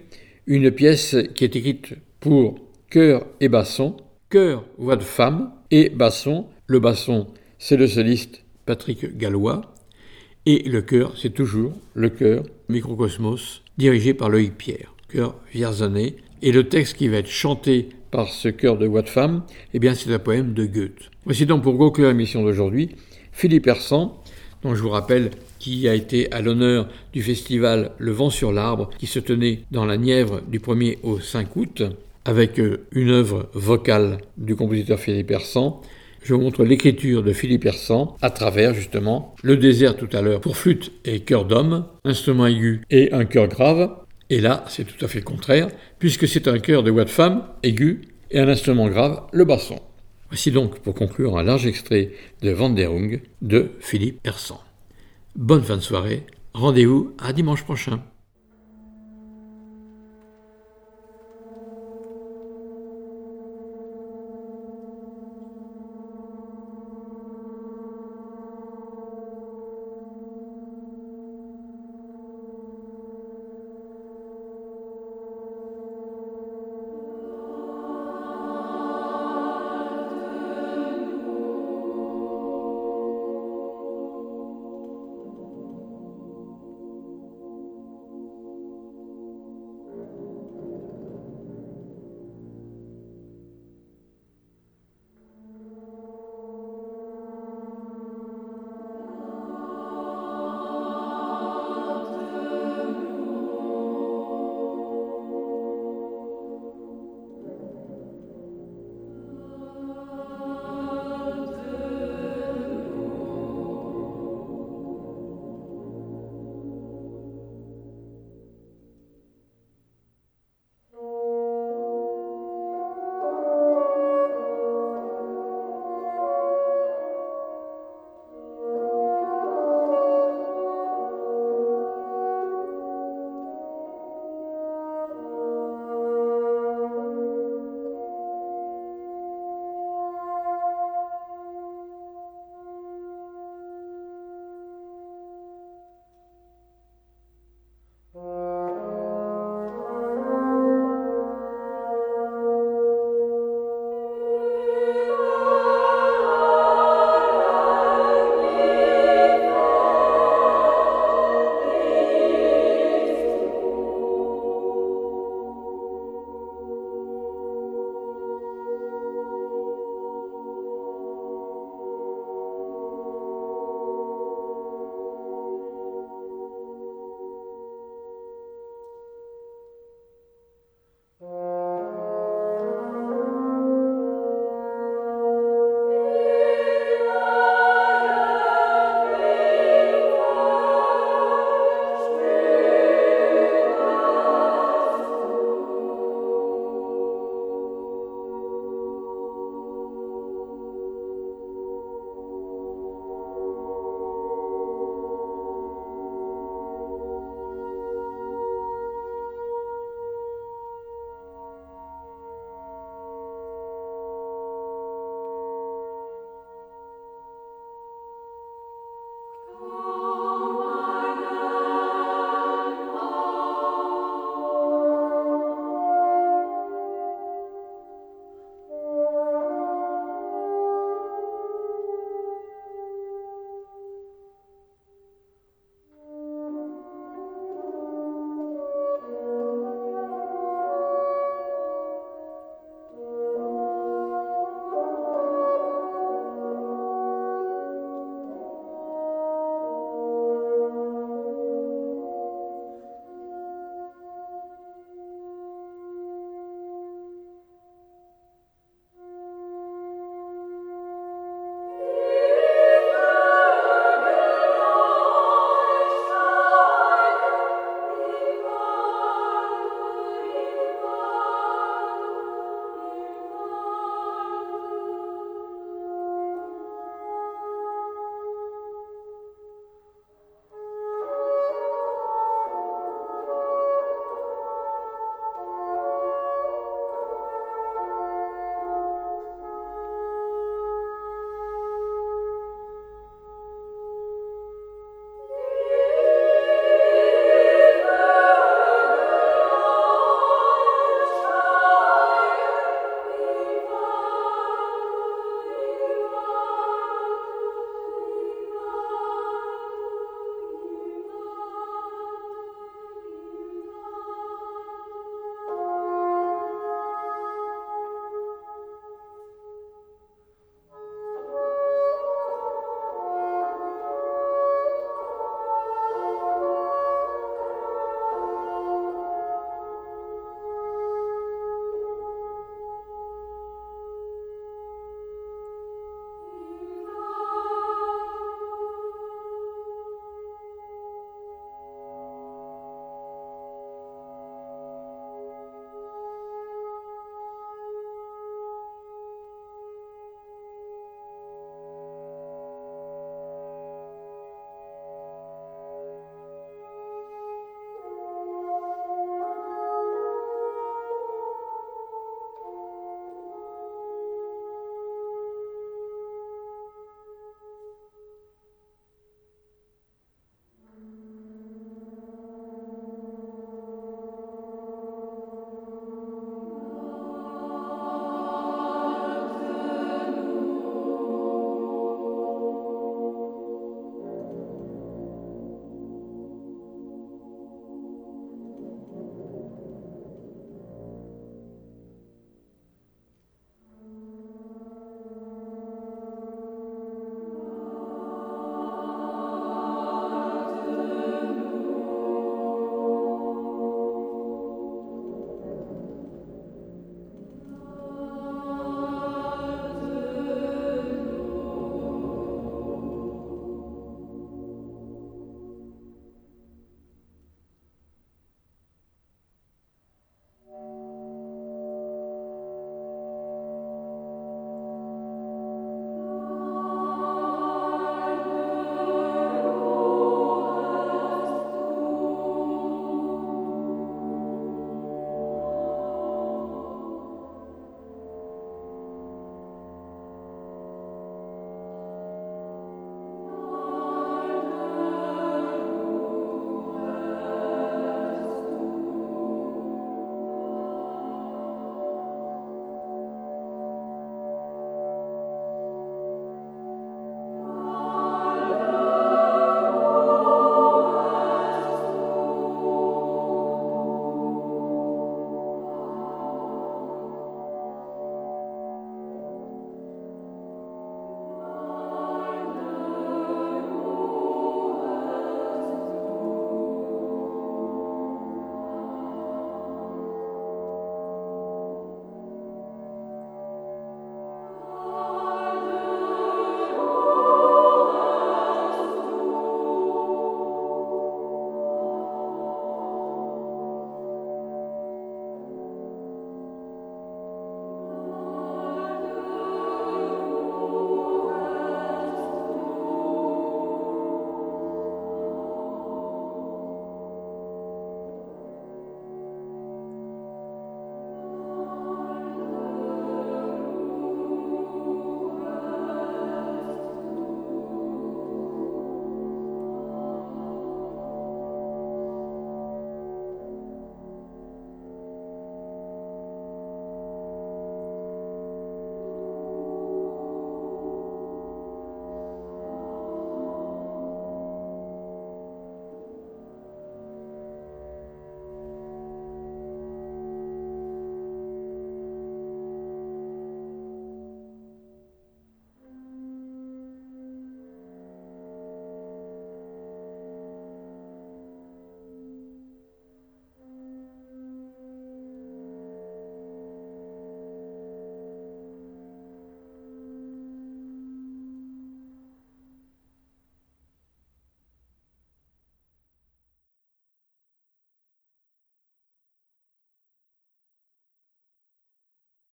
une 0.47 0.71
pièce 0.71 1.15
qui 1.33 1.43
est 1.43 1.55
écrite 1.55 1.93
pour 2.19 2.59
chœur 2.89 3.25
et 3.39 3.49
basson, 3.49 3.97
chœur 4.29 4.65
voix 4.77 4.95
de 4.95 5.03
femme 5.03 5.51
et 5.71 5.89
basson. 5.89 6.47
Le 6.67 6.79
basson, 6.79 7.27
c'est 7.57 7.77
le 7.77 7.87
soliste 7.87 8.43
Patrick 8.65 9.17
Gallois, 9.17 9.75
et 10.45 10.63
le 10.69 10.81
chœur, 10.81 11.13
c'est 11.17 11.33
toujours 11.33 11.73
le 11.95 12.09
chœur 12.09 12.43
Microcosmos, 12.69 13.63
dirigé 13.77 14.13
par 14.13 14.29
Loïc 14.29 14.55
Pierre, 14.55 14.95
chœur 15.09 15.35
Vierzonnet. 15.51 16.15
Et 16.43 16.51
le 16.51 16.69
texte 16.69 16.97
qui 16.97 17.07
va 17.07 17.17
être 17.17 17.29
chanté 17.29 17.89
par 18.11 18.29
ce 18.29 18.49
chœur 18.49 18.77
de 18.77 18.85
voix 18.85 19.01
de 19.01 19.09
femme, 19.09 19.43
eh 19.73 19.79
bien, 19.79 19.95
c'est 19.95 20.13
un 20.13 20.19
poème 20.19 20.53
de 20.53 20.65
Goethe. 20.65 21.09
Voici 21.25 21.47
donc 21.47 21.63
pour 21.63 21.77
conclure 21.77 22.09
l'émission 22.09 22.43
d'aujourd'hui, 22.43 22.89
Philippe 23.31 23.65
Hersan, 23.65 24.21
dont 24.61 24.75
je 24.75 24.81
vous 24.81 24.89
rappelle 24.89 25.31
qui 25.65 25.89
a 25.89 25.95
été 25.95 26.31
à 26.31 26.41
l'honneur 26.41 26.87
du 27.11 27.23
festival 27.23 27.89
Le 27.97 28.11
Vent 28.11 28.29
sur 28.29 28.51
l'Arbre, 28.51 28.91
qui 28.99 29.07
se 29.07 29.17
tenait 29.17 29.61
dans 29.71 29.83
la 29.83 29.97
Nièvre 29.97 30.41
du 30.47 30.59
1er 30.59 30.99
au 31.01 31.19
5 31.19 31.55
août, 31.55 31.81
avec 32.23 32.59
euh, 32.59 32.85
une 32.91 33.09
œuvre 33.09 33.49
vocale 33.55 34.19
du 34.37 34.55
compositeur 34.55 34.99
Philippe 34.99 35.31
Hersan. 35.31 35.81
Je 36.21 36.35
vous 36.35 36.41
montre 36.41 36.63
l'écriture 36.63 37.23
de 37.23 37.33
Philippe 37.33 37.65
Hersan 37.65 38.15
à 38.21 38.29
travers 38.29 38.75
justement 38.75 39.33
le 39.41 39.57
désert 39.57 39.97
tout 39.97 40.09
à 40.13 40.21
l'heure 40.21 40.39
pour 40.39 40.55
flûte 40.55 40.91
et 41.03 41.21
chœur 41.21 41.45
d'homme, 41.45 41.87
instrument 42.03 42.45
aigu 42.45 42.81
et 42.91 43.11
un 43.11 43.25
chœur 43.25 43.47
grave. 43.47 43.89
Et 44.29 44.41
là, 44.41 44.65
c'est 44.67 44.85
tout 44.85 45.03
à 45.03 45.07
fait 45.07 45.19
le 45.19 45.25
contraire, 45.25 45.69
puisque 45.97 46.27
c'est 46.27 46.47
un 46.47 46.59
chœur 46.59 46.83
de 46.83 46.91
voix 46.91 47.05
de 47.05 47.09
femme 47.09 47.41
aigu 47.63 48.01
et 48.29 48.37
un 48.37 48.49
instrument 48.49 48.87
grave, 48.87 49.23
le 49.33 49.45
basson. 49.45 49.79
Voici 50.29 50.51
donc 50.51 50.77
pour 50.81 50.93
conclure 50.93 51.39
un 51.39 51.43
large 51.43 51.65
extrait 51.65 52.11
de 52.43 52.51
Vanderung 52.51 53.19
de 53.41 53.71
Philippe 53.79 54.19
Hersan. 54.23 54.59
Bonne 55.35 55.63
fin 55.63 55.75
de 55.75 55.81
soirée, 55.81 56.25
rendez-vous 56.53 57.13
à 57.19 57.33
dimanche 57.33 57.65
prochain. 57.65 57.99